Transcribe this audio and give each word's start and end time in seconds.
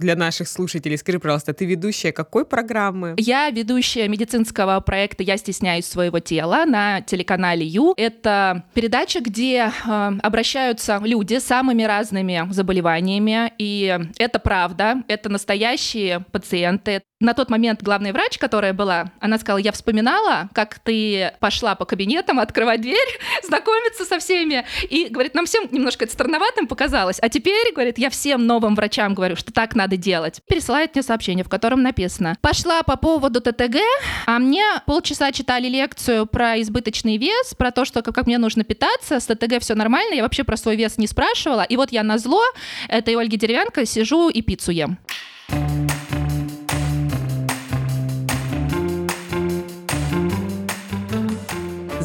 для 0.00 0.16
наших 0.16 0.48
слушателей. 0.48 0.98
Скажи, 0.98 1.18
пожалуйста, 1.20 1.52
ты 1.52 1.64
ведущая 1.64 2.12
какой 2.12 2.44
программы? 2.44 3.14
Я 3.16 3.50
ведущая 3.50 4.08
медицинского 4.08 4.80
проекта 4.80 5.22
«Я 5.22 5.36
стесняюсь 5.36 5.86
своего 5.86 6.18
тела» 6.18 6.64
на 6.64 7.00
телеканале 7.00 7.64
Ю. 7.66 7.94
Это 7.96 8.64
передача, 8.74 9.20
где 9.20 9.70
э, 9.86 10.12
обращаются 10.22 11.00
люди 11.02 11.38
с 11.38 11.44
самыми 11.44 11.84
разными 11.84 12.46
заболеваниями, 12.50 13.52
и 13.58 13.98
это 14.18 14.38
правда, 14.38 15.02
это 15.08 15.28
настоящие 15.28 16.20
пациенты, 16.32 17.02
на 17.20 17.34
тот 17.34 17.48
момент 17.48 17.82
главный 17.82 18.12
врач, 18.12 18.38
которая 18.38 18.72
была, 18.72 19.12
она 19.20 19.38
сказала, 19.38 19.58
я 19.58 19.72
вспоминала, 19.72 20.48
как 20.52 20.78
ты 20.80 21.32
пошла 21.40 21.74
по 21.74 21.84
кабинетам 21.84 22.40
открывать 22.40 22.80
дверь, 22.80 23.18
знакомиться 23.42 24.04
со 24.04 24.18
всеми, 24.18 24.66
и, 24.90 25.08
говорит, 25.08 25.34
нам 25.34 25.46
всем 25.46 25.68
немножко 25.70 26.04
это 26.04 26.12
странноватым 26.12 26.66
показалось, 26.66 27.18
а 27.20 27.28
теперь, 27.28 27.72
говорит, 27.72 27.98
я 27.98 28.10
всем 28.10 28.46
новым 28.46 28.74
врачам 28.74 29.14
говорю, 29.14 29.36
что 29.36 29.52
так 29.52 29.74
надо 29.74 29.96
делать. 29.96 30.40
Пересылает 30.48 30.94
мне 30.94 31.02
сообщение, 31.02 31.44
в 31.44 31.48
котором 31.48 31.82
написано, 31.82 32.36
пошла 32.40 32.82
по 32.82 32.96
поводу 32.96 33.40
ТТГ, 33.40 33.76
а 34.26 34.38
мне 34.38 34.64
полчаса 34.86 35.32
читали 35.32 35.68
лекцию 35.68 36.26
про 36.26 36.60
избыточный 36.60 37.16
вес, 37.16 37.54
про 37.54 37.70
то, 37.70 37.84
что 37.84 38.02
как 38.02 38.26
мне 38.26 38.38
нужно 38.38 38.64
питаться, 38.64 39.20
с 39.20 39.26
ТТГ 39.26 39.60
все 39.60 39.74
нормально, 39.74 40.14
я 40.14 40.22
вообще 40.22 40.44
про 40.44 40.56
свой 40.56 40.76
вес 40.76 40.98
не 40.98 41.06
спрашивала, 41.06 41.62
и 41.62 41.76
вот 41.76 41.92
я 41.92 42.02
на 42.02 42.18
зло 42.18 42.42
этой 42.88 43.14
Ольги 43.14 43.36
Деревянко 43.36 43.86
сижу 43.86 44.28
и 44.28 44.42
пиццу 44.42 44.72
ем. 44.72 44.98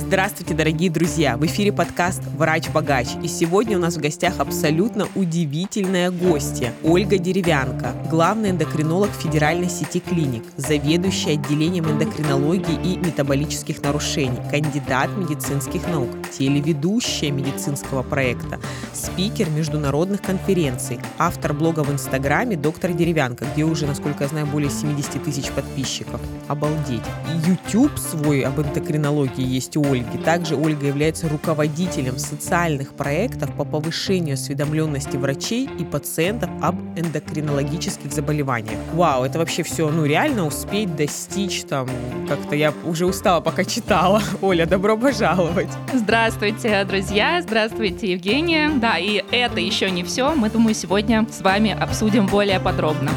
Здравствуйте, 0.10 0.56
дорогие 0.56 0.90
друзья! 0.90 1.38
В 1.38 1.46
эфире 1.46 1.72
подкаст 1.72 2.24
«Врач-богач». 2.36 3.10
И 3.22 3.28
сегодня 3.28 3.78
у 3.78 3.80
нас 3.80 3.96
в 3.96 4.02
гостях 4.02 4.40
абсолютно 4.40 5.08
удивительная 5.14 6.10
гостья 6.10 6.74
Ольга 6.84 7.20
Деревянко, 7.20 7.94
главный 8.10 8.50
эндокринолог 8.50 9.12
федеральной 9.12 9.70
сети 9.70 10.00
клиник, 10.00 10.42
заведующая 10.58 11.34
отделением 11.34 11.86
эндокринологии 11.92 12.74
и 12.84 12.98
метаболических 12.98 13.84
нарушений, 13.84 14.40
кандидат 14.50 15.16
медицинских 15.16 15.88
наук, 15.88 16.10
телеведущая 16.36 17.30
медицинского 17.30 18.02
проекта, 18.02 18.60
спикер 18.94 19.48
международных 19.52 20.24
конференций, 20.24 20.98
автор 21.20 21.54
блога 21.54 21.82
в 21.84 21.94
Инстаграме 21.94 22.58
«Доктор 22.58 22.94
Деревянко», 22.94 23.46
где 23.54 23.64
уже, 23.64 23.86
насколько 23.86 24.24
я 24.24 24.30
знаю, 24.30 24.48
более 24.48 24.72
70 24.72 25.24
тысяч 25.24 25.52
подписчиков. 25.52 26.20
Обалдеть. 26.48 27.04
YouTube 27.46 27.96
свой 28.00 28.42
об 28.42 28.60
эндокринологии 28.60 29.46
есть 29.46 29.78
у 29.78 29.84
Ольги 29.84 29.99
Ольги. 30.00 30.24
Также 30.24 30.56
Ольга 30.56 30.88
является 30.88 31.28
руководителем 31.30 32.18
социальных 32.18 32.94
проектов 32.94 33.54
по 33.56 33.64
повышению 33.64 34.34
осведомленности 34.34 35.18
врачей 35.18 35.70
и 35.80 35.84
пациентов 35.84 36.50
об 36.62 36.76
эндокринологических 36.98 38.12
заболеваниях. 38.12 38.80
Вау, 38.94 39.24
это 39.24 39.40
вообще 39.40 39.64
все, 39.64 39.90
ну 39.90 40.06
реально 40.06 40.46
успеть 40.46 40.96
достичь 40.96 41.64
там, 41.64 41.88
как-то 42.28 42.56
я 42.56 42.74
уже 42.86 43.06
устала, 43.06 43.42
пока 43.42 43.64
читала. 43.64 44.22
Оля, 44.42 44.66
добро 44.66 44.98
пожаловать. 44.98 45.70
Здравствуйте, 45.94 46.84
друзья, 46.86 47.42
здравствуйте, 47.42 48.14
Евгения. 48.14 48.70
Да, 48.76 48.98
и 48.98 49.24
это 49.32 49.60
еще 49.60 49.90
не 49.90 50.04
все. 50.04 50.34
Мы, 50.36 50.50
думаю, 50.50 50.74
сегодня 50.74 51.26
с 51.30 51.42
вами 51.42 51.76
обсудим 51.80 52.28
более 52.28 52.60
подробно. 52.60 53.12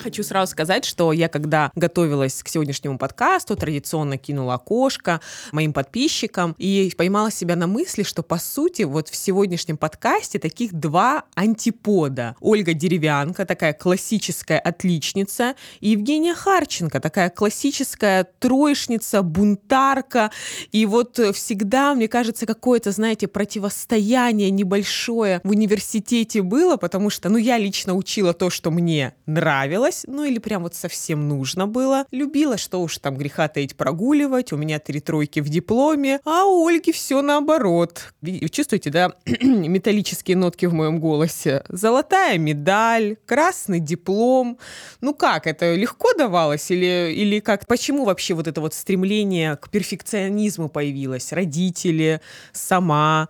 Хочу 0.00 0.22
сразу 0.22 0.52
сказать, 0.52 0.84
что 0.84 1.12
я, 1.12 1.28
когда 1.28 1.72
готовилась 1.74 2.42
к 2.42 2.48
сегодняшнему 2.48 2.98
подкасту, 2.98 3.56
традиционно 3.56 4.16
кинула 4.16 4.54
окошко 4.54 5.20
моим 5.52 5.72
подписчикам 5.72 6.54
и 6.58 6.92
поймала 6.96 7.30
себя 7.30 7.56
на 7.56 7.66
мысли, 7.66 8.04
что, 8.04 8.22
по 8.22 8.38
сути, 8.38 8.82
вот 8.82 9.08
в 9.08 9.16
сегодняшнем 9.16 9.76
подкасте 9.76 10.38
таких 10.38 10.72
два 10.72 11.24
антипода. 11.34 12.36
Ольга 12.40 12.74
Деревянка, 12.74 13.44
такая 13.44 13.72
классическая 13.72 14.58
отличница, 14.58 15.56
и 15.80 15.90
Евгения 15.90 16.34
Харченко, 16.34 17.00
такая 17.00 17.30
классическая 17.30 18.24
троечница, 18.38 19.22
бунтарка. 19.22 20.30
И 20.70 20.86
вот 20.86 21.18
всегда, 21.34 21.94
мне 21.94 22.08
кажется, 22.08 22.46
какое-то, 22.46 22.92
знаете, 22.92 23.26
противостояние 23.26 24.50
небольшое 24.50 25.40
в 25.42 25.50
университете 25.50 26.42
было, 26.42 26.76
потому 26.76 27.10
что, 27.10 27.28
ну, 27.28 27.36
я 27.36 27.58
лично 27.58 27.94
учила 27.94 28.32
то, 28.32 28.50
что 28.50 28.70
мне 28.70 29.14
нравилось, 29.26 29.87
нравилось, 29.88 30.04
ну 30.06 30.24
или 30.24 30.38
прям 30.38 30.62
вот 30.62 30.74
совсем 30.74 31.28
нужно 31.28 31.66
было. 31.66 32.04
Любила, 32.10 32.56
что 32.56 32.82
уж 32.82 32.98
там 32.98 33.16
греха 33.16 33.48
таить 33.48 33.76
прогуливать, 33.76 34.52
у 34.52 34.56
меня 34.56 34.78
три 34.78 35.00
тройки 35.00 35.40
в 35.40 35.48
дипломе, 35.48 36.20
а 36.24 36.44
у 36.44 36.66
Ольги 36.66 36.92
все 36.92 37.22
наоборот. 37.22 38.12
Чувствуете, 38.50 38.90
да, 38.90 39.12
металлические 39.40 40.36
нотки 40.36 40.66
в 40.66 40.74
моем 40.74 41.00
голосе? 41.00 41.62
Золотая 41.68 42.38
медаль, 42.38 43.16
красный 43.26 43.80
диплом. 43.80 44.58
Ну 45.00 45.14
как, 45.14 45.46
это 45.46 45.74
легко 45.74 46.12
давалось 46.14 46.70
или, 46.70 47.12
или 47.12 47.40
как? 47.40 47.66
Почему 47.66 48.04
вообще 48.04 48.34
вот 48.34 48.46
это 48.46 48.60
вот 48.60 48.74
стремление 48.74 49.56
к 49.56 49.70
перфекционизму 49.70 50.68
появилось? 50.68 51.32
Родители, 51.32 52.20
сама 52.52 53.28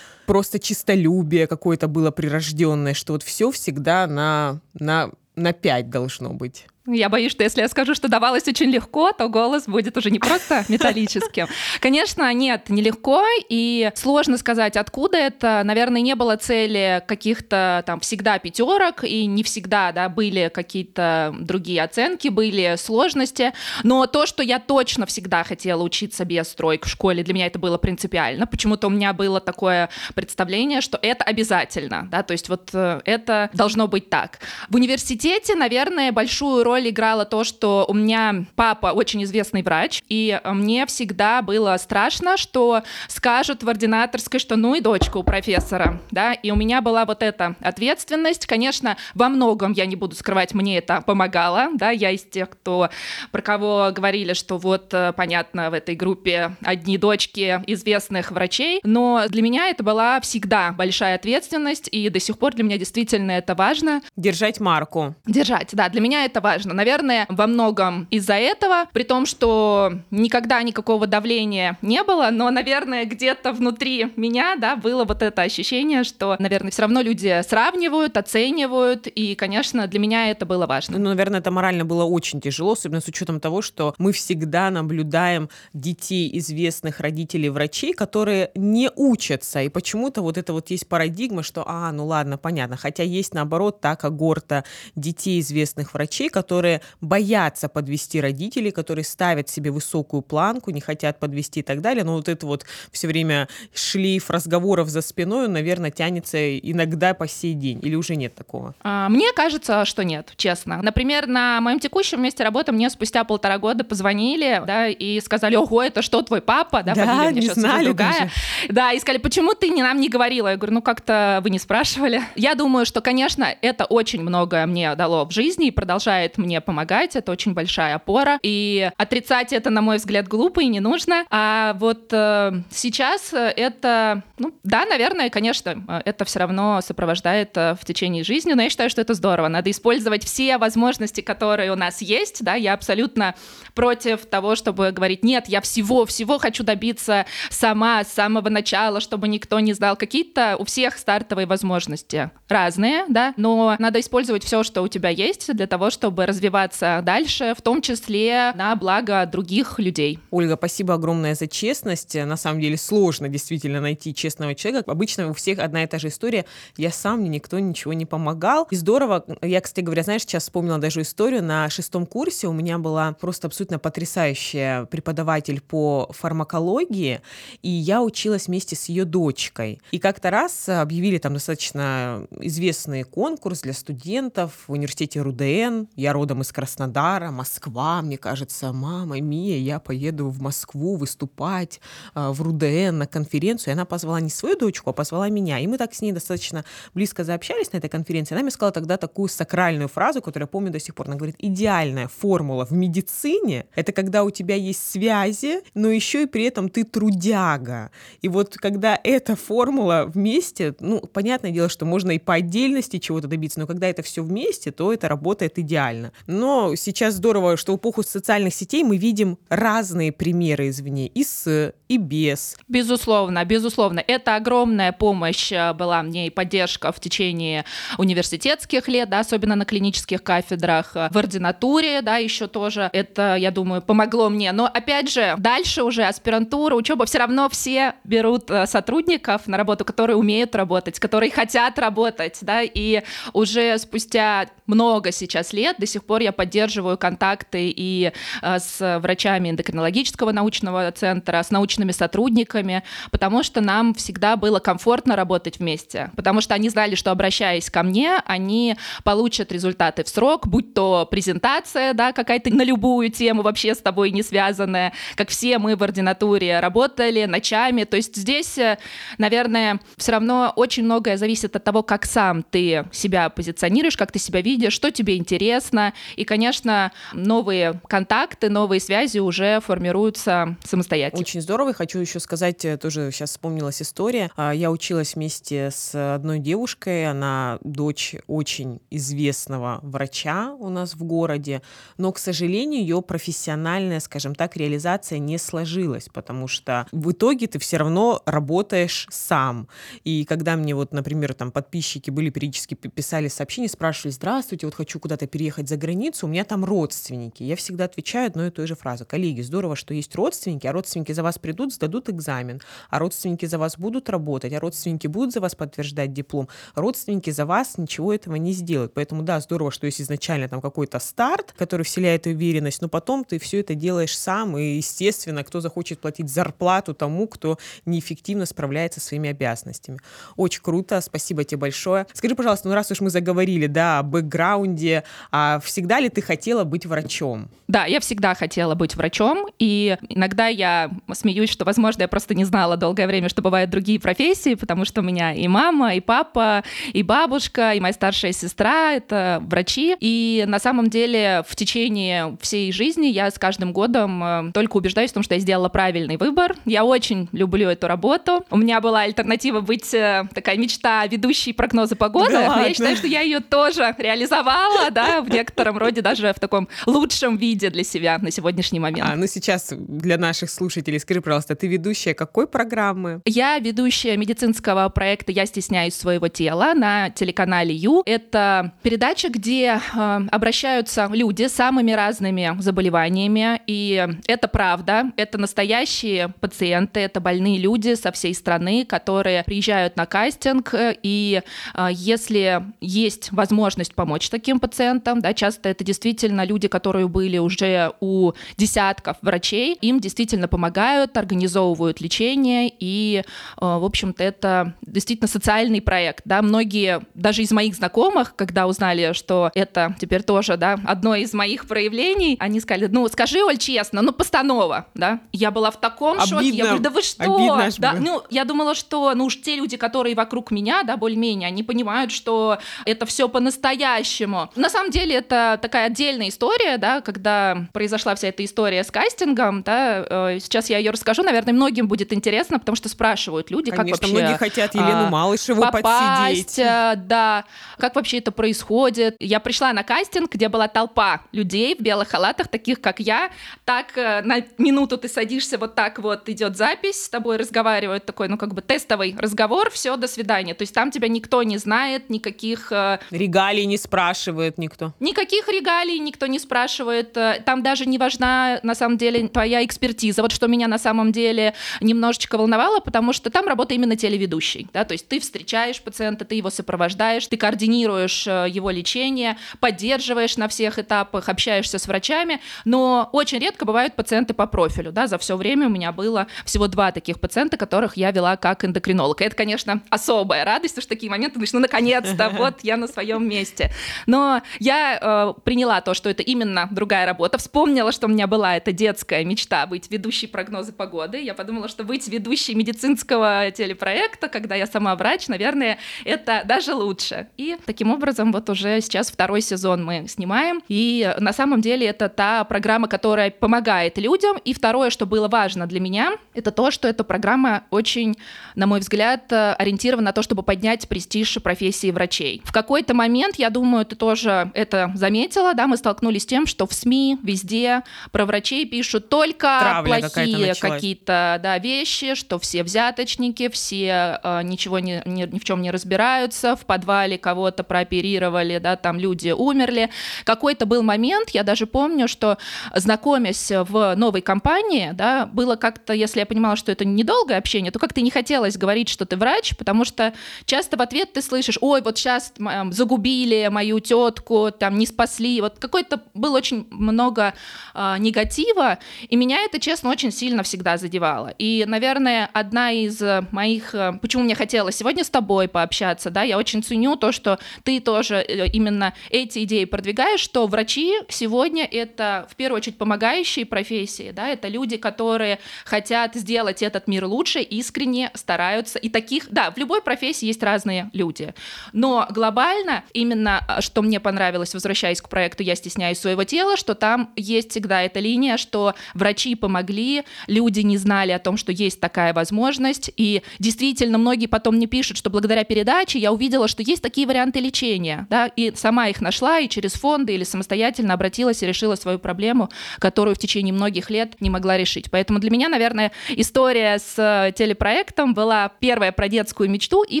просто 0.26 0.58
чистолюбие 0.58 1.46
какое-то 1.46 1.88
было 1.88 2.10
прирожденное, 2.10 2.94
что 2.94 3.12
вот 3.12 3.22
все 3.22 3.50
всегда 3.50 4.06
на, 4.06 4.60
на 4.74 5.10
на 5.36 5.52
5 5.52 5.90
должно 5.90 6.32
быть. 6.32 6.66
Я 6.86 7.08
боюсь, 7.08 7.32
что 7.32 7.42
если 7.42 7.60
я 7.62 7.68
скажу, 7.68 7.94
что 7.94 8.08
давалось 8.08 8.46
очень 8.46 8.70
легко, 8.70 9.10
то 9.12 9.28
голос 9.28 9.64
будет 9.66 9.96
уже 9.96 10.10
не 10.10 10.18
просто 10.18 10.64
металлическим. 10.68 11.48
Конечно, 11.80 12.32
нет, 12.32 12.68
нелегко, 12.68 13.24
и 13.48 13.90
сложно 13.94 14.38
сказать, 14.38 14.76
откуда 14.76 15.18
это. 15.18 15.62
Наверное, 15.64 16.00
не 16.00 16.14
было 16.14 16.36
цели 16.36 17.02
каких-то 17.06 17.82
там 17.86 18.00
всегда 18.00 18.38
пятерок, 18.38 19.02
и 19.02 19.26
не 19.26 19.42
всегда, 19.42 19.90
да, 19.92 20.08
были 20.08 20.50
какие-то 20.52 21.34
другие 21.40 21.82
оценки, 21.82 22.28
были 22.28 22.76
сложности. 22.76 23.52
Но 23.82 24.06
то, 24.06 24.26
что 24.26 24.42
я 24.42 24.60
точно 24.60 25.06
всегда 25.06 25.42
хотела 25.42 25.82
учиться 25.82 26.24
без 26.24 26.48
троек 26.54 26.86
в 26.86 26.88
школе, 26.88 27.24
для 27.24 27.34
меня 27.34 27.46
это 27.46 27.58
было 27.58 27.78
принципиально. 27.78 28.46
Почему-то 28.46 28.86
у 28.86 28.90
меня 28.90 29.12
было 29.12 29.40
такое 29.40 29.90
представление, 30.14 30.80
что 30.80 30.98
это 31.02 31.24
обязательно, 31.24 32.08
да, 32.10 32.22
то 32.22 32.32
есть 32.32 32.48
вот 32.48 32.70
э, 32.72 33.00
это 33.04 33.50
должно 33.52 33.88
быть 33.88 34.08
так. 34.08 34.38
В 34.68 34.76
университете, 34.76 35.56
наверное, 35.56 36.12
большую 36.12 36.62
роль 36.62 36.75
роль 36.76 36.90
играло 36.90 37.24
то, 37.24 37.42
что 37.42 37.86
у 37.88 37.94
меня 37.94 38.44
папа 38.54 38.88
очень 38.88 39.24
известный 39.24 39.62
врач, 39.62 40.02
и 40.10 40.38
мне 40.44 40.84
всегда 40.84 41.40
было 41.40 41.74
страшно, 41.78 42.36
что 42.36 42.82
скажут 43.08 43.62
в 43.62 43.68
ординаторской, 43.68 44.38
что 44.38 44.56
ну 44.56 44.74
и 44.74 44.82
дочка 44.82 45.16
у 45.16 45.22
профессора, 45.22 46.00
да, 46.10 46.34
и 46.34 46.50
у 46.50 46.56
меня 46.56 46.82
была 46.82 47.06
вот 47.06 47.22
эта 47.22 47.56
ответственность. 47.60 48.46
Конечно, 48.46 48.98
во 49.14 49.30
многом, 49.30 49.72
я 49.72 49.86
не 49.86 49.96
буду 49.96 50.14
скрывать, 50.14 50.52
мне 50.52 50.76
это 50.76 51.00
помогало, 51.00 51.68
да, 51.72 51.90
я 51.90 52.10
из 52.10 52.24
тех, 52.24 52.50
кто, 52.50 52.90
про 53.32 53.40
кого 53.40 53.90
говорили, 53.90 54.34
что 54.34 54.58
вот, 54.58 54.92
э, 54.92 55.14
понятно, 55.16 55.70
в 55.70 55.72
этой 55.72 55.94
группе 55.94 56.56
одни 56.62 56.98
дочки 56.98 57.62
известных 57.66 58.30
врачей, 58.32 58.80
но 58.84 59.24
для 59.28 59.40
меня 59.40 59.70
это 59.70 59.82
была 59.82 60.20
всегда 60.20 60.72
большая 60.72 61.14
ответственность, 61.14 61.88
и 61.90 62.10
до 62.10 62.20
сих 62.20 62.38
пор 62.38 62.54
для 62.54 62.64
меня 62.64 62.76
действительно 62.76 63.30
это 63.30 63.54
важно. 63.54 64.02
Держать 64.16 64.60
марку. 64.60 65.14
Держать, 65.26 65.70
да, 65.72 65.88
для 65.88 66.02
меня 66.02 66.26
это 66.26 66.42
важно. 66.42 66.65
Наверное, 66.74 67.26
во 67.28 67.46
многом 67.46 68.06
из-за 68.10 68.34
этого, 68.34 68.86
при 68.92 69.02
том, 69.02 69.26
что 69.26 69.92
никогда 70.10 70.62
никакого 70.62 71.06
давления 71.06 71.78
не 71.82 72.02
было, 72.02 72.28
но, 72.30 72.50
наверное, 72.50 73.04
где-то 73.04 73.52
внутри 73.52 74.12
меня, 74.16 74.56
да, 74.56 74.76
было 74.76 75.04
вот 75.04 75.22
это 75.22 75.42
ощущение, 75.42 76.04
что, 76.04 76.36
наверное, 76.38 76.70
все 76.70 76.82
равно 76.82 77.00
люди 77.00 77.42
сравнивают, 77.46 78.16
оценивают, 78.16 79.06
и, 79.06 79.34
конечно, 79.34 79.86
для 79.86 80.00
меня 80.00 80.30
это 80.30 80.46
было 80.46 80.66
важно. 80.66 80.98
Ну, 80.98 81.08
наверное, 81.08 81.40
это 81.40 81.50
морально 81.50 81.84
было 81.84 82.04
очень 82.04 82.40
тяжело, 82.40 82.72
особенно 82.72 83.00
с 83.00 83.08
учетом 83.08 83.40
того, 83.40 83.62
что 83.62 83.94
мы 83.98 84.12
всегда 84.12 84.70
наблюдаем 84.70 85.48
детей 85.72 86.30
известных 86.38 87.00
родителей 87.00 87.48
врачей, 87.48 87.92
которые 87.92 88.50
не 88.54 88.90
учатся, 88.94 89.62
и 89.62 89.68
почему-то 89.68 90.22
вот 90.22 90.38
это 90.38 90.52
вот 90.52 90.70
есть 90.70 90.88
парадигма, 90.88 91.42
что, 91.42 91.64
а, 91.66 91.92
ну 91.92 92.06
ладно, 92.06 92.38
понятно, 92.38 92.76
хотя 92.76 93.02
есть, 93.02 93.34
наоборот, 93.34 93.80
та 93.80 93.96
когорта 93.96 94.64
детей 94.94 95.40
известных 95.40 95.94
врачей, 95.94 96.28
которые 96.28 96.55
которые 96.56 96.80
боятся 97.02 97.68
подвести 97.68 98.18
родителей, 98.18 98.70
которые 98.70 99.04
ставят 99.04 99.50
себе 99.50 99.70
высокую 99.70 100.22
планку, 100.22 100.70
не 100.70 100.80
хотят 100.80 101.20
подвести 101.20 101.60
и 101.60 101.62
так 101.62 101.82
далее. 101.82 102.02
Но 102.02 102.14
вот 102.14 102.30
это 102.30 102.46
вот 102.46 102.64
все 102.90 103.08
время 103.08 103.46
шлейф 103.74 104.30
разговоров 104.30 104.88
за 104.88 105.02
спиной, 105.02 105.48
наверное, 105.48 105.90
тянется 105.90 106.58
иногда 106.58 107.12
по 107.12 107.28
сей 107.28 107.52
день. 107.52 107.78
Или 107.82 107.94
уже 107.94 108.16
нет 108.16 108.34
такого? 108.34 108.74
А, 108.82 109.10
мне 109.10 109.32
кажется, 109.34 109.84
что 109.84 110.02
нет, 110.02 110.32
честно. 110.36 110.80
Например, 110.80 111.26
на 111.26 111.60
моем 111.60 111.78
текущем 111.78 112.22
месте 112.22 112.42
работы 112.42 112.72
мне 112.72 112.88
спустя 112.88 113.24
полтора 113.24 113.58
года 113.58 113.84
позвонили, 113.84 114.62
да, 114.66 114.88
и 114.88 115.20
сказали, 115.20 115.56
ого, 115.56 115.82
это 115.82 116.00
что, 116.00 116.22
твой 116.22 116.40
папа? 116.40 116.82
Да, 116.82 116.94
да 116.94 117.30
не 117.32 117.48
знали 117.48 117.84
другая. 117.84 118.20
Даже. 118.20 118.30
Да, 118.70 118.92
и 118.92 118.98
сказали, 118.98 119.20
почему 119.20 119.52
ты 119.52 119.68
не 119.68 119.82
нам 119.82 120.00
не 120.00 120.08
говорила? 120.08 120.48
Я 120.48 120.56
говорю, 120.56 120.72
ну 120.72 120.82
как-то 120.82 121.40
вы 121.42 121.50
не 121.50 121.58
спрашивали. 121.58 122.22
Я 122.34 122.54
думаю, 122.54 122.86
что, 122.86 123.02
конечно, 123.02 123.46
это 123.60 123.84
очень 123.84 124.22
многое 124.22 124.64
мне 124.64 124.94
дало 124.94 125.26
в 125.26 125.32
жизни 125.32 125.66
и 125.66 125.70
продолжает 125.70 126.35
мне 126.38 126.60
помогать, 126.60 127.16
это 127.16 127.32
очень 127.32 127.54
большая 127.54 127.96
опора, 127.96 128.38
и 128.42 128.90
отрицать 128.96 129.52
это, 129.52 129.70
на 129.70 129.82
мой 129.82 129.96
взгляд, 129.96 130.28
глупо 130.28 130.60
и 130.60 130.66
не 130.66 130.80
нужно, 130.80 131.24
а 131.30 131.74
вот 131.74 132.08
э, 132.12 132.52
сейчас 132.70 133.32
это, 133.32 134.22
ну, 134.38 134.54
да, 134.62 134.84
наверное, 134.84 135.30
конечно, 135.30 136.02
это 136.04 136.24
все 136.24 136.40
равно 136.40 136.80
сопровождает 136.80 137.56
э, 137.56 137.76
в 137.80 137.84
течение 137.84 138.24
жизни, 138.24 138.52
но 138.52 138.62
я 138.62 138.70
считаю, 138.70 138.90
что 138.90 139.00
это 139.00 139.14
здорово, 139.14 139.48
надо 139.48 139.70
использовать 139.70 140.24
все 140.24 140.58
возможности, 140.58 141.20
которые 141.20 141.72
у 141.72 141.76
нас 141.76 142.02
есть, 142.02 142.42
да, 142.42 142.54
я 142.54 142.74
абсолютно 142.74 143.34
против 143.74 144.26
того, 144.26 144.56
чтобы 144.56 144.92
говорить, 144.92 145.24
нет, 145.24 145.48
я 145.48 145.60
всего-всего 145.60 146.38
хочу 146.38 146.64
добиться 146.64 147.26
сама 147.50 148.04
с 148.04 148.12
самого 148.12 148.48
начала, 148.48 149.00
чтобы 149.00 149.28
никто 149.28 149.60
не 149.60 149.72
знал. 149.72 149.96
Какие-то 149.96 150.56
у 150.58 150.64
всех 150.64 150.98
стартовые 150.98 151.46
возможности 151.46 152.30
разные, 152.48 153.04
да, 153.08 153.34
но 153.36 153.76
надо 153.78 154.00
использовать 154.00 154.44
все, 154.44 154.62
что 154.62 154.82
у 154.82 154.88
тебя 154.88 155.08
есть 155.08 155.54
для 155.54 155.66
того, 155.66 155.90
чтобы 155.90 156.25
развиваться 156.26 157.00
дальше, 157.04 157.54
в 157.56 157.62
том 157.62 157.80
числе 157.80 158.52
на 158.54 158.76
благо 158.76 159.24
других 159.26 159.78
людей. 159.78 160.18
Ольга, 160.30 160.56
спасибо 160.56 160.94
огромное 160.94 161.34
за 161.34 161.46
честность. 161.46 162.14
На 162.14 162.36
самом 162.36 162.60
деле 162.60 162.76
сложно 162.76 163.28
действительно 163.28 163.80
найти 163.80 164.14
честного 164.14 164.54
человека. 164.54 164.90
Обычно 164.90 165.30
у 165.30 165.32
всех 165.32 165.58
одна 165.58 165.84
и 165.84 165.86
та 165.86 165.98
же 165.98 166.08
история. 166.08 166.44
Я 166.76 166.90
сам, 166.90 167.20
мне 167.20 167.28
никто 167.28 167.58
ничего 167.58 167.92
не 167.92 168.06
помогал. 168.06 168.66
И 168.70 168.76
здорово. 168.76 169.24
Я, 169.42 169.60
кстати 169.60 169.84
говоря, 169.84 170.02
знаешь, 170.02 170.22
сейчас 170.22 170.44
вспомнила 170.44 170.78
даже 170.78 171.02
историю. 171.02 171.42
На 171.42 171.70
шестом 171.70 172.06
курсе 172.06 172.48
у 172.48 172.52
меня 172.52 172.78
была 172.78 173.12
просто 173.12 173.46
абсолютно 173.46 173.78
потрясающая 173.78 174.84
преподаватель 174.86 175.60
по 175.60 176.08
фармакологии, 176.10 177.20
и 177.62 177.68
я 177.68 178.02
училась 178.02 178.46
вместе 178.48 178.74
с 178.74 178.86
ее 178.86 179.04
дочкой. 179.04 179.80
И 179.90 179.98
как-то 179.98 180.30
раз 180.30 180.68
объявили 180.68 181.18
там 181.18 181.34
достаточно 181.34 182.26
известный 182.40 183.04
конкурс 183.04 183.60
для 183.60 183.72
студентов 183.72 184.52
в 184.66 184.72
университете 184.72 185.20
РУДН. 185.20 185.86
Я 185.94 186.12
родом 186.16 186.40
из 186.40 186.50
Краснодара, 186.50 187.30
Москва, 187.30 188.00
мне 188.02 188.16
кажется, 188.16 188.72
мама, 188.72 189.20
Мия, 189.20 189.58
я 189.58 189.78
поеду 189.78 190.28
в 190.30 190.40
Москву 190.40 190.96
выступать 190.96 191.80
э, 192.14 192.30
в 192.30 192.40
РУДН 192.40 192.96
на 192.96 193.06
конференцию. 193.06 193.72
И 193.72 193.74
она 193.74 193.84
позвала 193.84 194.20
не 194.20 194.30
свою 194.30 194.56
дочку, 194.56 194.90
а 194.90 194.92
позвала 194.92 195.28
меня. 195.28 195.58
И 195.58 195.66
мы 195.66 195.76
так 195.76 195.94
с 195.94 196.00
ней 196.00 196.12
достаточно 196.12 196.64
близко 196.94 197.22
заобщались 197.22 197.72
на 197.72 197.76
этой 197.78 197.90
конференции. 197.90 198.34
Она 198.34 198.42
мне 198.42 198.50
сказала 198.50 198.72
тогда 198.72 198.96
такую 198.96 199.28
сакральную 199.28 199.88
фразу, 199.88 200.22
которую 200.22 200.46
я 200.46 200.48
помню 200.48 200.70
до 200.70 200.80
сих 200.80 200.94
пор. 200.94 201.06
Она 201.06 201.16
говорит, 201.16 201.36
идеальная 201.38 202.08
формула 202.08 202.64
в 202.64 202.72
медицине— 202.72 203.66
это 203.74 203.92
когда 203.92 204.24
у 204.24 204.30
тебя 204.30 204.54
есть 204.54 204.90
связи, 204.90 205.60
но 205.74 205.88
еще 205.88 206.22
и 206.22 206.26
при 206.26 206.44
этом 206.44 206.70
ты 206.70 206.84
трудяга. 206.84 207.90
И 208.22 208.28
вот 208.28 208.56
когда 208.56 208.98
эта 209.04 209.36
формула 209.36 210.06
вместе, 210.06 210.74
ну, 210.80 211.00
понятное 211.00 211.50
дело, 211.50 211.68
что 211.68 211.84
можно 211.84 212.12
и 212.12 212.18
по 212.18 212.34
отдельности 212.34 212.98
чего-то 212.98 213.28
добиться, 213.28 213.60
но 213.60 213.66
когда 213.66 213.86
это 213.86 214.02
все 214.02 214.22
вместе, 214.22 214.72
то 214.72 214.92
это 214.92 215.08
работает 215.08 215.58
идеально. 215.58 216.05
Но 216.26 216.74
сейчас 216.76 217.14
здорово, 217.14 217.56
что 217.56 217.76
эпоху 217.76 218.02
социальных 218.02 218.54
сетей 218.54 218.84
мы 218.84 218.96
видим 218.96 219.38
разные 219.48 220.12
примеры 220.12 220.68
извне, 220.68 221.06
и 221.06 221.24
с, 221.24 221.72
и 221.88 221.96
без. 221.96 222.56
Безусловно, 222.68 223.44
безусловно. 223.44 224.02
Это 224.06 224.36
огромная 224.36 224.92
помощь 224.92 225.52
э, 225.52 225.72
была 225.72 226.02
мне 226.02 226.26
и 226.26 226.30
поддержка 226.30 226.92
в 226.92 227.00
течение 227.00 227.64
университетских 227.98 228.88
лет, 228.88 229.08
да, 229.08 229.20
особенно 229.20 229.54
на 229.54 229.64
клинических 229.64 230.22
кафедрах, 230.22 230.92
э, 230.94 231.08
в 231.10 231.18
ординатуре, 231.18 232.02
да, 232.02 232.16
еще 232.16 232.46
тоже. 232.48 232.90
Это, 232.92 233.36
я 233.36 233.50
думаю, 233.50 233.82
помогло 233.82 234.28
мне. 234.28 234.52
Но, 234.52 234.66
опять 234.66 235.10
же, 235.10 235.34
дальше 235.38 235.82
уже 235.82 236.04
аспирантура, 236.04 236.74
учеба, 236.74 237.06
все 237.06 237.18
равно 237.18 237.48
все 237.48 237.94
берут 238.04 238.50
э, 238.50 238.66
сотрудников 238.66 239.46
на 239.46 239.56
работу, 239.56 239.84
которые 239.84 240.16
умеют 240.16 240.54
работать, 240.54 240.98
которые 240.98 241.30
хотят 241.30 241.78
работать, 241.78 242.38
да, 242.40 242.62
и 242.62 243.02
уже 243.32 243.78
спустя 243.78 244.48
много 244.66 245.12
сейчас 245.12 245.52
лет 245.52 245.76
до 245.78 245.86
сих 245.86 245.95
пор 246.04 246.20
я 246.20 246.32
поддерживаю 246.32 246.98
контакты 246.98 247.72
и 247.74 248.12
э, 248.42 248.58
с 248.58 248.98
врачами 249.00 249.50
эндокринологического 249.50 250.32
научного 250.32 250.90
центра, 250.92 251.42
с 251.42 251.50
научными 251.50 251.92
сотрудниками, 251.92 252.82
потому 253.10 253.42
что 253.42 253.60
нам 253.60 253.94
всегда 253.94 254.36
было 254.36 254.58
комфортно 254.58 255.16
работать 255.16 255.58
вместе, 255.58 256.10
потому 256.16 256.40
что 256.40 256.54
они 256.54 256.68
знали, 256.68 256.94
что 256.94 257.10
обращаясь 257.10 257.70
ко 257.70 257.82
мне, 257.82 258.18
они 258.26 258.76
получат 259.04 259.52
результаты 259.52 260.04
в 260.04 260.08
срок, 260.08 260.46
будь 260.46 260.74
то 260.74 261.06
презентация, 261.10 261.94
да, 261.94 262.12
какая-то 262.12 262.50
на 262.54 262.62
любую 262.62 263.10
тему 263.10 263.42
вообще 263.42 263.74
с 263.74 263.78
тобой 263.78 264.10
не 264.10 264.22
связанная, 264.22 264.92
как 265.14 265.28
все 265.30 265.58
мы 265.58 265.76
в 265.76 265.82
ординатуре 265.82 266.60
работали 266.60 267.24
ночами, 267.24 267.84
то 267.84 267.96
есть 267.96 268.16
здесь, 268.16 268.58
э, 268.58 268.78
наверное, 269.18 269.80
все 269.96 270.12
равно 270.12 270.52
очень 270.56 270.84
многое 270.84 271.16
зависит 271.16 271.56
от 271.56 271.64
того, 271.64 271.82
как 271.82 272.04
сам 272.04 272.42
ты 272.42 272.86
себя 272.92 273.28
позиционируешь, 273.30 273.96
как 273.96 274.12
ты 274.12 274.18
себя 274.18 274.40
видишь, 274.40 274.72
что 274.72 274.90
тебе 274.90 275.16
интересно, 275.16 275.85
и, 276.16 276.24
конечно, 276.24 276.92
новые 277.12 277.80
контакты, 277.88 278.48
новые 278.48 278.80
связи 278.80 279.18
уже 279.18 279.60
формируются 279.60 280.56
самостоятельно. 280.64 281.20
Очень 281.20 281.40
здорово. 281.40 281.70
И 281.70 281.72
хочу 281.72 281.98
еще 281.98 282.20
сказать, 282.20 282.64
э, 282.64 282.76
тоже 282.76 283.10
сейчас 283.12 283.30
вспомнилась 283.30 283.82
история. 283.82 284.30
А, 284.36 284.52
я 284.52 284.70
училась 284.70 285.14
вместе 285.14 285.70
с 285.70 286.14
одной 286.14 286.38
девушкой, 286.38 287.10
она 287.10 287.58
дочь 287.62 288.14
очень 288.26 288.80
известного 288.90 289.80
врача 289.82 290.52
у 290.58 290.68
нас 290.68 290.94
в 290.94 291.02
городе, 291.04 291.62
но, 291.96 292.12
к 292.12 292.18
сожалению, 292.18 292.80
ее 292.80 293.02
профессиональная, 293.02 294.00
скажем 294.00 294.34
так, 294.34 294.56
реализация 294.56 295.18
не 295.18 295.38
сложилась, 295.38 296.08
потому 296.12 296.48
что 296.48 296.86
в 296.92 297.12
итоге 297.12 297.46
ты 297.46 297.58
все 297.58 297.76
равно 297.76 298.22
работаешь 298.26 299.06
сам. 299.10 299.68
И 300.04 300.24
когда 300.24 300.56
мне 300.56 300.74
вот, 300.74 300.92
например, 300.92 301.34
там 301.34 301.50
подписчики 301.50 302.10
были 302.10 302.30
периодически 302.30 302.74
писали 302.74 303.28
сообщения, 303.28 303.68
спрашивали, 303.68 304.12
здравствуйте, 304.12 304.66
вот 304.66 304.74
хочу 304.74 304.98
куда-то 305.00 305.26
переехать 305.26 305.68
за 305.68 305.75
границу, 305.76 306.26
у 306.26 306.30
меня 306.30 306.44
там 306.44 306.64
родственники. 306.64 307.42
Я 307.42 307.56
всегда 307.56 307.84
отвечаю 307.84 308.28
одной 308.28 308.48
и 308.48 308.50
той 308.50 308.66
же 308.66 308.74
фразу. 308.74 309.04
Коллеги, 309.06 309.40
здорово, 309.40 309.76
что 309.76 309.94
есть 309.94 310.14
родственники, 310.14 310.66
а 310.66 310.72
родственники 310.72 311.12
за 311.12 311.22
вас 311.22 311.38
придут, 311.38 311.72
сдадут 311.72 312.08
экзамен, 312.08 312.60
а 312.90 312.98
родственники 312.98 313.46
за 313.46 313.58
вас 313.58 313.78
будут 313.78 314.08
работать, 314.08 314.52
а 314.52 314.60
родственники 314.60 315.06
будут 315.06 315.32
за 315.32 315.40
вас 315.40 315.54
подтверждать 315.54 316.12
диплом, 316.12 316.48
родственники 316.74 317.30
за 317.30 317.46
вас 317.46 317.78
ничего 317.78 318.12
этого 318.12 318.36
не 318.36 318.52
сделают. 318.52 318.94
Поэтому 318.94 319.22
да, 319.22 319.40
здорово, 319.40 319.70
что 319.70 319.86
есть 319.86 320.00
изначально 320.00 320.48
там 320.48 320.60
какой-то 320.60 320.98
старт, 320.98 321.54
который 321.56 321.82
вселяет 321.82 322.26
уверенность, 322.26 322.82
но 322.82 322.88
потом 322.88 323.24
ты 323.24 323.38
все 323.38 323.60
это 323.60 323.74
делаешь 323.74 324.16
сам, 324.16 324.56
и, 324.56 324.76
естественно, 324.76 325.44
кто 325.44 325.60
захочет 325.60 326.00
платить 326.00 326.28
зарплату 326.28 326.94
тому, 326.94 327.26
кто 327.28 327.58
неэффективно 327.84 328.46
справляется 328.46 329.00
со 329.00 329.08
своими 329.08 329.30
обязанностями. 329.30 329.98
Очень 330.36 330.62
круто, 330.62 331.00
спасибо 331.00 331.44
тебе 331.44 331.58
большое. 331.58 332.06
Скажи, 332.12 332.34
пожалуйста, 332.34 332.68
ну 332.68 332.74
раз 332.74 332.90
уж 332.90 333.00
мы 333.00 333.10
заговорили, 333.10 333.66
да, 333.66 333.98
о 333.98 334.02
бэкграунде, 334.02 335.04
а 335.30 335.60
всегда 335.66 336.00
ли 336.00 336.08
ты 336.08 336.22
хотела 336.22 336.64
быть 336.64 336.86
врачом? 336.86 337.48
Да, 337.68 337.84
я 337.84 338.00
всегда 338.00 338.34
хотела 338.34 338.74
быть 338.74 338.94
врачом, 338.94 339.48
и 339.58 339.96
иногда 340.08 340.46
я 340.46 340.90
смеюсь, 341.12 341.50
что, 341.50 341.64
возможно, 341.64 342.02
я 342.02 342.08
просто 342.08 342.34
не 342.34 342.44
знала 342.44 342.76
долгое 342.76 343.06
время, 343.06 343.28
что 343.28 343.42
бывают 343.42 343.70
другие 343.70 343.98
профессии, 343.98 344.54
потому 344.54 344.84
что 344.84 345.00
у 345.00 345.04
меня 345.04 345.34
и 345.34 345.48
мама, 345.48 345.94
и 345.94 346.00
папа, 346.00 346.62
и 346.92 347.02
бабушка, 347.02 347.72
и 347.72 347.80
моя 347.80 347.92
старшая 347.92 348.32
сестра— 348.32 348.92
это 348.94 349.42
врачи, 349.42 349.96
и 350.00 350.44
на 350.46 350.60
самом 350.60 350.88
деле 350.88 351.42
в 351.48 351.56
течение 351.56 352.36
всей 352.40 352.70
жизни 352.72 353.06
я 353.08 353.30
с 353.30 353.38
каждым 353.38 353.72
годом 353.72 354.22
э, 354.22 354.52
только 354.54 354.76
убеждаюсь 354.76 355.10
в 355.10 355.14
том, 355.14 355.22
что 355.24 355.34
я 355.34 355.40
сделала 355.40 355.68
правильный 355.68 356.16
выбор. 356.16 356.54
Я 356.64 356.84
очень 356.84 357.28
люблю 357.32 357.68
эту 357.68 357.88
работу. 357.88 358.44
У 358.50 358.56
меня 358.56 358.80
была 358.80 359.00
альтернатива 359.00 359.60
быть 359.60 359.92
э, 359.92 360.24
такая 360.32 360.56
мечта 360.56 361.04
ведущей 361.06 361.52
прогнозы 361.52 361.96
погоды, 361.96 362.32
да 362.32 362.56
но 362.56 362.62
я 362.62 362.72
считаю, 362.72 362.96
что 362.96 363.08
я 363.08 363.22
ее 363.22 363.40
тоже 363.40 363.94
реализовала, 363.98 364.90
да, 364.90 365.20
в 365.20 365.28
некотором 365.28 365.55
роде 365.64 366.02
даже 366.02 366.32
в 366.32 366.40
таком 366.40 366.68
лучшем 366.86 367.36
виде 367.36 367.70
для 367.70 367.84
себя 367.84 368.18
на 368.18 368.30
сегодняшний 368.30 368.80
момент. 368.80 369.08
А, 369.10 369.16
ну 369.16 369.26
сейчас 369.26 369.72
для 369.76 370.18
наших 370.18 370.50
слушателей 370.50 371.00
скажи, 371.00 371.20
пожалуйста, 371.20 371.54
ты 371.54 371.66
ведущая 371.66 372.14
какой 372.14 372.46
программы? 372.46 373.20
Я 373.24 373.58
ведущая 373.58 374.16
медицинского 374.16 374.88
проекта 374.88 375.32
«Я 375.32 375.46
стесняюсь 375.46 375.94
своего 375.94 376.28
тела» 376.28 376.74
на 376.74 377.10
телеканале 377.10 377.74
Ю. 377.74 378.02
Это 378.06 378.72
передача, 378.82 379.28
где 379.28 379.80
э, 379.94 380.20
обращаются 380.30 381.08
люди 381.12 381.48
с 381.48 381.52
самыми 381.52 381.92
разными 381.92 382.56
заболеваниями, 382.60 383.60
и 383.66 384.06
это 384.26 384.48
правда, 384.48 385.12
это 385.16 385.38
настоящие 385.38 386.28
пациенты, 386.40 387.00
это 387.00 387.20
больные 387.20 387.58
люди 387.58 387.94
со 387.94 388.12
всей 388.12 388.34
страны, 388.34 388.84
которые 388.84 389.42
приезжают 389.44 389.96
на 389.96 390.06
кастинг, 390.06 390.74
и 390.74 391.42
э, 391.74 391.88
если 391.92 392.62
есть 392.80 393.32
возможность 393.32 393.94
помочь 393.94 394.28
таким 394.28 394.60
пациентам, 394.60 395.20
да, 395.20 395.34
часто 395.36 395.68
это 395.68 395.84
действительно 395.84 396.44
люди, 396.44 396.68
которые 396.68 397.08
были 397.08 397.38
уже 397.38 397.92
у 398.00 398.32
десятков 398.56 399.16
врачей, 399.22 399.74
им 399.80 400.00
действительно 400.00 400.48
помогают, 400.48 401.16
организовывают 401.16 402.00
лечение, 402.00 402.72
и, 402.78 403.22
э, 403.22 403.24
в 403.60 403.84
общем-то, 403.84 404.22
это 404.22 404.74
действительно 404.82 405.28
социальный 405.28 405.80
проект, 405.80 406.22
да, 406.24 406.42
многие, 406.42 407.02
даже 407.14 407.42
из 407.42 407.52
моих 407.52 407.74
знакомых, 407.74 408.34
когда 408.36 408.66
узнали, 408.66 409.12
что 409.12 409.50
это 409.54 409.94
теперь 410.00 410.22
тоже, 410.22 410.56
да, 410.56 410.78
одно 410.84 411.14
из 411.14 411.32
моих 411.32 411.68
проявлений, 411.68 412.36
они 412.40 412.60
сказали, 412.60 412.86
ну, 412.86 413.06
скажи, 413.08 413.44
Оль, 413.44 413.58
честно, 413.58 414.02
ну, 414.02 414.12
постанова, 414.12 414.86
да, 414.94 415.20
я 415.32 415.50
была 415.50 415.70
в 415.70 415.80
таком 415.80 416.18
Обидно. 416.18 416.26
шоке, 416.26 416.48
я 416.48 416.64
говорю, 416.64 416.82
да 416.82 416.90
вы 416.90 417.02
что, 417.02 417.70
да, 417.78 417.92
ну, 417.92 418.22
я 418.30 418.44
думала, 418.44 418.74
что, 418.74 419.14
ну, 419.14 419.26
уж 419.26 419.40
те 419.40 419.56
люди, 419.56 419.76
которые 419.76 420.14
вокруг 420.14 420.50
меня, 420.50 420.82
да, 420.82 420.96
более-менее, 420.96 421.48
они 421.48 421.62
понимают, 421.62 422.10
что 422.10 422.58
это 422.84 423.06
все 423.06 423.28
по-настоящему. 423.28 424.50
На 424.56 424.70
самом 424.70 424.90
деле 424.90 425.20
это 425.26 425.58
такая 425.60 425.86
отдельная 425.86 426.28
история, 426.28 426.78
да, 426.78 427.00
когда 427.00 427.66
произошла 427.72 428.14
вся 428.14 428.28
эта 428.28 428.44
история 428.44 428.84
с 428.84 428.90
кастингом, 428.90 429.62
да, 429.62 430.06
э, 430.08 430.38
сейчас 430.40 430.70
я 430.70 430.78
ее 430.78 430.92
расскажу, 430.92 431.22
наверное, 431.22 431.52
многим 431.52 431.88
будет 431.88 432.12
интересно, 432.12 432.58
потому 432.58 432.76
что 432.76 432.88
спрашивают 432.88 433.50
люди, 433.50 433.70
Конечно, 433.70 433.98
как 433.98 434.08
вообще... 434.08 434.22
многие 434.22 434.38
хотят 434.38 434.74
Елену 434.74 435.06
а, 435.06 435.10
Малышеву 435.10 435.62
попасть, 435.62 435.84
подсидеть. 435.84 436.58
Э, 436.60 436.94
да, 436.96 437.44
как 437.78 437.96
вообще 437.96 438.18
это 438.18 438.30
происходит. 438.30 439.16
Я 439.18 439.40
пришла 439.40 439.72
на 439.72 439.82
кастинг, 439.82 440.32
где 440.32 440.48
была 440.48 440.68
толпа 440.68 441.22
людей 441.32 441.74
в 441.74 441.80
белых 441.80 442.08
халатах, 442.08 442.48
таких 442.48 442.80
как 442.80 443.00
я, 443.00 443.30
так 443.64 443.96
э, 443.96 444.22
на 444.22 444.42
минуту 444.58 444.96
ты 444.98 445.08
садишься, 445.08 445.58
вот 445.58 445.74
так 445.74 445.98
вот 445.98 446.28
идет 446.28 446.56
запись, 446.56 447.04
с 447.04 447.08
тобой 447.08 447.36
разговаривают, 447.36 448.06
такой, 448.06 448.28
ну, 448.28 448.38
как 448.38 448.54
бы 448.54 448.62
тестовый 448.62 449.16
разговор, 449.18 449.70
все, 449.70 449.96
до 449.96 450.06
свидания. 450.06 450.54
То 450.54 450.62
есть 450.62 450.74
там 450.74 450.90
тебя 450.90 451.08
никто 451.08 451.42
не 451.42 451.58
знает, 451.58 452.10
никаких... 452.10 452.70
Регалий 453.10 453.66
не 453.66 453.76
спрашивает 453.76 454.58
никто. 454.58 454.94
Никаких 455.16 455.48
регалий 455.48 455.98
никто 455.98 456.26
не 456.26 456.38
спрашивает. 456.38 457.16
Э, 457.16 457.42
там 457.44 457.62
даже 457.62 457.86
не 457.86 457.96
важна, 457.96 458.60
на 458.62 458.74
самом 458.74 458.98
деле, 458.98 459.28
твоя 459.28 459.64
экспертиза. 459.64 460.20
Вот 460.20 460.30
что 460.30 460.46
меня 460.46 460.68
на 460.68 460.78
самом 460.78 461.10
деле 461.10 461.54
немножечко 461.80 462.36
волновало, 462.36 462.80
потому 462.80 463.14
что 463.14 463.30
там 463.30 463.46
работа 463.48 463.72
именно 463.72 463.96
телеведущий. 463.96 464.68
Да? 464.74 464.84
То 464.84 464.92
есть 464.92 465.08
ты 465.08 465.18
встречаешь 465.18 465.80
пациента, 465.80 466.26
ты 466.26 466.34
его 466.34 466.50
сопровождаешь, 466.50 467.26
ты 467.28 467.38
координируешь 467.38 468.26
э, 468.26 468.46
его 468.50 468.70
лечение, 468.70 469.38
поддерживаешь 469.58 470.36
на 470.36 470.48
всех 470.48 470.78
этапах, 470.78 471.30
общаешься 471.30 471.78
с 471.78 471.88
врачами, 471.88 472.42
но 472.66 473.08
очень 473.12 473.38
редко 473.38 473.64
бывают 473.64 473.96
пациенты 473.96 474.34
по 474.34 474.46
профилю. 474.46 474.92
Да? 474.92 475.06
За 475.06 475.16
все 475.16 475.38
время 475.38 475.68
у 475.68 475.70
меня 475.70 475.92
было 475.92 476.26
всего 476.44 476.68
два 476.68 476.92
таких 476.92 477.20
пациента, 477.20 477.56
которых 477.56 477.96
я 477.96 478.10
вела 478.10 478.36
как 478.36 478.66
эндокринолог. 478.66 479.22
И 479.22 479.24
это, 479.24 479.34
конечно, 479.34 479.80
особая 479.88 480.44
радость, 480.44 480.74
потому 480.74 480.82
что 480.82 480.90
такие 480.90 481.10
моменты, 481.10 481.40
ну, 481.54 481.58
наконец-то, 481.58 482.28
вот 482.36 482.56
я 482.64 482.76
на 482.76 482.86
своем 482.86 483.26
месте. 483.26 483.72
Но 484.04 484.42
я 484.60 485.05
э, 485.06 485.32
приняла 485.44 485.80
то, 485.80 485.94
что 485.94 486.10
это 486.10 486.22
именно 486.22 486.68
другая 486.70 487.06
работа, 487.06 487.38
вспомнила, 487.38 487.92
что 487.92 488.06
у 488.06 488.10
меня 488.10 488.26
была 488.26 488.56
эта 488.56 488.72
детская 488.72 489.24
мечта 489.24 489.66
быть 489.66 489.90
ведущей 489.90 490.26
прогнозы 490.26 490.72
погоды. 490.72 491.20
Я 491.20 491.34
подумала, 491.34 491.68
что 491.68 491.84
быть 491.84 492.08
ведущей 492.08 492.54
медицинского 492.54 493.50
телепроекта, 493.52 494.28
когда 494.28 494.54
я 494.54 494.66
сама 494.66 494.96
врач, 494.96 495.28
наверное, 495.28 495.78
это 496.04 496.42
даже 496.44 496.74
лучше. 496.74 497.28
И 497.36 497.56
таким 497.64 497.92
образом 497.92 498.32
вот 498.32 498.50
уже 498.50 498.80
сейчас 498.80 499.10
второй 499.10 499.40
сезон 499.40 499.84
мы 499.84 500.08
снимаем. 500.08 500.62
И 500.68 501.14
на 501.18 501.32
самом 501.32 501.60
деле 501.60 501.86
это 501.86 502.08
та 502.08 502.44
программа, 502.44 502.88
которая 502.88 503.30
помогает 503.30 503.98
людям. 503.98 504.38
И 504.44 504.52
второе, 504.52 504.90
что 504.90 505.06
было 505.06 505.28
важно 505.28 505.66
для 505.66 505.80
меня, 505.80 506.14
это 506.34 506.50
то, 506.50 506.70
что 506.70 506.88
эта 506.88 507.04
программа 507.04 507.64
очень, 507.70 508.16
на 508.54 508.66
мой 508.66 508.80
взгляд, 508.80 509.32
ориентирована 509.32 510.06
на 510.06 510.12
то, 510.12 510.22
чтобы 510.22 510.42
поднять 510.42 510.88
престиж 510.88 511.38
профессии 511.42 511.90
врачей. 511.90 512.42
В 512.44 512.52
какой-то 512.52 512.94
момент, 512.94 513.36
я 513.36 513.50
думаю, 513.50 513.84
ты 513.84 513.96
тоже 513.96 514.50
это 514.54 514.92
заметила, 514.96 515.54
да, 515.54 515.66
мы 515.66 515.76
столкнулись 515.76 516.22
с 516.22 516.26
тем, 516.26 516.46
что 516.46 516.66
в 516.66 516.72
СМИ 516.72 517.18
везде 517.22 517.82
про 518.12 518.24
врачей 518.24 518.66
пишут 518.66 519.08
только 519.08 519.58
Травля 519.60 520.08
плохие 520.08 520.54
какие-то 520.54 521.40
да, 521.42 521.58
вещи, 521.58 522.14
что 522.14 522.38
все 522.38 522.62
взяточники, 522.62 523.48
все 523.48 524.20
э, 524.22 524.42
ничего 524.42 524.78
не, 524.78 525.02
ни, 525.04 525.22
ни 525.24 525.38
в 525.38 525.44
чем 525.44 525.62
не 525.62 525.70
разбираются, 525.70 526.56
в 526.56 526.66
подвале 526.66 527.18
кого-то 527.18 527.64
прооперировали, 527.64 528.58
да, 528.58 528.76
там 528.76 528.98
люди 528.98 529.30
умерли. 529.30 529.90
Какой-то 530.24 530.66
был 530.66 530.82
момент, 530.82 531.30
я 531.30 531.42
даже 531.42 531.66
помню, 531.66 532.08
что 532.08 532.38
знакомясь 532.74 533.50
в 533.50 533.94
новой 533.96 534.22
компании, 534.22 534.90
да, 534.92 535.26
было 535.26 535.56
как-то, 535.56 535.92
если 535.92 536.20
я 536.20 536.26
понимала, 536.26 536.56
что 536.56 536.72
это 536.72 536.84
недолгое 536.84 537.38
общение, 537.38 537.72
то 537.72 537.78
как-то 537.78 538.00
не 538.00 538.10
хотелось 538.10 538.56
говорить, 538.56 538.88
что 538.88 539.06
ты 539.06 539.16
врач, 539.16 539.56
потому 539.56 539.84
что 539.84 540.12
часто 540.44 540.76
в 540.76 540.82
ответ 540.82 541.12
ты 541.12 541.22
слышишь, 541.22 541.58
ой, 541.60 541.82
вот 541.82 541.98
сейчас 541.98 542.32
загубили 542.70 543.48
мою 543.50 543.80
тетку, 543.80 544.50
там 544.50 544.78
не 544.78 544.85
спасли, 544.86 545.40
вот 545.40 545.58
какой-то 545.58 546.00
было 546.14 546.36
очень 546.36 546.66
много 546.70 547.34
э, 547.74 547.96
негатива, 547.98 548.78
и 549.08 549.16
меня 549.16 549.40
это, 549.42 549.58
честно, 549.58 549.90
очень 549.90 550.12
сильно 550.12 550.42
всегда 550.42 550.76
задевало. 550.76 551.34
И, 551.38 551.64
наверное, 551.66 552.30
одна 552.32 552.72
из 552.72 553.02
моих, 553.30 553.74
э, 553.74 553.92
почему 554.00 554.22
мне 554.22 554.34
хотелось 554.34 554.76
сегодня 554.76 555.04
с 555.04 555.10
тобой 555.10 555.48
пообщаться, 555.48 556.10
да, 556.10 556.22
я 556.22 556.38
очень 556.38 556.62
ценю 556.62 556.96
то, 556.96 557.12
что 557.12 557.38
ты 557.64 557.80
тоже 557.80 558.16
э, 558.16 558.46
именно 558.48 558.94
эти 559.10 559.44
идеи 559.44 559.64
продвигаешь, 559.64 560.20
что 560.20 560.46
врачи 560.46 560.94
сегодня 561.08 561.64
это 561.64 562.26
в 562.30 562.36
первую 562.36 562.58
очередь 562.58 562.78
помогающие 562.78 563.44
профессии, 563.46 564.10
да, 564.10 564.28
это 564.28 564.48
люди, 564.48 564.76
которые 564.76 565.38
хотят 565.64 566.14
сделать 566.14 566.62
этот 566.62 566.88
мир 566.88 567.06
лучше, 567.06 567.40
искренне 567.40 568.10
стараются, 568.14 568.78
и 568.78 568.88
таких, 568.88 569.28
да, 569.30 569.50
в 569.50 569.58
любой 569.58 569.82
профессии 569.82 570.26
есть 570.26 570.42
разные 570.42 570.90
люди, 570.92 571.34
но 571.72 572.06
глобально 572.10 572.84
именно, 572.92 573.44
а, 573.46 573.60
что 573.60 573.82
мне 573.82 574.00
понравилось, 574.00 574.54
возвращаясь 574.54 574.75
к 574.82 575.08
проекту 575.08 575.42
«Я 575.42 575.54
стесняюсь 575.54 575.98
своего 575.98 576.24
тела», 576.24 576.56
что 576.56 576.74
там 576.74 577.10
есть 577.16 577.50
всегда 577.50 577.82
эта 577.82 578.00
линия, 578.00 578.36
что 578.36 578.74
врачи 578.94 579.34
помогли, 579.34 580.04
люди 580.26 580.60
не 580.60 580.76
знали 580.76 581.12
о 581.12 581.18
том, 581.18 581.36
что 581.36 581.52
есть 581.52 581.80
такая 581.80 582.12
возможность, 582.12 582.90
и 582.96 583.22
действительно 583.38 583.98
многие 583.98 584.26
потом 584.26 584.56
мне 584.56 584.66
пишут, 584.66 584.96
что 584.96 585.10
благодаря 585.10 585.44
передаче 585.44 585.98
я 585.98 586.12
увидела, 586.12 586.48
что 586.48 586.62
есть 586.62 586.82
такие 586.82 587.06
варианты 587.06 587.40
лечения, 587.40 588.06
да, 588.10 588.26
и 588.26 588.52
сама 588.54 588.88
их 588.88 589.00
нашла, 589.00 589.38
и 589.38 589.48
через 589.48 589.72
фонды 589.72 590.14
или 590.14 590.24
самостоятельно 590.24 590.94
обратилась 590.94 591.42
и 591.42 591.46
решила 591.46 591.74
свою 591.74 591.98
проблему, 591.98 592.48
которую 592.78 593.14
в 593.14 593.18
течение 593.18 593.52
многих 593.52 593.90
лет 593.90 594.20
не 594.20 594.30
могла 594.30 594.56
решить. 594.56 594.90
Поэтому 594.90 595.18
для 595.18 595.30
меня, 595.30 595.48
наверное, 595.48 595.92
история 596.08 596.78
с 596.78 596.94
э, 596.98 597.32
телепроектом 597.32 598.14
была 598.14 598.50
первая 598.60 598.92
про 598.92 599.08
детскую 599.08 599.50
мечту, 599.50 599.82
и 599.82 600.00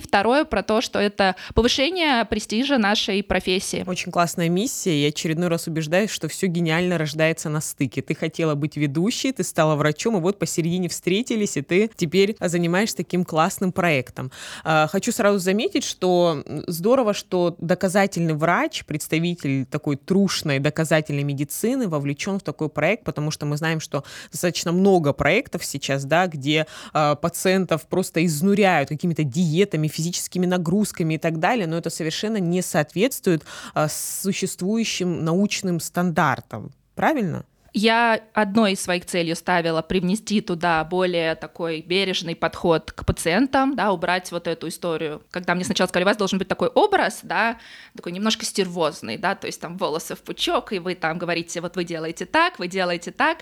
второе 0.00 0.44
про 0.44 0.62
то, 0.62 0.80
что 0.80 0.98
это 0.98 1.36
повышение 1.54 2.24
престижа 2.24 2.78
нашей 2.78 3.22
профессии. 3.22 3.84
Очень 3.86 4.12
классная 4.12 4.48
миссия. 4.48 4.65
Я 4.66 5.08
очередной 5.08 5.48
раз 5.48 5.66
убеждаюсь, 5.66 6.10
что 6.10 6.28
все 6.28 6.46
гениально 6.46 6.98
рождается 6.98 7.48
на 7.48 7.60
стыке. 7.60 8.02
Ты 8.02 8.14
хотела 8.14 8.54
быть 8.54 8.76
ведущей, 8.76 9.32
ты 9.32 9.42
стала 9.44 9.76
врачом, 9.76 10.16
и 10.16 10.20
вот 10.20 10.38
посередине 10.38 10.88
встретились, 10.88 11.56
и 11.56 11.62
ты 11.62 11.90
теперь 11.96 12.36
занимаешься 12.40 12.96
таким 12.96 13.24
классным 13.24 13.72
проектом. 13.72 14.30
А, 14.64 14.86
хочу 14.88 15.12
сразу 15.12 15.38
заметить, 15.38 15.84
что 15.84 16.42
здорово, 16.66 17.14
что 17.14 17.56
доказательный 17.58 18.34
врач, 18.34 18.84
представитель 18.84 19.66
такой 19.66 19.96
трушной 19.96 20.58
доказательной 20.58 21.22
медицины 21.22 21.88
вовлечен 21.88 22.38
в 22.38 22.42
такой 22.42 22.68
проект, 22.68 23.04
потому 23.04 23.30
что 23.30 23.46
мы 23.46 23.56
знаем, 23.56 23.80
что 23.80 24.04
достаточно 24.30 24.72
много 24.72 25.12
проектов 25.12 25.64
сейчас, 25.64 26.04
да, 26.04 26.26
где 26.26 26.66
э, 26.92 27.16
пациентов 27.20 27.86
просто 27.86 28.24
изнуряют 28.24 28.88
какими-то 28.88 29.24
диетами, 29.24 29.88
физическими 29.88 30.46
нагрузками 30.46 31.14
и 31.14 31.18
так 31.18 31.38
далее, 31.38 31.66
но 31.66 31.78
это 31.78 31.90
совершенно 31.90 32.38
не 32.38 32.62
соответствует 32.62 33.44
э, 33.74 33.86
существующим 34.46 35.24
научным 35.24 35.80
стандартам. 35.80 36.70
Правильно? 36.94 37.44
Я 37.78 38.22
одной 38.32 38.72
из 38.72 38.80
своих 38.80 39.04
целей 39.04 39.34
ставила 39.34 39.82
привнести 39.82 40.40
туда 40.40 40.82
более 40.82 41.34
такой 41.34 41.82
бережный 41.82 42.34
подход 42.34 42.90
к 42.90 43.04
пациентам, 43.04 43.76
да, 43.76 43.92
убрать 43.92 44.32
вот 44.32 44.46
эту 44.46 44.68
историю. 44.68 45.22
Когда 45.30 45.54
мне 45.54 45.62
сначала 45.62 45.86
сказали, 45.86 46.04
у 46.04 46.06
вас 46.06 46.16
должен 46.16 46.38
быть 46.38 46.48
такой 46.48 46.68
образ, 46.68 47.20
да, 47.22 47.58
такой 47.94 48.12
немножко 48.12 48.46
стервозный, 48.46 49.18
да, 49.18 49.34
то 49.34 49.46
есть 49.46 49.60
там 49.60 49.76
волосы 49.76 50.14
в 50.14 50.22
пучок, 50.22 50.72
и 50.72 50.78
вы 50.78 50.94
там 50.94 51.18
говорите, 51.18 51.60
вот 51.60 51.76
вы 51.76 51.84
делаете 51.84 52.24
так, 52.24 52.58
вы 52.58 52.66
делаете 52.66 53.10
так. 53.10 53.40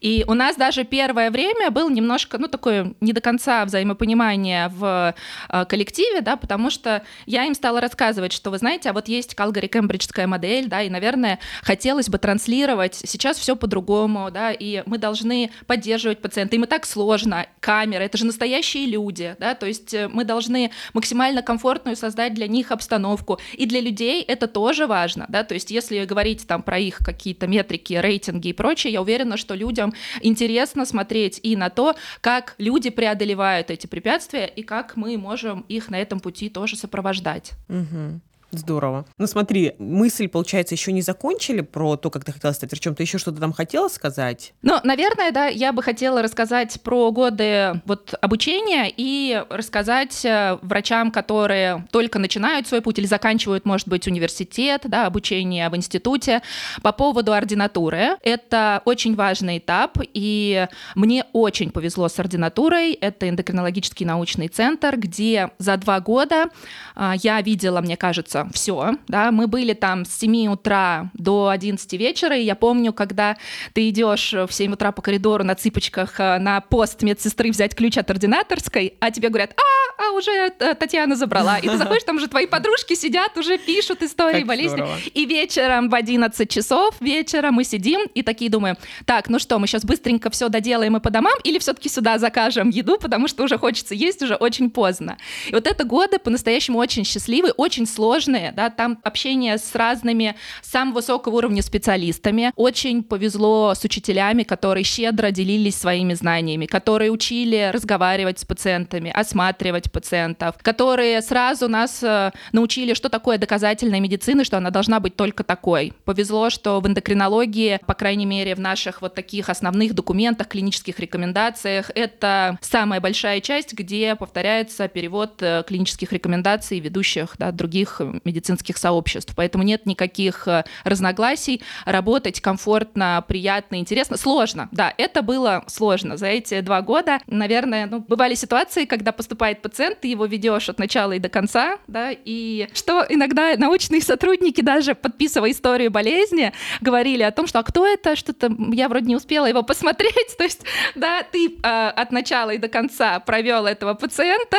И 0.00 0.24
у 0.26 0.34
нас 0.34 0.56
даже 0.56 0.82
первое 0.82 1.30
время 1.30 1.70
был 1.70 1.88
немножко, 1.88 2.38
ну, 2.38 2.48
такое 2.48 2.92
не 3.00 3.12
до 3.12 3.20
конца 3.20 3.64
взаимопонимание 3.64 4.66
в 4.66 5.14
э, 5.48 5.64
коллективе, 5.66 6.22
да, 6.22 6.34
потому 6.34 6.70
что 6.70 7.04
я 7.26 7.44
им 7.44 7.54
стала 7.54 7.80
рассказывать, 7.80 8.32
что, 8.32 8.50
вы 8.50 8.58
знаете, 8.58 8.90
а 8.90 8.92
вот 8.92 9.06
есть 9.06 9.36
Калгари-Кембриджская 9.36 10.26
модель, 10.26 10.66
да, 10.66 10.82
и, 10.82 10.90
наверное, 10.90 11.38
хотелось 11.62 12.08
бы 12.08 12.18
транслировать 12.18 12.96
сейчас 12.96 13.38
все 13.38 13.54
по 13.54 13.68
по-другому, 13.76 14.30
да, 14.30 14.52
и 14.52 14.82
мы 14.86 14.98
должны 14.98 15.50
поддерживать 15.66 16.18
пациента. 16.18 16.56
Им 16.56 16.64
и 16.64 16.66
так 16.66 16.86
сложно. 16.86 17.46
Камера, 17.60 18.02
это 18.02 18.18
же 18.18 18.24
настоящие 18.24 18.86
люди, 18.86 19.36
да, 19.38 19.54
то 19.54 19.66
есть 19.66 19.92
э, 19.92 20.08
мы 20.08 20.24
должны 20.24 20.70
максимально 20.94 21.42
комфортную 21.42 21.96
создать 21.96 22.34
для 22.34 22.48
них 22.48 22.72
обстановку. 22.72 23.38
И 23.52 23.66
для 23.66 23.80
людей 23.80 24.22
это 24.22 24.46
тоже 24.46 24.86
важно, 24.86 25.26
да, 25.28 25.44
то 25.44 25.54
есть 25.54 25.70
если 25.70 26.04
говорить 26.06 26.46
там 26.46 26.62
про 26.62 26.78
их 26.78 26.98
какие-то 26.98 27.46
метрики, 27.46 27.94
рейтинги 27.94 28.48
и 28.48 28.52
прочее, 28.52 28.92
я 28.92 29.02
уверена, 29.02 29.36
что 29.36 29.54
людям 29.54 29.92
интересно 30.22 30.86
смотреть 30.86 31.40
и 31.42 31.56
на 31.56 31.68
то, 31.68 31.94
как 32.20 32.54
люди 32.58 32.90
преодолевают 32.90 33.70
эти 33.70 33.86
препятствия 33.86 34.46
и 34.46 34.62
как 34.62 34.96
мы 34.96 35.18
можем 35.18 35.64
их 35.68 35.90
на 35.90 35.96
этом 36.00 36.20
пути 36.20 36.48
тоже 36.48 36.76
сопровождать. 36.76 37.52
Угу. 37.68 38.20
Здорово. 38.58 39.06
Ну 39.18 39.26
смотри, 39.26 39.74
мысль, 39.78 40.28
получается, 40.28 40.74
еще 40.74 40.92
не 40.92 41.02
закончили 41.02 41.60
про 41.60 41.96
то, 41.96 42.10
как 42.10 42.24
ты 42.24 42.32
хотела 42.32 42.52
стать 42.52 42.70
врачом. 42.70 42.94
Ты 42.94 43.02
еще 43.02 43.18
что-то 43.18 43.40
там 43.40 43.52
хотела 43.52 43.88
сказать? 43.88 44.52
Ну, 44.62 44.78
наверное, 44.82 45.30
да, 45.30 45.46
я 45.46 45.72
бы 45.72 45.82
хотела 45.82 46.22
рассказать 46.22 46.80
про 46.82 47.10
годы 47.10 47.80
вот 47.84 48.14
обучения 48.20 48.92
и 48.94 49.42
рассказать 49.50 50.24
э, 50.24 50.58
врачам, 50.62 51.10
которые 51.10 51.86
только 51.90 52.18
начинают 52.18 52.66
свой 52.66 52.80
путь 52.80 52.98
или 52.98 53.06
заканчивают, 53.06 53.64
может 53.64 53.88
быть, 53.88 54.06
университет, 54.06 54.82
да, 54.84 55.06
обучение 55.06 55.68
в 55.68 55.76
институте, 55.76 56.42
по 56.82 56.92
поводу 56.92 57.32
ординатуры. 57.32 58.16
Это 58.22 58.82
очень 58.84 59.14
важный 59.14 59.58
этап, 59.58 59.98
и 60.14 60.66
мне 60.94 61.24
очень 61.32 61.70
повезло 61.70 62.08
с 62.08 62.18
ординатурой. 62.18 62.92
Это 62.92 63.28
эндокринологический 63.28 64.06
научный 64.06 64.48
центр, 64.48 64.96
где 64.96 65.50
за 65.58 65.76
два 65.76 66.00
года 66.00 66.50
а, 66.94 67.14
я 67.22 67.40
видела, 67.40 67.80
мне 67.80 67.96
кажется, 67.96 68.45
было 68.46 68.52
все, 68.52 68.92
да, 69.08 69.30
мы 69.30 69.46
были 69.46 69.72
там 69.74 70.04
с 70.04 70.18
7 70.18 70.48
утра 70.48 71.10
до 71.14 71.48
11 71.48 71.92
вечера, 71.94 72.36
и 72.36 72.42
я 72.42 72.54
помню, 72.54 72.92
когда 72.92 73.36
ты 73.72 73.88
идешь 73.88 74.32
в 74.32 74.48
7 74.50 74.72
утра 74.72 74.92
по 74.92 75.02
коридору 75.02 75.44
на 75.44 75.54
цыпочках 75.54 76.18
э, 76.18 76.38
на 76.38 76.60
пост 76.60 77.02
медсестры 77.02 77.50
взять 77.50 77.74
ключ 77.74 77.98
от 77.98 78.10
ординаторской, 78.10 78.94
а 79.00 79.10
тебе 79.10 79.28
говорят, 79.28 79.54
а, 79.56 80.08
а 80.08 80.12
уже 80.12 80.30
э, 80.30 80.74
Татьяна 80.74 81.16
забрала, 81.16 81.58
и 81.58 81.68
ты 81.68 81.76
заходишь, 81.76 82.04
там 82.04 82.16
уже 82.16 82.28
твои 82.28 82.46
подружки 82.46 82.94
сидят, 82.94 83.36
уже 83.36 83.58
пишут 83.58 84.02
истории 84.02 84.38
как 84.38 84.46
болезни, 84.46 84.76
здорово. 84.76 84.96
и 85.12 85.24
вечером 85.24 85.88
в 85.88 85.94
11 85.94 86.50
часов 86.50 86.94
вечера 87.00 87.50
мы 87.50 87.64
сидим 87.64 88.02
и 88.14 88.22
такие 88.22 88.50
думаем, 88.50 88.76
так, 89.04 89.28
ну 89.28 89.38
что, 89.38 89.58
мы 89.58 89.66
сейчас 89.66 89.84
быстренько 89.84 90.30
все 90.30 90.48
доделаем 90.48 90.96
и 90.96 91.00
по 91.00 91.10
домам, 91.10 91.34
или 91.44 91.58
все-таки 91.58 91.88
сюда 91.88 92.18
закажем 92.18 92.70
еду, 92.70 92.98
потому 92.98 93.28
что 93.28 93.44
уже 93.44 93.58
хочется 93.58 93.94
есть, 93.94 94.22
уже 94.22 94.34
очень 94.34 94.70
поздно. 94.70 95.18
И 95.48 95.52
вот 95.52 95.66
это 95.66 95.84
годы 95.84 96.18
по-настоящему 96.18 96.78
очень 96.78 97.04
счастливые, 97.04 97.52
очень 97.52 97.86
сложные, 97.86 98.25
да, 98.26 98.70
там 98.70 98.98
общение 99.02 99.58
с 99.58 99.74
разными 99.74 100.34
самого 100.62 100.96
высокого 100.96 101.36
уровня 101.36 101.62
специалистами. 101.62 102.52
Очень 102.56 103.02
повезло 103.02 103.74
с 103.74 103.84
учителями, 103.84 104.42
которые 104.42 104.82
щедро 104.84 105.30
делились 105.30 105.76
своими 105.76 106.14
знаниями, 106.14 106.66
которые 106.66 107.10
учили 107.10 107.70
разговаривать 107.72 108.40
с 108.40 108.44
пациентами, 108.44 109.10
осматривать 109.10 109.92
пациентов, 109.92 110.56
которые 110.62 111.22
сразу 111.22 111.68
нас 111.68 112.02
э, 112.02 112.32
научили, 112.52 112.94
что 112.94 113.08
такое 113.08 113.38
доказательная 113.38 114.00
медицина, 114.00 114.44
что 114.44 114.56
она 114.56 114.70
должна 114.70 115.00
быть 115.00 115.16
только 115.16 115.44
такой. 115.44 115.92
Повезло, 116.04 116.50
что 116.50 116.80
в 116.80 116.86
эндокринологии, 116.86 117.78
по 117.86 117.94
крайней 117.94 118.26
мере, 118.26 118.54
в 118.54 118.60
наших 118.60 119.02
вот 119.02 119.14
таких 119.14 119.48
основных 119.48 119.94
документах, 119.94 120.48
клинических 120.48 120.98
рекомендациях, 120.98 121.90
это 121.94 122.58
самая 122.60 123.00
большая 123.00 123.40
часть, 123.40 123.74
где 123.74 124.16
повторяется 124.16 124.88
перевод 124.88 125.42
э, 125.42 125.62
клинических 125.66 126.12
рекомендаций 126.12 126.80
ведущих 126.80 127.34
да, 127.38 127.52
других 127.52 128.00
медицинских 128.24 128.76
сообществ. 128.78 129.32
Поэтому 129.36 129.64
нет 129.64 129.86
никаких 129.86 130.48
э, 130.48 130.64
разногласий. 130.84 131.62
Работать 131.84 132.40
комфортно, 132.40 133.24
приятно, 133.26 133.76
интересно. 133.76 134.16
Сложно, 134.16 134.68
да, 134.72 134.92
это 134.96 135.22
было 135.22 135.64
сложно. 135.66 136.16
За 136.16 136.26
эти 136.26 136.60
два 136.60 136.82
года, 136.82 137.18
наверное, 137.26 137.86
ну, 137.86 138.00
бывали 138.00 138.34
ситуации, 138.34 138.84
когда 138.84 139.12
поступает 139.12 139.62
пациент, 139.62 140.00
ты 140.00 140.08
его 140.08 140.26
ведешь 140.26 140.68
от 140.68 140.78
начала 140.78 141.12
и 141.12 141.18
до 141.18 141.28
конца, 141.28 141.78
да, 141.86 142.10
и 142.12 142.68
что 142.72 143.04
иногда 143.08 143.56
научные 143.56 144.00
сотрудники 144.00 144.60
даже 144.60 144.94
подписывая 144.94 145.50
историю 145.50 145.90
болезни, 145.90 146.52
говорили 146.80 147.22
о 147.22 147.30
том, 147.30 147.46
что 147.46 147.58
а 147.58 147.62
кто 147.62 147.86
это, 147.86 148.16
что-то 148.16 148.54
я 148.72 148.88
вроде 148.88 149.06
не 149.06 149.16
успела 149.16 149.46
его 149.46 149.62
посмотреть, 149.62 150.14
то 150.38 150.44
есть, 150.44 150.62
да, 150.94 151.22
ты 151.22 151.56
э, 151.62 151.88
от 151.88 152.12
начала 152.12 152.50
и 152.50 152.58
до 152.58 152.68
конца 152.68 153.20
провел 153.20 153.66
этого 153.66 153.94
пациента, 153.94 154.58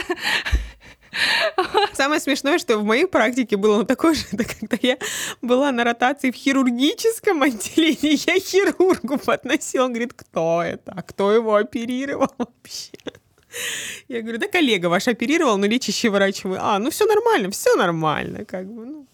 Самое 1.93 2.19
смешное, 2.19 2.57
что 2.59 2.77
в 2.77 2.83
моей 2.83 3.05
практике 3.05 3.57
было 3.57 3.85
такое 3.85 4.13
же, 4.13 4.25
это 4.31 4.45
когда 4.45 4.77
я 4.81 4.97
была 5.41 5.71
на 5.71 5.83
ротации 5.83 6.31
в 6.31 6.35
хирургическом 6.35 7.43
отделении, 7.43 8.29
я 8.29 8.39
хирургу 8.39 9.17
подносила, 9.17 9.85
он 9.85 9.93
говорит, 9.93 10.13
кто 10.13 10.61
это, 10.63 11.03
кто 11.07 11.31
его 11.31 11.55
оперировал 11.55 12.29
вообще? 12.37 12.91
Я 14.07 14.21
говорю, 14.21 14.37
да 14.39 14.47
коллега 14.47 14.87
ваш 14.87 15.07
оперировал, 15.07 15.57
но 15.57 15.65
лечащий 15.65 16.09
врач 16.09 16.43
вы. 16.43 16.57
А, 16.59 16.79
ну 16.79 16.89
все 16.89 17.05
нормально, 17.05 17.49
все 17.49 17.75
нормально, 17.75 18.45
как 18.45 18.67
бы, 18.67 18.85
ну. 18.85 19.07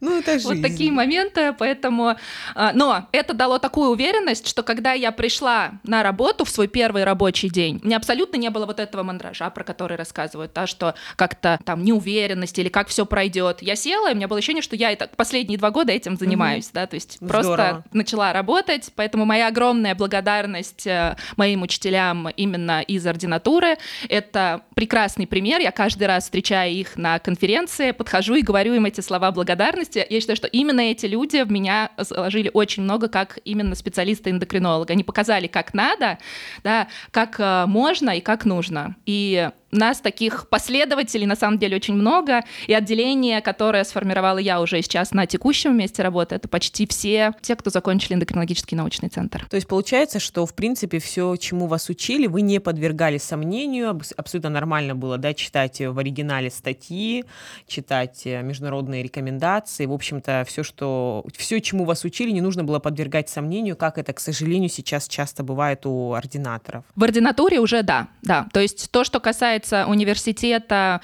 Ну, 0.00 0.18
это 0.18 0.32
жизнь. 0.32 0.48
Вот 0.48 0.62
такие 0.62 0.90
моменты, 0.90 1.54
поэтому... 1.58 2.16
А, 2.54 2.72
но 2.72 3.06
это 3.12 3.34
дало 3.34 3.58
такую 3.58 3.90
уверенность, 3.90 4.48
что 4.48 4.62
когда 4.62 4.92
я 4.92 5.12
пришла 5.12 5.72
на 5.84 6.02
работу 6.02 6.44
в 6.44 6.50
свой 6.50 6.68
первый 6.68 7.04
рабочий 7.04 7.50
день, 7.50 7.80
мне 7.82 7.96
абсолютно 7.96 8.36
не 8.36 8.48
было 8.50 8.66
вот 8.66 8.80
этого 8.80 9.02
мандража, 9.02 9.50
про 9.50 9.64
который 9.64 9.96
рассказывают, 9.96 10.52
да, 10.54 10.66
что 10.66 10.94
как-то 11.16 11.58
там 11.64 11.84
неуверенность 11.84 12.58
или 12.58 12.68
как 12.68 12.88
все 12.88 13.04
пройдет. 13.04 13.62
Я 13.62 13.76
села, 13.76 14.10
и 14.10 14.12
у 14.12 14.16
меня 14.16 14.28
было 14.28 14.38
ощущение, 14.38 14.62
что 14.62 14.76
я 14.76 14.90
это 14.90 15.10
последние 15.14 15.58
два 15.58 15.70
года 15.70 15.92
этим 15.92 16.16
занимаюсь, 16.16 16.66
угу. 16.66 16.74
да, 16.74 16.86
то 16.86 16.94
есть 16.94 17.18
Здорово. 17.20 17.42
просто 17.42 17.84
начала 17.92 18.32
работать, 18.32 18.90
поэтому 18.94 19.24
моя 19.24 19.48
огромная 19.48 19.94
благодарность 19.94 20.86
э, 20.86 21.16
моим 21.36 21.62
учителям 21.62 22.28
именно 22.30 22.80
из 22.80 23.06
ординатуры. 23.06 23.76
Это 24.08 24.62
прекрасный 24.74 25.26
пример, 25.26 25.60
я 25.60 25.72
каждый 25.72 26.06
раз 26.06 26.24
встречая 26.24 26.70
их 26.70 26.96
на 26.96 27.18
конференции, 27.18 27.90
подхожу 27.90 28.34
и 28.34 28.42
говорю 28.42 28.74
им 28.74 28.86
эти 28.86 29.00
слова 29.00 29.30
благодарности, 29.30 29.89
части, 29.90 30.12
я 30.12 30.20
считаю, 30.20 30.36
что 30.36 30.46
именно 30.46 30.80
эти 30.80 31.06
люди 31.06 31.42
в 31.42 31.50
меня 31.50 31.90
заложили 31.98 32.50
очень 32.52 32.82
много 32.82 33.08
как 33.08 33.38
именно 33.44 33.74
специалиста-эндокринолога. 33.74 34.92
Они 34.92 35.04
показали, 35.04 35.46
как 35.46 35.74
надо, 35.74 36.18
да, 36.62 36.88
как 37.10 37.38
э, 37.38 37.66
можно 37.66 38.10
и 38.10 38.20
как 38.20 38.44
нужно. 38.44 38.96
И 39.06 39.50
нас 39.70 40.00
таких 40.00 40.48
последователей 40.48 41.26
на 41.26 41.36
самом 41.36 41.58
деле 41.58 41.76
очень 41.76 41.94
много, 41.94 42.42
и 42.66 42.74
отделение, 42.74 43.40
которое 43.40 43.84
сформировала 43.84 44.38
я 44.38 44.60
уже 44.60 44.82
сейчас 44.82 45.12
на 45.12 45.26
текущем 45.26 45.76
месте 45.76 46.02
работы, 46.02 46.34
это 46.34 46.48
почти 46.48 46.86
все 46.86 47.32
те, 47.40 47.56
кто 47.56 47.70
закончили 47.70 48.14
эндокринологический 48.14 48.76
научный 48.76 49.08
центр. 49.08 49.46
То 49.48 49.56
есть 49.56 49.68
получается, 49.68 50.20
что 50.20 50.46
в 50.46 50.54
принципе 50.54 50.98
все, 50.98 51.36
чему 51.36 51.66
вас 51.66 51.88
учили, 51.88 52.26
вы 52.26 52.42
не 52.42 52.60
подвергали 52.60 53.18
сомнению, 53.18 54.00
абсолютно 54.16 54.50
нормально 54.50 54.94
было, 54.94 55.18
да, 55.18 55.34
читать 55.34 55.80
в 55.80 55.98
оригинале 55.98 56.50
статьи, 56.50 57.24
читать 57.66 58.22
э, 58.24 58.42
международные 58.42 59.02
рекомендации, 59.02 59.86
в 59.86 59.92
общем-то 59.92 60.44
все, 60.46 60.62
что 60.62 61.24
все, 61.36 61.60
чему 61.60 61.84
вас 61.84 62.04
учили, 62.04 62.30
не 62.30 62.40
нужно 62.40 62.64
было 62.64 62.78
подвергать 62.78 63.28
сомнению, 63.28 63.76
как 63.76 63.98
это, 63.98 64.12
к 64.12 64.20
сожалению, 64.20 64.68
сейчас 64.68 65.08
часто 65.08 65.42
бывает 65.42 65.86
у 65.86 66.14
ординаторов. 66.14 66.84
В 66.96 67.04
ординатуре 67.04 67.60
уже 67.60 67.82
да, 67.82 68.08
да, 68.22 68.48
то 68.52 68.60
есть 68.60 68.90
то, 68.90 69.04
что 69.04 69.20
касается 69.20 69.59
касается 69.60 69.86
университета, 69.86 71.00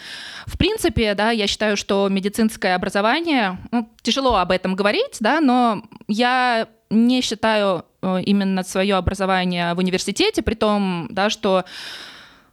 в 0.47 0.57
принципе, 0.57 1.15
да, 1.15 1.31
я 1.31 1.47
считаю, 1.47 1.77
что 1.77 2.09
медицинское 2.09 2.75
образование, 2.75 3.59
ну, 3.71 3.89
тяжело 4.03 4.37
об 4.37 4.51
этом 4.51 4.75
говорить, 4.75 5.19
да, 5.21 5.41
но 5.41 5.83
я 6.09 6.69
не 6.91 7.21
считаю 7.21 7.85
э, 8.03 8.23
именно 8.25 8.63
свое 8.63 8.95
образование 8.97 9.75
в 9.75 9.79
университете, 9.79 10.43
при 10.43 10.55
том, 10.55 11.09
да, 11.11 11.31
что 11.31 11.65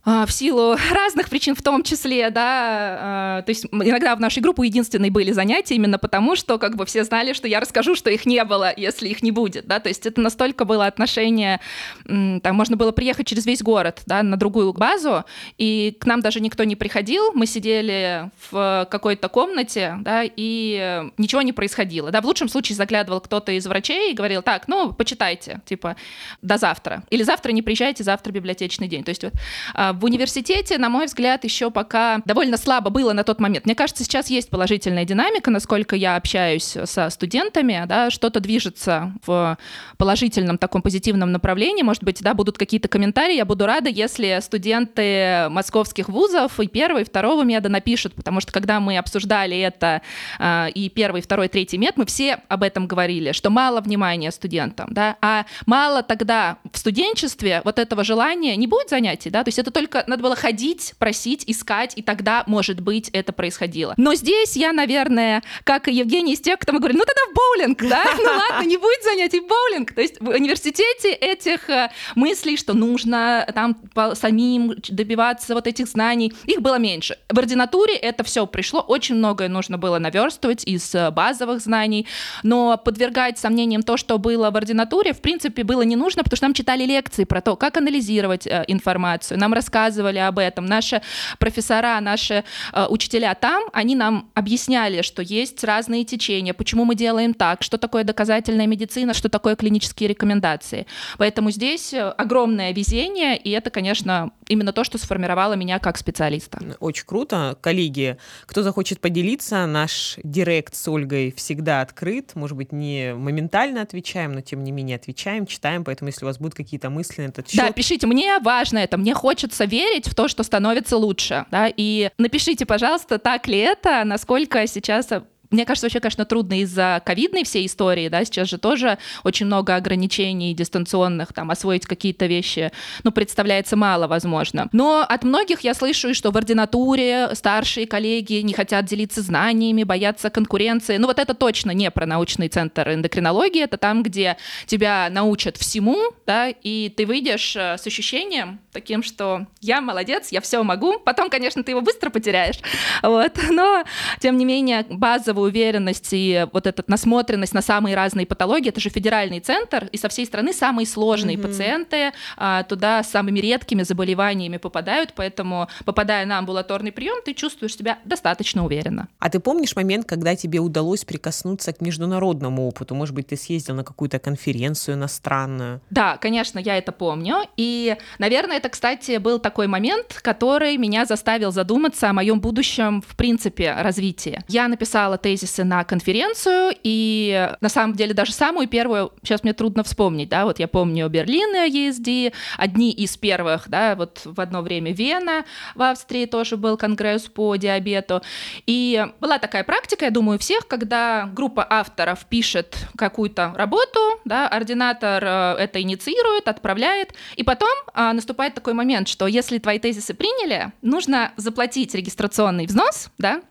в 0.06 0.28
силу 0.30 0.76
разных 0.92 1.30
причин, 1.30 1.56
в 1.56 1.62
том 1.62 1.84
числе, 1.84 2.30
да, 2.30 2.98
а, 3.00 3.42
то 3.44 3.50
есть 3.50 3.66
иногда 3.72 4.16
в 4.16 4.20
нашей 4.20 4.42
группе 4.42 4.64
единственные 4.66 5.12
были 5.12 5.32
занятия 5.32 5.76
именно 5.76 5.98
потому, 5.98 6.36
что 6.36 6.58
как 6.60 6.76
бы 6.76 6.86
все 6.86 7.04
знали, 7.04 7.34
что 7.34 7.48
я 7.48 7.60
расскажу, 7.60 7.96
что 7.96 8.10
их 8.10 8.26
не 8.26 8.44
было, 8.44 8.74
если 8.76 9.08
их 9.08 9.24
не 9.24 9.32
будет, 9.32 9.66
да, 9.66 9.80
то 9.80 9.88
есть 9.88 10.06
это 10.06 10.20
настолько 10.20 10.66
было 10.66 10.86
отношение, 10.86 11.62
там 12.06 12.56
можно 12.56 12.76
было 12.76 12.92
приехать 12.92 13.28
через 13.28 13.46
весь 13.46 13.62
город, 13.62 14.02
да, 14.06 14.24
на 14.24 14.36
другую 14.36 14.74
базу, 14.74 15.24
и 15.58 15.96
к 16.00 16.06
нам 16.06 16.22
даже 16.22 16.42
никто 16.42 16.66
не 16.66 16.76
приходил, 16.76 17.32
мы 17.34 17.46
сидели 17.46 18.30
в 18.52 18.88
какой-то 18.92 19.30
комнате, 19.30 19.96
да, 20.02 20.24
и 20.26 21.04
ничего 21.18 21.42
не 21.42 21.54
происходило, 21.54 22.12
да, 22.12 22.22
в 22.22 22.26
лучшем 22.26 22.50
случае 22.50 22.76
заглядывал 22.76 23.22
кто-то 23.22 23.54
из 23.54 23.66
врачей 23.66 24.12
и 24.12 24.16
говорил, 24.16 24.42
так, 24.42 24.68
ну, 24.68 24.92
почитайте, 24.92 25.62
типа, 25.66 25.96
до 26.42 26.58
завтра, 26.58 27.04
или 27.10 27.24
завтра 27.24 27.54
не 27.54 27.62
приезжайте, 27.62 28.04
завтра 28.04 28.34
библиотечный 28.34 28.90
день, 28.90 29.06
то 29.06 29.10
есть 29.10 29.24
вот 29.24 29.34
а, 29.74 29.93
в 29.94 30.06
университете, 30.06 30.78
на 30.78 30.90
мой 30.90 31.06
взгляд, 31.06 31.44
еще 31.44 31.72
пока 31.72 32.22
довольно 32.26 32.58
слабо 32.58 32.90
было 32.90 33.14
на 33.14 33.24
тот 33.24 33.40
момент. 33.40 33.66
Мне 33.66 33.76
кажется, 33.76 34.04
сейчас 34.04 34.30
есть 34.30 34.50
положительная 34.50 35.06
динамика, 35.06 35.52
насколько 35.52 35.96
я 35.96 36.16
общаюсь 36.16 36.78
со 36.86 37.10
студентами, 37.10 37.84
да, 37.88 38.10
что-то 38.10 38.40
движется 38.40 39.14
в 39.26 39.58
положительном 39.98 40.58
таком 40.58 40.82
позитивном 40.82 41.32
направлении. 41.32 41.84
Может 41.84 42.04
быть, 42.04 42.22
да, 42.22 42.34
будут 42.34 42.58
какие-то 42.58 42.88
комментарии. 42.88 43.36
Я 43.36 43.46
буду 43.46 43.66
рада, 43.66 43.90
если 43.90 44.40
студенты 44.42 45.48
московских 45.50 46.10
вузов 46.10 46.60
и 46.60 46.68
первого, 46.68 47.00
и 47.00 47.04
второго 47.04 47.44
меда 47.44 47.70
напишут, 47.70 48.14
потому 48.16 48.42
что 48.42 48.52
когда 48.52 48.80
мы 48.80 48.98
обсуждали 48.98 49.60
это 49.60 50.02
э, 50.40 50.70
и 50.72 50.90
первый, 50.90 51.22
второй, 51.22 51.48
третий 51.48 51.78
мед, 51.78 51.98
мы 51.98 52.06
все 52.06 52.40
об 52.48 52.64
этом 52.64 52.88
говорили, 52.88 53.32
что 53.32 53.50
мало 53.50 53.82
внимания 53.82 54.32
студентам, 54.32 54.88
да, 54.92 55.18
а 55.22 55.46
мало 55.66 56.04
тогда 56.04 56.58
в 56.72 56.78
студенчестве 56.78 57.62
вот 57.64 57.80
этого 57.80 58.04
желания 58.04 58.56
не 58.56 58.68
будет 58.68 58.90
занятий, 58.90 59.30
да, 59.30 59.44
то 59.44 59.50
есть 59.50 59.60
это 59.60 59.72
только 59.72 59.83
только 59.84 60.04
надо 60.08 60.24
было 60.24 60.36
ходить, 60.36 60.94
просить, 60.98 61.44
искать, 61.48 61.94
и 61.96 62.02
тогда, 62.02 62.44
может 62.48 62.80
быть, 62.80 63.10
это 63.10 63.34
происходило. 63.34 63.94
Но 63.98 64.16
здесь 64.16 64.56
я, 64.56 64.72
наверное, 64.72 65.44
как 65.64 65.88
и 65.88 65.94
Евгений 65.94 66.34
из 66.34 66.40
тех, 66.40 66.60
кто 66.60 66.74
мы 66.74 66.80
говорим, 66.80 66.98
ну 66.98 67.06
тогда 67.06 67.22
в 67.32 67.36
боулинг, 67.36 67.82
да? 67.90 68.04
Ну 68.24 68.24
ладно, 68.24 68.68
не 68.68 68.78
будет 68.78 69.04
занятий 69.04 69.42
в 69.42 69.48
боулинг. 69.48 69.94
То 69.94 70.02
есть 70.02 70.22
в 70.22 70.30
университете 70.30 71.12
этих 71.12 71.70
э, 71.70 71.90
мыслей, 72.16 72.58
что 72.58 72.74
нужно 72.74 73.46
там 73.54 73.76
самим 74.16 74.76
добиваться 74.90 75.54
вот 75.54 75.68
этих 75.68 75.88
знаний, 75.88 76.34
их 76.46 76.62
было 76.62 76.80
меньше. 76.80 77.18
В 77.30 77.38
ординатуре 77.38 77.96
это 77.96 78.24
все 78.24 78.48
пришло, 78.48 78.80
очень 78.80 79.16
многое 79.16 79.50
нужно 79.50 79.78
было 79.78 80.00
наверстывать 80.00 80.64
из 80.66 80.96
э, 80.96 81.12
базовых 81.12 81.60
знаний, 81.60 82.08
но 82.44 82.78
подвергать 82.78 83.38
сомнениям 83.38 83.84
то, 83.84 83.98
что 83.98 84.18
было 84.18 84.50
в 84.52 84.56
ординатуре, 84.56 85.14
в 85.14 85.22
принципе, 85.22 85.64
было 85.64 85.82
не 85.82 85.96
нужно, 85.96 86.24
потому 86.24 86.38
что 86.38 86.46
нам 86.46 86.54
читали 86.54 86.86
лекции 86.86 87.26
про 87.26 87.42
то, 87.42 87.56
как 87.58 87.78
анализировать 87.78 88.48
э, 88.48 88.64
информацию, 88.68 89.38
нам 89.38 89.54
рассказывали 89.54 89.73
рассказывали 89.74 90.20
об 90.20 90.40
этом. 90.40 90.66
Наши 90.66 91.02
профессора, 91.40 92.00
наши 92.00 92.44
э, 92.74 92.86
учителя 92.90 93.34
там, 93.34 93.64
они 93.74 93.96
нам 93.96 94.30
объясняли, 94.36 95.02
что 95.02 95.22
есть 95.22 95.64
разные 95.64 96.04
течения, 96.06 96.54
почему 96.54 96.86
мы 96.86 96.96
делаем 96.96 97.34
так, 97.34 97.64
что 97.64 97.78
такое 97.78 98.04
доказательная 98.04 98.68
медицина, 98.68 99.14
что 99.14 99.30
такое 99.30 99.56
клинические 99.56 100.10
рекомендации. 100.10 100.86
Поэтому 101.18 101.52
здесь 101.52 101.94
э, 101.94 102.02
огромное 102.02 102.74
везение, 102.74 103.36
и 103.38 103.50
это, 103.50 103.70
конечно, 103.70 104.32
именно 104.48 104.74
то, 104.74 104.84
что 104.84 104.98
сформировало 104.98 105.54
меня 105.54 105.80
как 105.80 105.98
специалиста. 105.98 106.60
Очень 106.80 107.06
круто. 107.06 107.58
Коллеги, 107.62 108.18
кто 108.46 108.62
захочет 108.62 109.00
поделиться, 109.00 109.66
наш 109.66 110.18
директ 110.24 110.76
с 110.76 110.88
Ольгой 110.88 111.34
всегда 111.36 111.82
открыт. 111.82 112.36
Может 112.36 112.58
быть, 112.58 112.72
не 112.72 113.14
моментально 113.16 113.82
отвечаем, 113.82 114.34
но 114.34 114.42
тем 114.42 114.64
не 114.64 114.72
менее 114.72 114.98
отвечаем, 114.98 115.46
читаем. 115.46 115.84
Поэтому, 115.84 116.10
если 116.10 116.26
у 116.26 116.28
вас 116.28 116.38
будут 116.38 116.54
какие-то 116.54 116.90
мысли 116.90 117.24
на 117.24 117.28
этот 117.28 117.50
счет... 117.50 117.58
Да, 117.58 117.72
пишите. 117.72 118.08
Мне 118.08 118.40
важно 118.40 118.80
это. 118.80 118.98
Мне 118.98 119.14
хочется 119.14 119.63
верить 119.66 120.08
в 120.08 120.16
то, 120.16 120.28
что 120.28 120.44
становится 120.44 120.98
лучше. 120.98 121.46
Да? 121.52 121.72
И 121.76 122.10
напишите, 122.18 122.66
пожалуйста, 122.66 123.18
так 123.18 123.48
ли 123.48 123.58
это, 123.58 124.04
насколько 124.04 124.66
сейчас 124.68 125.10
мне 125.54 125.66
кажется, 125.66 125.86
вообще, 125.86 126.00
конечно, 126.00 126.26
трудно 126.26 126.62
из-за 126.62 127.02
ковидной 127.06 127.44
всей 127.44 127.68
истории, 127.68 128.10
да, 128.10 128.26
сейчас 128.26 128.50
же 128.50 128.58
тоже 128.58 128.98
очень 129.24 129.46
много 129.46 129.76
ограничений 129.76 130.54
дистанционных, 130.54 131.32
там, 131.32 131.52
освоить 131.52 131.86
какие-то 131.86 132.26
вещи, 132.26 132.72
ну, 133.04 133.12
представляется 133.12 133.76
мало, 133.76 134.08
возможно. 134.08 134.68
Но 134.72 135.06
от 135.08 135.24
многих 135.24 135.62
я 135.62 135.74
слышу, 135.74 136.14
что 136.14 136.32
в 136.32 136.38
ординатуре 136.38 137.30
старшие 137.34 137.86
коллеги 137.86 138.36
не 138.36 138.54
хотят 138.54 138.86
делиться 138.86 139.22
знаниями, 139.22 139.84
боятся 139.84 140.30
конкуренции. 140.30 140.98
Ну, 140.98 141.08
вот 141.08 141.20
это 141.20 141.34
точно 141.34 141.72
не 141.72 141.92
про 141.92 142.06
научный 142.06 142.50
центр 142.50 142.90
эндокринологии, 142.90 143.64
это 143.64 143.78
там, 143.78 144.02
где 144.04 144.38
тебя 144.66 145.08
научат 145.12 145.58
всему, 145.58 145.98
да, 146.26 146.50
и 146.50 146.90
ты 146.90 147.06
выйдешь 147.06 147.56
э, 147.56 147.78
с 147.78 147.86
ощущением 147.86 148.60
таким, 148.72 149.04
что 149.04 149.46
я 149.62 149.82
молодец, 149.82 150.30
я 150.32 150.42
все 150.42 150.64
могу. 150.64 151.00
Потом, 151.00 151.30
конечно, 151.30 151.64
ты 151.64 151.72
его 151.72 151.82
быстро 151.82 152.10
потеряешь, 152.10 152.60
вот, 153.04 153.34
но, 153.52 153.84
тем 154.20 154.38
не 154.38 154.46
менее, 154.46 154.86
базовую 154.90 155.43
уверенность 155.44 156.10
и 156.12 156.48
вот 156.52 156.68
эта 156.68 156.84
насмотренность 156.88 157.54
на 157.54 157.62
самые 157.62 157.96
разные 157.96 158.26
патологии. 158.26 158.70
Это 158.70 158.80
же 158.80 158.90
федеральный 158.90 159.40
центр, 159.40 159.90
и 159.92 159.98
со 159.98 160.10
всей 160.10 160.26
страны 160.26 160.54
самые 160.54 160.86
сложные 160.86 161.38
mm-hmm. 161.38 161.42
пациенты 161.42 162.12
а, 162.38 162.64
туда 162.64 163.04
с 163.04 163.12
самыми 163.12 163.40
редкими 163.40 163.84
заболеваниями 163.84 164.58
попадают, 164.58 165.14
поэтому, 165.16 165.68
попадая 165.86 166.26
на 166.26 166.40
амбулаторный 166.40 166.92
прием, 166.92 167.22
ты 167.24 167.34
чувствуешь 167.34 167.76
себя 167.76 168.00
достаточно 168.06 168.66
уверенно. 168.66 169.08
А 169.20 169.30
ты 169.30 169.40
помнишь 169.40 169.76
момент, 169.76 170.06
когда 170.06 170.36
тебе 170.36 170.60
удалось 170.60 171.06
прикоснуться 171.06 171.74
к 171.74 171.82
международному 171.82 172.68
опыту? 172.68 172.96
Может 172.96 173.14
быть, 173.14 173.28
ты 173.28 173.38
съездил 173.38 173.76
на 173.76 173.84
какую-то 173.84 174.20
конференцию 174.20 174.96
иностранную? 174.96 175.82
Да, 175.90 176.18
конечно, 176.18 176.60
я 176.60 176.78
это 176.78 176.92
помню. 176.92 177.38
И, 177.58 177.96
наверное, 178.20 178.58
это, 178.58 178.70
кстати, 178.70 179.18
был 179.18 179.40
такой 179.40 179.68
момент, 179.68 180.20
который 180.22 180.78
меня 180.78 181.06
заставил 181.06 181.52
задуматься 181.52 182.10
о 182.10 182.14
моем 182.14 182.40
будущем, 182.40 183.02
в 183.02 183.16
принципе, 183.16 183.74
развитии. 183.74 184.42
Я 184.48 184.68
написала 184.68 185.18
тезис 185.18 185.33
тезисы 185.34 185.64
на 185.64 185.84
конференцию, 185.84 186.76
и 186.84 187.50
на 187.60 187.70
самом 187.70 187.96
деле 187.96 188.14
даже 188.14 188.34
самую 188.34 188.68
первую, 188.68 189.12
сейчас 189.24 189.44
мне 189.44 189.54
трудно 189.54 189.84
вспомнить, 189.84 190.30
да, 190.30 190.46
вот 190.46 190.60
я 190.60 190.68
помню 190.68 191.10
Берлин 191.10 191.56
ESD, 191.56 192.34
одни 192.58 192.92
из 192.92 193.18
первых, 193.18 193.68
да, 193.68 193.96
вот 193.96 194.22
в 194.26 194.40
одно 194.40 194.62
время 194.62 194.94
Вена 194.94 195.46
в 195.74 195.82
Австрии 195.82 196.26
тоже 196.26 196.56
был 196.56 196.78
конгресс 196.78 197.24
по 197.24 197.56
диабету, 197.56 198.22
и 198.68 199.08
была 199.20 199.40
такая 199.40 199.64
практика, 199.64 200.06
я 200.06 200.12
думаю, 200.12 200.38
всех, 200.38 200.68
когда 200.68 201.28
группа 201.34 201.66
авторов 201.68 202.26
пишет 202.26 202.78
какую-то 202.96 203.54
работу, 203.56 204.00
да, 204.26 204.48
ординатор 204.48 205.24
э, 205.24 205.56
это 205.60 205.82
инициирует, 205.82 206.48
отправляет, 206.48 207.14
и 207.36 207.44
потом 207.44 207.74
а, 207.94 208.14
наступает 208.14 208.54
такой 208.54 208.74
момент, 208.74 209.08
что 209.08 209.26
если 209.26 209.58
твои 209.58 209.80
тезисы 209.80 210.14
приняли, 210.14 210.72
нужно 210.84 211.32
заплатить 211.38 211.96
регистрационный 211.96 212.68
взнос, 212.68 213.10
да, 213.18 213.42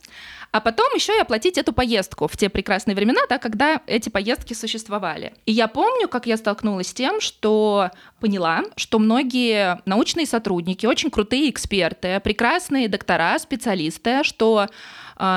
а 0.52 0.60
потом 0.60 0.86
еще 0.94 1.16
и 1.16 1.20
оплатить 1.20 1.56
эту 1.56 1.72
поездку 1.72 2.28
в 2.28 2.36
те 2.36 2.50
прекрасные 2.50 2.94
времена, 2.94 3.22
да, 3.28 3.38
когда 3.38 3.80
эти 3.86 4.10
поездки 4.10 4.52
существовали. 4.52 5.34
И 5.46 5.52
я 5.52 5.66
помню, 5.66 6.08
как 6.08 6.26
я 6.26 6.36
столкнулась 6.36 6.88
с 6.88 6.94
тем, 6.94 7.20
что 7.20 7.90
поняла, 8.20 8.62
что 8.76 8.98
многие 8.98 9.80
научные 9.86 10.26
сотрудники, 10.26 10.84
очень 10.84 11.10
крутые 11.10 11.48
эксперты, 11.48 12.20
прекрасные 12.20 12.88
доктора, 12.88 13.38
специалисты, 13.38 14.22
что 14.24 14.68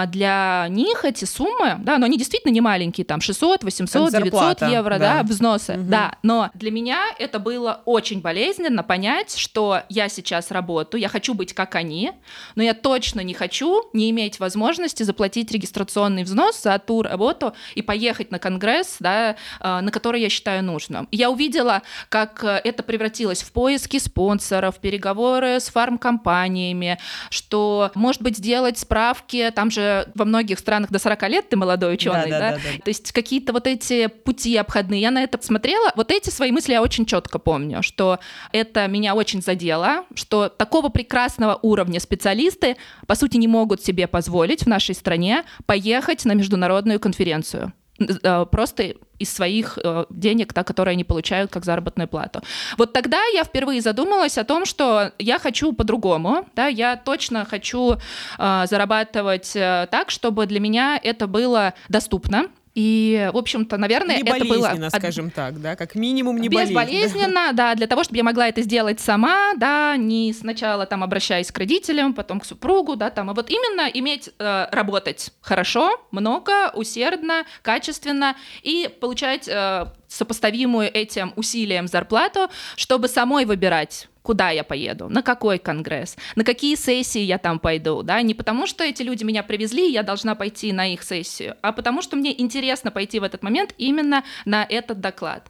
для 0.08 0.68
них 0.70 1.06
эти 1.06 1.26
суммы, 1.26 1.78
да, 1.80 1.98
но 1.98 2.06
они 2.06 2.18
действительно 2.18 2.52
не 2.52 2.62
маленькие, 2.62 3.06
там 3.06 3.22
600, 3.22 3.64
800, 3.64 4.12
900 4.12 4.62
евро, 4.64 4.98
да, 4.98 5.18
да 5.18 5.24
взносы, 5.24 5.74
угу. 5.74 5.84
да, 5.84 6.16
но 6.24 6.50
для 6.54 6.72
меня 6.72 7.00
это 7.20 7.40
было 7.40 7.82
очень 7.86 8.22
болезненно 8.22 8.84
понять, 8.84 9.38
что 9.38 9.82
я 9.90 10.10
сейчас 10.10 10.52
работаю, 10.52 11.02
я 11.02 11.08
хочу 11.08 11.34
быть 11.34 11.54
как 11.54 11.76
они, 11.76 12.12
но 12.56 12.64
я 12.64 12.74
точно 12.74 13.22
не 13.22 13.34
хочу 13.34 13.84
не 13.94 14.10
иметь 14.10 14.40
возможности 14.40 15.04
заплатить 15.04 15.52
регистрационный 15.52 16.24
взнос 16.24 16.64
за 16.64 16.80
ту 16.80 17.04
работу 17.04 17.54
и 17.76 17.82
поехать 17.82 18.32
на 18.32 18.40
конгресс, 18.40 18.98
да, 19.00 19.36
а, 19.60 19.82
на 19.82 19.92
который 19.92 20.22
я 20.22 20.30
считаю 20.30 20.64
нужным. 20.64 21.08
Я 21.12 21.30
увидела, 21.30 21.84
как 22.10 22.44
это 22.44 22.84
превратилось 22.84 23.44
в 23.44 23.52
поиски 23.52 24.00
спонсоров, 24.00 24.80
переговоры 24.80 25.60
с 25.60 25.70
фармкомпаниями, 25.70 26.98
что, 27.30 27.92
может 27.96 28.22
быть, 28.22 28.38
сделать 28.38 28.80
справки, 28.80 29.52
там 29.56 29.70
же 29.76 30.08
во 30.16 30.26
многих 30.26 30.60
странах 30.60 30.90
до 30.90 31.00
40 31.00 31.30
лет 31.30 31.50
ты 31.50 31.58
молодой 31.58 31.94
ученый, 31.94 32.30
да? 32.30 32.40
да? 32.40 32.52
да, 32.52 32.56
да. 32.56 32.84
То 32.84 32.90
есть 32.90 33.12
какие-то 33.12 33.54
вот 33.54 33.68
эти 33.68 34.08
пути 34.08 34.58
обходные. 34.58 35.02
Я 35.02 35.12
на 35.12 35.24
это 35.24 35.40
смотрела. 35.42 35.92
Вот 35.96 36.12
эти 36.12 36.30
свои 36.30 36.52
мысли 36.52 36.74
я 36.74 36.82
очень 36.82 37.06
четко 37.06 37.40
помню, 37.40 37.84
что 37.84 38.20
это 38.52 38.88
меня 38.88 39.16
очень 39.16 39.42
задело, 39.42 40.06
что 40.16 40.50
такого 40.50 40.90
прекрасного 40.90 41.60
уровня 41.62 42.00
специалисты, 42.00 42.78
по 43.08 43.16
сути, 43.16 43.38
не 43.38 43.48
могут 43.48 43.84
себе 43.84 44.08
позволить 44.08 44.64
в 44.64 44.68
нашей 44.68 44.96
стране 44.96 45.44
поехать 45.66 46.26
на 46.26 46.34
международную 46.34 47.00
конференцию. 47.00 47.74
Э, 48.00 48.46
просто 48.46 48.94
из 49.20 49.34
своих 49.34 49.80
э, 49.82 50.06
денег, 50.10 50.54
да, 50.54 50.64
которые 50.64 50.94
они 50.94 51.06
получают 51.06 51.50
как 51.50 51.64
заработную 51.64 52.10
плату. 52.10 52.42
Вот 52.78 52.92
тогда 52.92 53.24
я 53.34 53.46
впервые 53.46 53.82
задумалась 53.82 54.38
о 54.38 54.44
том, 54.44 54.66
что 54.66 55.14
я 55.20 55.40
хочу 55.40 55.72
по-другому, 55.72 56.46
да, 56.56 56.68
я 56.68 56.98
точно 56.98 57.46
хочу 57.46 57.96
э, 58.38 58.66
зарабатывать 58.68 59.56
э, 59.56 59.88
так, 59.90 60.12
чтобы 60.12 60.46
для 60.46 60.60
меня 60.60 61.00
это 61.02 61.28
было 61.28 61.74
доступно, 61.88 62.50
и, 62.76 63.30
в 63.34 63.38
общем-то, 63.38 63.78
наверное, 63.78 64.18
это 64.18 64.44
было... 64.44 64.90
скажем 64.90 65.32
так, 65.32 65.62
да, 65.62 65.78
как 65.78 65.96
минимум 65.96 66.38
не 66.38 66.50
Безболезненно, 66.50 67.52
да, 67.54 67.74
для 67.74 67.88
того, 67.88 68.04
чтобы 68.04 68.18
я 68.18 68.24
могла 68.24 68.50
это 68.50 68.62
сделать 68.62 69.00
сама, 69.00 69.54
да, 69.56 69.96
не 69.96 70.34
сначала 70.34 70.86
там 70.86 71.02
обращаясь 71.02 71.52
к 71.54 71.58
родителям, 71.58 72.14
потом 72.14 72.42
к 72.42 72.46
супругу, 72.46 72.98
да, 72.98 73.10
там, 73.10 73.30
а 73.30 73.34
вот 73.34 73.50
именно 73.50 73.88
иметь, 73.88 74.30
э, 74.40 74.68
работать 74.72 75.32
хорошо, 75.40 76.06
много, 76.12 76.72
усердно, 76.74 77.46
качественно 77.62 78.36
и 78.62 78.90
получать 79.00 79.48
э, 79.48 79.86
сопоставимую 80.10 80.94
этим 80.94 81.32
усилиям 81.38 81.88
зарплату, 81.88 82.50
чтобы 82.76 83.08
самой 83.08 83.46
выбирать 83.46 84.10
куда 84.26 84.50
я 84.50 84.64
поеду, 84.64 85.08
на 85.08 85.22
какой 85.22 85.60
конгресс, 85.60 86.18
на 86.36 86.44
какие 86.44 86.76
сессии 86.76 87.22
я 87.22 87.38
там 87.38 87.60
пойду, 87.60 88.02
да, 88.02 88.22
не 88.24 88.34
потому 88.34 88.66
что 88.68 88.84
эти 88.84 89.04
люди 89.04 89.24
меня 89.24 89.44
привезли, 89.44 89.88
и 89.88 89.94
я 89.94 90.02
должна 90.02 90.34
пойти 90.36 90.74
на 90.74 90.92
их 90.92 91.04
сессию, 91.04 91.56
а 91.62 91.72
потому 91.72 92.02
что 92.02 92.16
мне 92.16 92.42
интересно 92.42 92.92
пойти 92.92 93.20
в 93.20 93.24
этот 93.24 93.44
момент 93.44 93.76
именно 93.78 94.24
на 94.46 94.66
этот 94.68 95.00
доклад. 95.00 95.48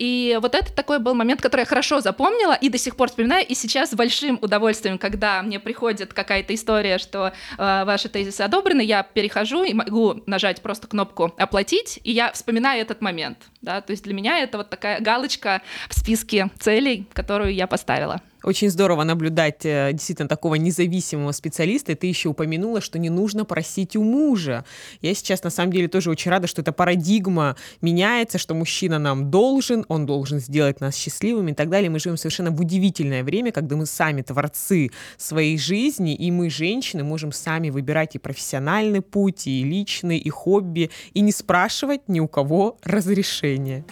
И 0.00 0.38
вот 0.40 0.54
это 0.54 0.72
такой 0.72 0.98
был 0.98 1.14
момент, 1.14 1.42
который 1.42 1.60
я 1.60 1.66
хорошо 1.66 2.00
запомнила 2.00 2.54
и 2.54 2.70
до 2.70 2.78
сих 2.78 2.96
пор 2.96 3.10
вспоминаю, 3.10 3.46
и 3.46 3.54
сейчас 3.54 3.90
с 3.90 3.94
большим 3.94 4.38
удовольствием, 4.40 4.96
когда 4.96 5.42
мне 5.42 5.60
приходит 5.60 6.14
какая-то 6.14 6.54
история, 6.54 6.96
что 6.96 7.34
э, 7.58 7.84
ваши 7.84 8.08
тезисы 8.08 8.40
одобрены, 8.40 8.80
я 8.80 9.02
перехожу 9.02 9.62
и 9.62 9.74
могу 9.74 10.22
нажать 10.24 10.62
просто 10.62 10.86
кнопку 10.86 11.34
«Оплатить», 11.36 12.00
и 12.02 12.12
я 12.12 12.32
вспоминаю 12.32 12.80
этот 12.80 13.02
момент, 13.02 13.36
да, 13.60 13.82
то 13.82 13.90
есть 13.90 14.04
для 14.04 14.14
меня 14.14 14.38
это 14.38 14.56
вот 14.56 14.70
такая 14.70 15.02
галочка 15.02 15.60
в 15.90 15.98
списке 15.98 16.50
целей, 16.58 17.06
которую 17.12 17.52
я 17.52 17.66
поставила. 17.66 18.22
Очень 18.42 18.70
здорово 18.70 19.04
наблюдать 19.04 19.64
э, 19.64 19.90
действительно 19.92 20.28
такого 20.28 20.54
независимого 20.54 21.32
специалиста. 21.32 21.92
И 21.92 21.94
ты 21.94 22.06
еще 22.06 22.30
упомянула, 22.30 22.80
что 22.80 22.98
не 22.98 23.10
нужно 23.10 23.44
просить 23.44 23.96
у 23.96 24.02
мужа. 24.02 24.64
Я 25.02 25.14
сейчас 25.14 25.42
на 25.42 25.50
самом 25.50 25.72
деле 25.72 25.88
тоже 25.88 26.10
очень 26.10 26.30
рада, 26.30 26.46
что 26.46 26.62
эта 26.62 26.72
парадигма 26.72 27.56
меняется, 27.82 28.38
что 28.38 28.54
мужчина 28.54 28.98
нам 28.98 29.30
должен, 29.30 29.84
он 29.88 30.06
должен 30.06 30.40
сделать 30.40 30.80
нас 30.80 30.96
счастливыми 30.96 31.50
и 31.50 31.54
так 31.54 31.68
далее. 31.68 31.90
Мы 31.90 31.98
живем 31.98 32.16
совершенно 32.16 32.50
в 32.50 32.60
удивительное 32.60 33.22
время, 33.22 33.52
когда 33.52 33.76
мы 33.76 33.84
сами 33.86 34.22
творцы 34.22 34.90
своей 35.18 35.58
жизни, 35.58 36.14
и 36.14 36.30
мы, 36.30 36.48
женщины, 36.48 37.04
можем 37.04 37.32
сами 37.32 37.70
выбирать 37.70 38.14
и 38.14 38.18
профессиональный 38.18 39.02
путь, 39.02 39.46
и 39.46 39.62
личный, 39.64 40.18
и 40.18 40.30
хобби, 40.30 40.90
и 41.12 41.20
не 41.20 41.32
спрашивать 41.32 42.08
ни 42.08 42.20
у 42.20 42.28
кого 42.28 42.78
разрешения. 42.82 43.84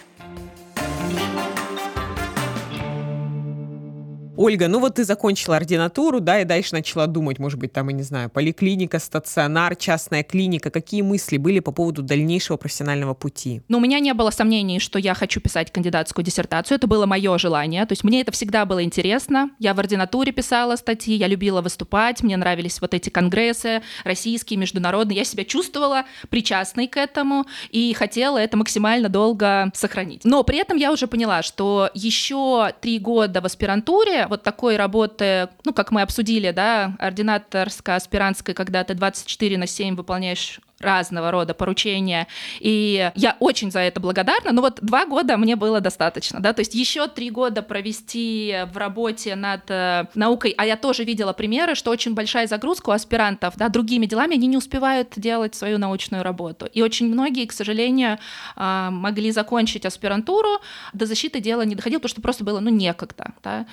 Ольга, 4.40 4.68
ну 4.68 4.78
вот 4.78 4.94
ты 4.94 5.04
закончила 5.04 5.56
ординатуру, 5.56 6.20
да, 6.20 6.40
и 6.40 6.44
дальше 6.44 6.72
начала 6.72 7.08
думать, 7.08 7.40
может 7.40 7.58
быть, 7.58 7.72
там, 7.72 7.88
я 7.88 7.92
не 7.96 8.04
знаю, 8.04 8.30
поликлиника, 8.30 9.00
стационар, 9.00 9.74
частная 9.74 10.22
клиника. 10.22 10.70
Какие 10.70 11.02
мысли 11.02 11.38
были 11.38 11.58
по 11.58 11.72
поводу 11.72 12.02
дальнейшего 12.02 12.56
профессионального 12.56 13.14
пути? 13.14 13.62
Ну, 13.66 13.78
у 13.78 13.80
меня 13.80 13.98
не 13.98 14.14
было 14.14 14.30
сомнений, 14.30 14.78
что 14.78 15.00
я 15.00 15.14
хочу 15.14 15.40
писать 15.40 15.72
кандидатскую 15.72 16.24
диссертацию. 16.24 16.76
Это 16.76 16.86
было 16.86 17.04
мое 17.04 17.36
желание. 17.36 17.84
То 17.84 17.94
есть 17.94 18.04
мне 18.04 18.20
это 18.20 18.30
всегда 18.30 18.64
было 18.64 18.84
интересно. 18.84 19.50
Я 19.58 19.74
в 19.74 19.80
ординатуре 19.80 20.30
писала 20.30 20.76
статьи, 20.76 21.16
я 21.16 21.26
любила 21.26 21.60
выступать, 21.60 22.22
мне 22.22 22.36
нравились 22.36 22.80
вот 22.80 22.94
эти 22.94 23.08
конгрессы, 23.08 23.82
российские, 24.04 24.60
международные. 24.60 25.16
Я 25.16 25.24
себя 25.24 25.44
чувствовала 25.44 26.04
причастной 26.30 26.86
к 26.86 26.96
этому 26.96 27.44
и 27.70 27.92
хотела 27.92 28.38
это 28.38 28.56
максимально 28.56 29.08
долго 29.08 29.72
сохранить. 29.74 30.24
Но 30.24 30.44
при 30.44 30.58
этом 30.58 30.76
я 30.76 30.92
уже 30.92 31.08
поняла, 31.08 31.42
что 31.42 31.90
еще 31.92 32.72
три 32.80 33.00
года 33.00 33.40
в 33.40 33.44
аспирантуре 33.44 34.27
вот 34.28 34.42
такой 34.42 34.76
работы, 34.76 35.48
ну, 35.64 35.72
как 35.72 35.90
мы 35.90 36.02
обсудили, 36.02 36.50
да, 36.50 36.96
ординаторско-аспирантской, 36.98 38.54
когда 38.54 38.84
ты 38.84 38.94
24 38.94 39.58
на 39.58 39.66
7 39.66 39.96
выполняешь 39.96 40.60
разного 40.80 41.30
рода 41.30 41.54
поручения, 41.54 42.28
и 42.60 43.10
я 43.14 43.36
очень 43.40 43.70
за 43.70 43.80
это 43.80 44.00
благодарна, 44.00 44.52
но 44.52 44.62
вот 44.62 44.78
два 44.80 45.06
года 45.06 45.36
мне 45.36 45.56
было 45.56 45.80
достаточно, 45.80 46.40
да, 46.40 46.52
то 46.52 46.60
есть 46.60 46.74
еще 46.74 47.08
три 47.08 47.30
года 47.30 47.62
провести 47.62 48.58
в 48.72 48.76
работе 48.76 49.34
над 49.34 49.68
э, 49.70 50.04
наукой, 50.14 50.54
а 50.56 50.64
я 50.64 50.76
тоже 50.76 51.04
видела 51.04 51.32
примеры, 51.32 51.74
что 51.74 51.90
очень 51.90 52.14
большая 52.14 52.46
загрузка 52.46 52.90
у 52.90 52.92
аспирантов, 52.92 53.54
да, 53.56 53.68
другими 53.68 54.06
делами, 54.06 54.34
они 54.34 54.46
не 54.46 54.56
успевают 54.56 55.14
делать 55.16 55.54
свою 55.56 55.78
научную 55.78 56.22
работу, 56.22 56.66
и 56.66 56.80
очень 56.80 57.08
многие, 57.08 57.46
к 57.46 57.52
сожалению, 57.52 58.18
э, 58.56 58.88
могли 58.90 59.32
закончить 59.32 59.84
аспирантуру, 59.84 60.60
до 60.92 61.06
защиты 61.06 61.40
дела 61.40 61.62
не 61.62 61.74
доходило, 61.74 61.98
потому 61.98 62.10
что 62.10 62.22
просто 62.22 62.44
было, 62.44 62.60
ну, 62.60 62.70
некогда, 62.70 63.32
да, 63.42 63.66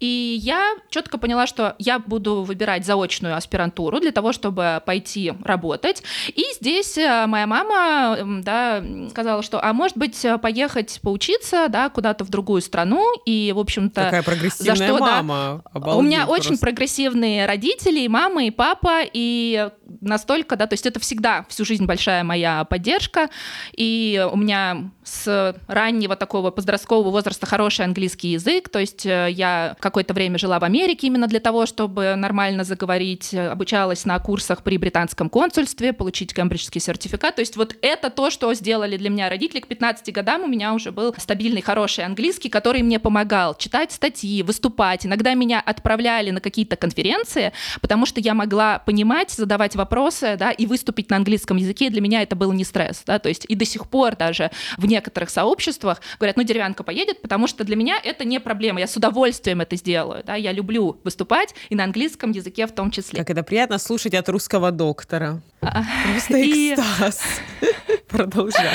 и 0.00 0.38
я 0.42 0.74
четко 0.90 1.18
поняла, 1.18 1.46
что 1.46 1.76
я 1.78 2.00
буду 2.00 2.42
выбирать 2.42 2.84
заочную 2.84 3.36
аспирантуру 3.36 4.00
для 4.00 4.10
того, 4.10 4.32
чтобы 4.32 4.82
пойти 4.84 5.32
работать, 5.44 6.02
и 6.28 6.47
здесь 6.54 6.96
э, 6.98 7.26
моя 7.26 7.46
мама, 7.46 8.18
да, 8.42 8.82
сказала, 9.10 9.42
что, 9.42 9.62
а 9.62 9.72
может 9.72 9.96
быть, 9.96 10.24
э, 10.24 10.38
поехать 10.38 11.00
поучиться, 11.02 11.66
да, 11.68 11.88
куда-то 11.88 12.24
в 12.24 12.28
другую 12.30 12.62
страну, 12.62 13.04
и, 13.24 13.52
в 13.54 13.58
общем-то... 13.58 14.04
Какая 14.04 14.22
прогрессивная 14.22 14.76
за 14.76 14.84
что, 14.84 14.98
мама. 14.98 15.62
Да, 15.74 15.94
у 15.94 16.02
меня 16.02 16.26
просто. 16.26 16.50
очень 16.50 16.58
прогрессивные 16.58 17.46
родители, 17.46 18.00
и 18.00 18.08
мама, 18.08 18.44
и 18.44 18.50
папа, 18.50 19.00
и 19.02 19.70
настолько, 20.00 20.56
да, 20.56 20.66
то 20.66 20.74
есть 20.74 20.86
это 20.86 21.00
всегда 21.00 21.44
всю 21.48 21.64
жизнь 21.64 21.84
большая 21.86 22.24
моя 22.24 22.64
поддержка, 22.64 23.30
и 23.72 24.26
у 24.32 24.36
меня 24.36 24.90
с 25.02 25.54
раннего 25.66 26.16
такого 26.16 26.50
подросткового 26.50 27.10
возраста 27.10 27.46
хороший 27.46 27.84
английский 27.84 28.28
язык, 28.32 28.68
то 28.68 28.78
есть 28.78 29.06
э, 29.06 29.28
я 29.30 29.76
какое-то 29.80 30.14
время 30.14 30.38
жила 30.38 30.58
в 30.58 30.64
Америке 30.64 31.06
именно 31.06 31.26
для 31.26 31.40
того, 31.40 31.66
чтобы 31.66 32.14
нормально 32.16 32.64
заговорить, 32.64 33.34
обучалась 33.34 34.04
на 34.04 34.18
курсах 34.18 34.62
при 34.62 34.76
британском 34.76 35.30
консульстве, 35.30 35.92
получить 35.92 36.34
кембриджский 36.34 36.80
сертификат. 36.80 37.36
То 37.36 37.40
есть 37.40 37.56
вот 37.56 37.76
это 37.82 38.10
то, 38.10 38.30
что 38.30 38.52
сделали 38.54 38.96
для 38.96 39.10
меня 39.10 39.28
родители. 39.28 39.60
К 39.60 39.66
15 39.66 40.12
годам 40.12 40.42
у 40.42 40.46
меня 40.46 40.74
уже 40.74 40.92
был 40.92 41.14
стабильный, 41.18 41.62
хороший 41.62 42.04
английский, 42.04 42.48
который 42.48 42.82
мне 42.82 42.98
помогал 42.98 43.54
читать 43.56 43.92
статьи, 43.92 44.42
выступать. 44.42 45.06
Иногда 45.06 45.34
меня 45.34 45.60
отправляли 45.60 46.30
на 46.30 46.40
какие-то 46.40 46.76
конференции, 46.76 47.52
потому 47.80 48.06
что 48.06 48.20
я 48.20 48.34
могла 48.34 48.78
понимать, 48.78 49.30
задавать 49.30 49.76
вопросы, 49.78 50.36
да, 50.38 50.50
и 50.50 50.66
выступить 50.66 51.08
на 51.08 51.16
английском 51.16 51.56
языке. 51.56 51.88
Для 51.88 52.00
меня 52.00 52.22
это 52.22 52.36
был 52.36 52.52
не 52.52 52.64
стресс, 52.64 53.02
да, 53.06 53.18
то 53.18 53.28
есть 53.28 53.46
и 53.48 53.54
до 53.54 53.64
сих 53.64 53.88
пор 53.88 54.16
даже 54.16 54.50
в 54.76 54.84
некоторых 54.86 55.30
сообществах 55.30 56.02
говорят, 56.18 56.36
ну, 56.36 56.42
деревянка 56.42 56.82
поедет, 56.82 57.22
потому 57.22 57.46
что 57.46 57.64
для 57.64 57.76
меня 57.76 57.98
это 58.02 58.24
не 58.24 58.40
проблема, 58.40 58.80
я 58.80 58.86
с 58.86 58.96
удовольствием 58.96 59.60
это 59.60 59.76
сделаю, 59.76 60.22
да, 60.24 60.34
я 60.34 60.52
люблю 60.52 61.00
выступать 61.04 61.54
и 61.70 61.74
на 61.74 61.84
английском 61.84 62.32
языке 62.32 62.66
в 62.66 62.72
том 62.72 62.90
числе. 62.90 63.20
Как 63.20 63.30
это 63.30 63.42
приятно 63.42 63.78
слушать 63.78 64.14
от 64.14 64.28
русского 64.28 64.70
доктора. 64.70 65.40
А, 65.62 65.82
Просто 66.12 66.42
экстаз. 66.42 67.22
Продолжай. 68.08 68.68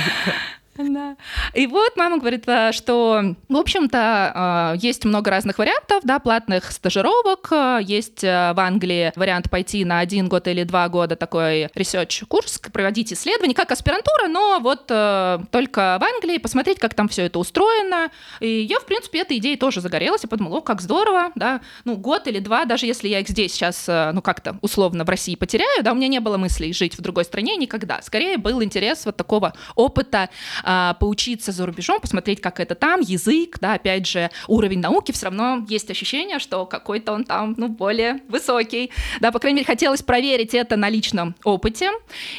Да. 0.78 1.18
И 1.54 1.68
вот 1.68 1.96
мама 1.96 2.18
говорит, 2.18 2.48
э, 2.48 2.72
что, 2.72 3.36
в 3.48 3.56
общем-то, 3.56 4.74
э, 4.76 4.78
есть 4.80 5.06
много 5.06 5.30
разных 5.30 5.60
вариантов, 5.60 6.00
да, 6.04 6.18
платных 6.18 6.72
стажировок. 6.72 7.52
Есть 7.82 8.24
э, 8.24 8.54
в 8.54 8.60
Англии 8.60 9.12
вариант 9.16 9.52
пойти 9.52 9.86
на 9.86 10.00
один 10.00 10.28
год 10.28 10.48
или 10.48 10.64
два 10.64 10.90
года 10.90 11.16
такой 11.16 11.66
research-курс, 11.76 12.60
проводить 12.72 13.14
исследования, 13.14 13.54
как 13.54 13.72
аспирантура, 13.72 14.28
но 14.28 14.60
вот 14.60 14.88
только 14.88 15.98
в 16.00 16.04
Англии, 16.04 16.38
посмотреть, 16.38 16.80
как 16.80 16.94
там 16.94 17.08
все 17.08 17.26
это 17.26 17.40
устроено. 17.40 18.10
И 18.40 18.62
я, 18.62 18.80
в 18.80 18.86
принципе, 18.86 19.20
этой 19.20 19.38
идеей 19.38 19.58
тоже 19.58 19.82
загорелась. 19.82 20.24
Я 20.24 20.30
подумала, 20.30 20.58
о, 20.58 20.62
как 20.62 20.82
здорово, 20.82 21.32
да, 21.36 21.62
ну, 21.86 21.96
год 21.98 22.28
или 22.28 22.40
два, 22.40 22.66
даже 22.66 22.86
если 22.86 23.08
я 23.08 23.20
их 23.20 23.30
здесь 23.30 23.54
сейчас, 23.54 23.88
ну, 23.88 24.22
как-то 24.22 24.58
условно 24.62 25.04
в 25.04 25.10
России 25.10 25.36
потеряю, 25.36 25.84
да, 25.84 25.92
у 25.92 25.96
меня 25.96 26.08
не 26.08 26.20
было 26.20 26.38
мыслей 26.38 26.74
жить 26.74 26.98
в 26.98 27.02
другой 27.02 27.26
стране 27.26 27.56
никогда. 27.58 28.02
Скорее 28.02 28.38
был 28.38 28.64
интерес 28.64 29.06
вот 29.06 29.16
такого 29.16 29.54
опыта 29.76 30.30
а, 30.64 30.94
поучиться 30.96 31.52
за 31.52 31.66
рубежом, 31.66 32.00
посмотреть, 32.00 32.42
как 32.42 32.60
это 32.60 32.76
там, 32.76 33.02
язык, 33.02 33.58
да, 33.60 33.74
опять 33.74 34.08
же, 34.08 34.30
уровень 34.48 34.80
науки, 34.80 35.12
все 35.12 35.26
равно 35.26 35.66
есть 35.70 35.90
ощущение, 35.92 36.40
что 36.40 36.66
какой-то 36.66 37.12
он 37.14 37.26
там, 37.26 37.54
ну, 37.58 37.68
более 37.68 38.22
высокий, 38.30 38.92
да, 39.20 39.32
по 39.32 39.40
крайней 39.40 39.58
мере, 39.58 39.68
хотелось 39.68 40.02
проверить 40.02 40.54
это 40.54 40.78
на 40.78 40.90
личном 40.90 41.36
опыте, 41.44 41.92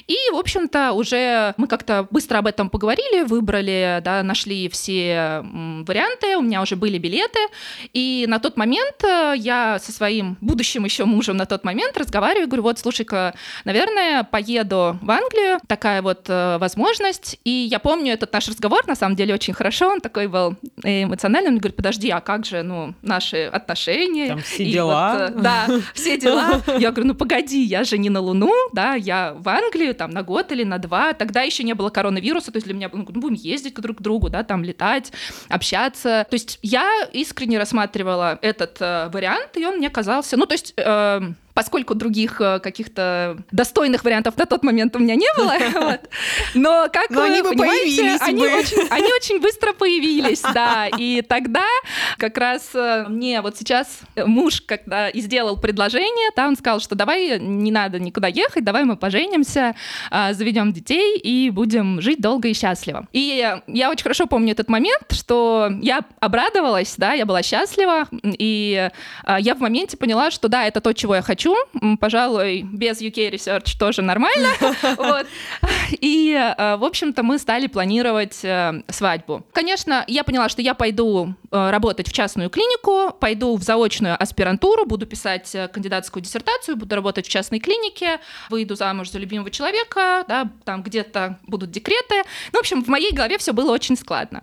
и, 0.06 0.16
в 0.32 0.36
общем-то, 0.36 0.92
уже 0.92 1.54
мы 1.56 1.66
как-то 1.66 2.06
быстро 2.10 2.38
об 2.38 2.46
этом 2.46 2.70
поговорили, 2.70 3.24
выбрали, 3.24 4.00
да, 4.04 4.22
нашли 4.22 4.68
все 4.68 5.44
варианты, 5.86 6.36
у 6.36 6.42
меня 6.42 6.62
уже 6.62 6.76
были 6.76 6.98
билеты, 6.98 7.38
и 7.92 8.24
на 8.28 8.38
тот 8.38 8.56
момент 8.56 9.04
э, 9.04 9.34
я 9.36 9.78
со 9.78 9.92
своим 9.92 10.36
будущим 10.40 10.84
еще 10.84 11.04
мужем 11.04 11.36
на 11.36 11.46
тот 11.46 11.64
момент 11.64 11.96
разговариваю, 11.96 12.46
говорю, 12.46 12.62
вот, 12.62 12.78
слушай-ка, 12.78 13.34
наверное, 13.64 14.24
поеду 14.24 14.98
в 15.00 15.10
Англию, 15.10 15.60
такая 15.66 16.02
вот 16.02 16.26
э, 16.28 16.58
возможность, 16.58 17.38
и 17.44 17.50
я 17.50 17.78
помню 17.78 18.13
этот 18.14 18.32
наш 18.32 18.48
разговор, 18.48 18.86
на 18.86 18.94
самом 18.94 19.16
деле, 19.16 19.34
очень 19.34 19.54
хорошо, 19.54 19.88
он 19.88 20.00
такой 20.00 20.26
был 20.26 20.56
эмоциональный, 20.82 21.50
он 21.50 21.58
говорит, 21.58 21.76
подожди, 21.76 22.10
а 22.10 22.20
как 22.20 22.44
же, 22.44 22.62
ну, 22.62 22.94
наши 23.02 23.44
отношения? 23.44 24.28
Там 24.28 24.40
все 24.40 24.64
дела. 24.64 25.12
Вот, 25.12 25.38
э, 25.38 25.42
да, 25.42 25.68
все 25.94 26.18
дела. 26.18 26.62
Я 26.78 26.90
говорю, 26.90 27.08
ну, 27.08 27.14
погоди, 27.14 27.62
я 27.62 27.84
же 27.84 27.98
не 27.98 28.10
на 28.10 28.20
Луну, 28.20 28.52
да, 28.72 28.94
я 28.94 29.34
в 29.36 29.48
Англию, 29.48 29.94
там, 29.94 30.10
на 30.10 30.22
год 30.22 30.52
или 30.52 30.64
на 30.64 30.78
два, 30.78 31.12
тогда 31.12 31.42
еще 31.42 31.62
не 31.62 31.74
было 31.74 31.90
коронавируса, 31.90 32.52
то 32.52 32.56
есть 32.56 32.66
для 32.66 32.74
меня, 32.74 32.90
ну, 32.92 33.04
будем 33.04 33.34
ездить 33.34 33.74
друг 33.74 33.98
к 33.98 34.00
другу, 34.00 34.30
да, 34.30 34.42
там, 34.42 34.64
летать, 34.64 35.12
общаться. 35.48 36.26
То 36.28 36.34
есть 36.34 36.58
я 36.62 36.88
искренне 37.12 37.58
рассматривала 37.58 38.38
этот 38.42 38.78
э, 38.80 39.08
вариант, 39.12 39.56
и 39.56 39.66
он 39.66 39.76
мне 39.76 39.90
казался, 39.90 40.36
ну, 40.36 40.46
то 40.46 40.54
есть... 40.54 40.74
Э, 40.76 41.20
поскольку 41.54 41.94
других 41.94 42.40
э, 42.40 42.58
каких-то 42.58 43.38
достойных 43.52 44.04
вариантов 44.04 44.36
на 44.36 44.46
тот 44.46 44.62
момент 44.64 44.94
у 44.96 44.98
меня 44.98 45.14
не 45.14 45.28
было. 45.36 45.54
Но 46.54 46.88
как 46.92 47.10
Но 47.10 47.20
вы 47.20 47.26
они 47.26 47.42
понимаете, 47.42 48.18
они, 48.20 48.40
бы. 48.40 48.46
Очень, 48.46 48.88
они 48.90 49.12
очень 49.12 49.40
быстро 49.40 49.72
появились, 49.72 50.42
да. 50.42 50.88
И 50.98 51.22
тогда 51.22 51.64
как 52.18 52.36
раз 52.36 52.70
э, 52.74 53.06
мне 53.08 53.40
вот 53.40 53.56
сейчас 53.56 54.00
муж, 54.16 54.60
когда 54.60 55.08
и 55.08 55.20
сделал 55.20 55.56
предложение, 55.56 56.30
да, 56.36 56.48
он 56.48 56.56
сказал, 56.56 56.80
что 56.80 56.94
давай 56.94 57.38
не 57.38 57.70
надо 57.70 57.98
никуда 58.00 58.28
ехать, 58.28 58.64
давай 58.64 58.84
мы 58.84 58.96
поженимся, 58.96 59.74
а, 60.10 60.32
заведем 60.32 60.72
детей 60.72 61.18
и 61.18 61.50
будем 61.50 62.00
жить 62.00 62.20
долго 62.20 62.48
и 62.48 62.54
счастливо. 62.54 63.06
И 63.12 63.58
я 63.66 63.90
очень 63.90 64.02
хорошо 64.02 64.26
помню 64.26 64.52
этот 64.52 64.68
момент, 64.68 65.12
что 65.12 65.70
я 65.80 66.00
обрадовалась, 66.20 66.94
да, 66.96 67.12
я 67.12 67.26
была 67.26 67.42
счастлива, 67.42 68.08
и 68.22 68.90
а, 69.24 69.40
я 69.40 69.54
в 69.54 69.60
моменте 69.60 69.96
поняла, 69.96 70.30
что 70.30 70.48
да, 70.48 70.66
это 70.66 70.80
то, 70.80 70.92
чего 70.92 71.14
я 71.14 71.22
хочу, 71.22 71.43
хочу. 71.44 71.96
Пожалуй, 72.00 72.62
без 72.62 73.00
UK 73.00 73.30
Research 73.30 73.78
тоже 73.78 74.02
нормально. 74.02 74.48
вот. 74.96 75.26
И, 76.00 76.32
э, 76.32 76.76
в 76.76 76.84
общем-то, 76.84 77.22
мы 77.22 77.38
стали 77.38 77.66
планировать 77.66 78.44
э, 78.44 78.82
свадьбу. 78.88 79.44
Конечно, 79.52 80.04
я 80.06 80.24
поняла, 80.24 80.48
что 80.48 80.62
я 80.62 80.74
пойду 80.74 81.34
э, 81.50 81.70
работать 81.70 82.08
в 82.08 82.12
частную 82.12 82.50
клинику, 82.50 83.14
пойду 83.18 83.56
в 83.56 83.62
заочную 83.62 84.20
аспирантуру, 84.20 84.86
буду 84.86 85.06
писать 85.06 85.54
кандидатскую 85.72 86.22
диссертацию, 86.22 86.76
буду 86.76 86.94
работать 86.94 87.26
в 87.26 87.30
частной 87.30 87.60
клинике, 87.60 88.20
выйду 88.50 88.76
замуж 88.76 89.10
за 89.10 89.18
любимого 89.18 89.50
человека, 89.50 90.24
да, 90.28 90.48
там 90.64 90.82
где-то 90.82 91.38
будут 91.46 91.70
декреты. 91.70 92.22
Ну, 92.52 92.58
в 92.58 92.60
общем, 92.60 92.82
в 92.82 92.88
моей 92.88 93.12
голове 93.12 93.38
все 93.38 93.52
было 93.52 93.72
очень 93.72 93.96
складно. 93.96 94.42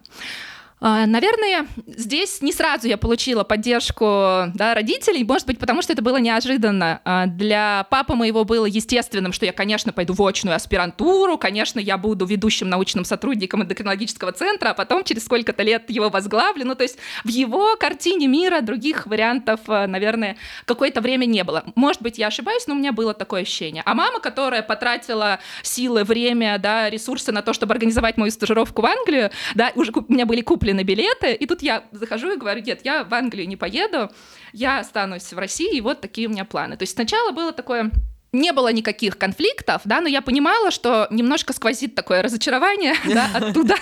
А, 0.84 1.06
наверное, 1.06 1.67
здесь 1.86 2.41
не 2.41 2.52
сразу 2.52 2.88
я 2.88 2.98
получила 2.98 3.44
поддержку 3.44 4.46
да, 4.56 4.74
родителей, 4.74 5.24
может 5.24 5.46
быть, 5.46 5.60
потому 5.60 5.84
что 5.84 5.94
это 5.94 6.02
было 6.02 6.17
неожиданно. 6.17 7.02
А, 7.06 7.28
для 7.28 7.86
папы 7.91 8.15
моего 8.15 8.44
было 8.46 8.65
естественным, 8.65 9.32
что 9.32 9.46
я, 9.46 9.54
конечно, 9.54 9.94
пойду 9.94 10.13
в 10.13 10.26
очную 10.26 10.56
аспирантуру, 10.56 11.38
конечно, 11.38 11.80
я 11.80 12.00
буду 12.00 12.26
ведущим 12.26 12.67
научным 12.67 13.06
сотрудником 13.06 13.62
эндокринологического 13.62 14.32
центра, 14.32 14.70
а 14.70 14.74
потом 14.74 15.04
через 15.04 15.26
сколько-то 15.26 15.62
лет 15.62 15.88
его 15.91 16.10
возглавлю. 16.10 16.65
Ну, 16.65 16.74
то 16.74 16.82
есть 16.82 16.98
в 17.24 17.30
его 17.30 17.76
картине 17.76 18.26
мира 18.26 18.62
других 18.62 19.06
вариантов, 19.06 19.60
а, 19.67 19.86
наверное, 19.86 20.36
какое-то 20.65 21.02
время 21.02 21.26
не 21.26 21.44
было. 21.44 21.63
Может 21.76 22.02
быть, 22.02 22.17
я 22.17 22.28
ошибаюсь, 22.28 22.65
но 22.65 22.74
у 22.74 22.78
меня 22.78 22.91
было 22.91 23.13
такое 23.13 23.44
ощущение. 23.44 23.84
А 23.86 23.94
мама, 23.94 24.20
которая 24.20 24.63
потратила 24.63 25.39
силы, 25.62 26.04
время, 26.04 26.58
да, 26.58 26.89
ресурсы 26.89 27.32
на 27.32 27.44
то, 27.44 27.54
чтобы 27.54 27.76
организовать 27.76 28.17
мою 28.17 28.32
стажировку 28.32 28.82
в 28.82 28.86
Англию, 28.88 29.30
да, 29.54 29.72
уже 29.76 29.91
у 29.91 30.12
меня 30.12 30.26
были 30.26 30.41
куплены 30.41 30.70
куплены 30.71 30.84
билеты, 30.84 31.34
и 31.34 31.45
тут 31.45 31.62
я 31.62 31.84
захожу 31.91 32.31
и 32.31 32.38
говорю, 32.38 32.63
нет, 32.63 32.81
я 32.84 33.03
в 33.03 33.13
Англию 33.13 33.47
не 33.47 33.57
поеду, 33.57 34.10
я 34.53 34.79
останусь 34.79 35.34
в 35.34 35.38
России, 35.38 35.77
и 35.77 35.81
вот 35.81 36.01
такие 36.01 36.27
у 36.27 36.31
меня 36.31 36.45
планы. 36.45 36.77
То 36.77 36.84
есть 36.84 36.93
сначала 36.93 37.31
было 37.31 37.51
такое 37.51 37.91
не 38.34 38.54
было 38.54 38.72
никаких 38.72 39.17
конфликтов, 39.17 39.82
да, 39.84 40.00
но 40.00 40.08
я 40.08 40.22
понимала, 40.22 40.72
что 40.72 41.08
немножко 41.10 41.52
сквозит 41.52 41.96
такое 41.96 42.22
разочарование, 42.22 42.96
да, 43.06 43.28
оттуда. 43.34 43.76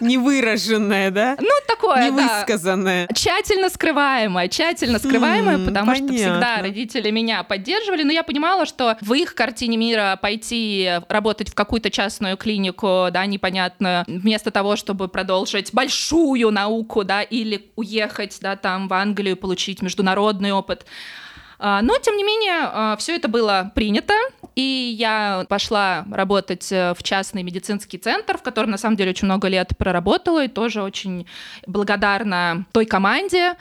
Невыраженное, 0.00 1.10
да? 1.10 1.36
Ну, 1.38 1.50
такое, 1.68 2.10
Невысказанное. 2.10 3.06
Тщательно 3.14 3.68
скрываемое, 3.68 4.48
тщательно 4.48 4.98
скрываемое, 4.98 5.66
потому 5.66 5.94
что 5.94 6.08
всегда 6.08 6.62
родители 6.62 7.10
меня 7.10 7.42
поддерживали, 7.42 8.02
но 8.02 8.12
я 8.12 8.22
понимала, 8.22 8.64
что 8.64 8.96
в 9.00 9.12
их 9.12 9.34
картине 9.34 9.76
мира 9.76 10.18
пойти 10.20 11.00
работать 11.08 11.50
в 11.50 11.54
какую-то 11.54 11.90
частную 11.90 12.36
клинику, 12.38 13.08
да, 13.12 13.26
непонятную, 13.26 14.04
вместо 14.06 14.50
того, 14.50 14.76
чтобы 14.76 15.08
продолжить 15.08 15.74
большую 15.74 16.50
науку, 16.50 17.04
да, 17.04 17.22
или 17.22 17.70
уехать, 17.76 18.38
да, 18.40 18.56
там 18.56 18.88
в 18.88 18.94
Англию, 18.94 19.36
получить 19.36 19.82
международный 19.82 20.52
опыт, 20.52 20.86
но, 21.60 21.98
тем 21.98 22.16
не 22.16 22.24
менее, 22.24 22.60
а, 22.62 22.96
все 22.96 23.16
это 23.16 23.28
было 23.28 23.70
принято, 23.74 24.14
и 24.56 24.94
я 24.98 25.46
пошла 25.48 26.04
работать 26.10 26.70
э, 26.72 26.94
в 26.96 27.02
частный 27.02 27.42
медицинский 27.42 27.98
центр, 27.98 28.36
в 28.36 28.42
котором, 28.42 28.70
на 28.70 28.78
самом 28.78 28.96
деле, 28.96 29.10
очень 29.10 29.26
много 29.26 29.48
лет 29.48 29.70
проработала, 29.78 30.44
и 30.44 30.48
тоже 30.48 30.82
очень 30.82 31.26
благодарна 31.66 32.66
той 32.72 32.84
команде, 32.84 33.54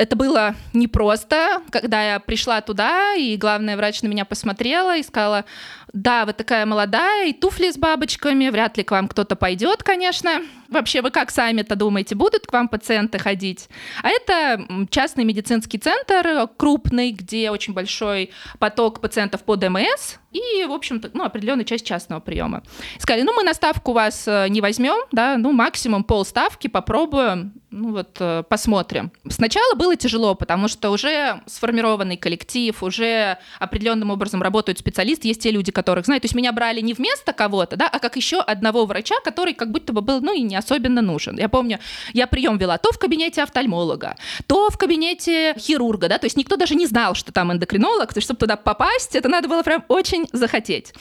это 0.00 0.16
было 0.16 0.54
непросто, 0.72 1.60
когда 1.68 2.14
я 2.14 2.20
пришла 2.20 2.62
туда, 2.62 3.14
и 3.14 3.36
главная 3.36 3.76
врач 3.76 4.00
на 4.00 4.06
меня 4.06 4.24
посмотрела 4.24 4.96
и 4.96 5.02
сказала, 5.02 5.44
да, 5.92 6.24
вы 6.24 6.32
такая 6.32 6.64
молодая, 6.64 7.28
и 7.28 7.34
туфли 7.34 7.70
с 7.70 7.76
бабочками, 7.76 8.48
вряд 8.48 8.78
ли 8.78 8.82
к 8.82 8.92
вам 8.92 9.08
кто-то 9.08 9.36
пойдет, 9.36 9.82
конечно. 9.82 10.40
Вообще, 10.68 11.02
вы 11.02 11.10
как 11.10 11.30
сами-то 11.30 11.76
думаете, 11.76 12.14
будут 12.14 12.46
к 12.46 12.52
вам 12.52 12.68
пациенты 12.68 13.18
ходить? 13.18 13.68
А 14.02 14.08
это 14.08 14.86
частный 14.88 15.24
медицинский 15.24 15.76
центр, 15.76 16.48
крупный, 16.56 17.10
где 17.10 17.50
очень 17.50 17.74
большой 17.74 18.30
поток 18.58 19.02
пациентов 19.02 19.42
по 19.42 19.56
ДМС, 19.56 20.16
и, 20.32 20.64
в 20.64 20.72
общем-то, 20.72 21.10
ну, 21.12 21.24
определенная 21.24 21.66
часть 21.66 21.84
частного 21.84 22.20
приема. 22.20 22.62
Сказали, 22.98 23.20
ну, 23.20 23.34
мы 23.34 23.42
на 23.42 23.52
ставку 23.52 23.92
вас 23.92 24.26
э, 24.26 24.46
не 24.48 24.62
возьмем, 24.62 25.04
да, 25.12 25.36
ну, 25.36 25.52
максимум 25.52 26.04
полставки 26.04 26.68
попробуем, 26.68 27.59
ну, 27.70 27.92
вот, 27.92 28.16
э, 28.18 28.42
посмотрим. 28.48 29.12
Сначала 29.28 29.74
было 29.74 29.96
тяжело, 29.96 30.34
потому 30.34 30.68
что 30.68 30.90
уже 30.90 31.40
сформированный 31.46 32.16
коллектив, 32.16 32.82
уже 32.82 33.38
определенным 33.58 34.10
образом 34.10 34.42
работают 34.42 34.78
специалисты, 34.78 35.28
есть 35.28 35.42
те 35.42 35.50
люди, 35.50 35.70
которых 35.70 36.06
знают, 36.06 36.22
то 36.22 36.26
есть 36.26 36.34
меня 36.34 36.52
брали 36.52 36.80
не 36.80 36.94
вместо 36.94 37.32
кого-то, 37.32 37.76
да, 37.76 37.88
а 37.88 37.98
как 38.00 38.16
еще 38.16 38.40
одного 38.40 38.86
врача, 38.86 39.14
который 39.22 39.54
как 39.54 39.70
будто 39.70 39.92
бы 39.92 40.00
был, 40.00 40.20
ну, 40.20 40.34
и 40.34 40.42
не 40.42 40.56
особенно 40.56 41.00
нужен. 41.00 41.38
Я 41.38 41.48
помню, 41.48 41.78
я 42.12 42.26
прием 42.26 42.58
вела 42.58 42.78
то 42.78 42.92
в 42.92 42.98
кабинете 42.98 43.42
офтальмолога, 43.42 44.16
то 44.46 44.68
в 44.70 44.76
кабинете 44.76 45.54
хирурга, 45.58 46.08
да, 46.08 46.18
то 46.18 46.26
есть 46.26 46.36
никто 46.36 46.56
даже 46.56 46.74
не 46.74 46.86
знал, 46.86 47.14
что 47.14 47.32
там 47.32 47.52
эндокринолог, 47.52 48.12
то 48.12 48.18
есть 48.18 48.26
чтобы 48.26 48.38
туда 48.38 48.56
попасть, 48.56 49.14
это 49.14 49.28
надо 49.28 49.48
было 49.48 49.62
прям 49.62 49.84
очень 49.88 50.26
захотеть. 50.32 50.92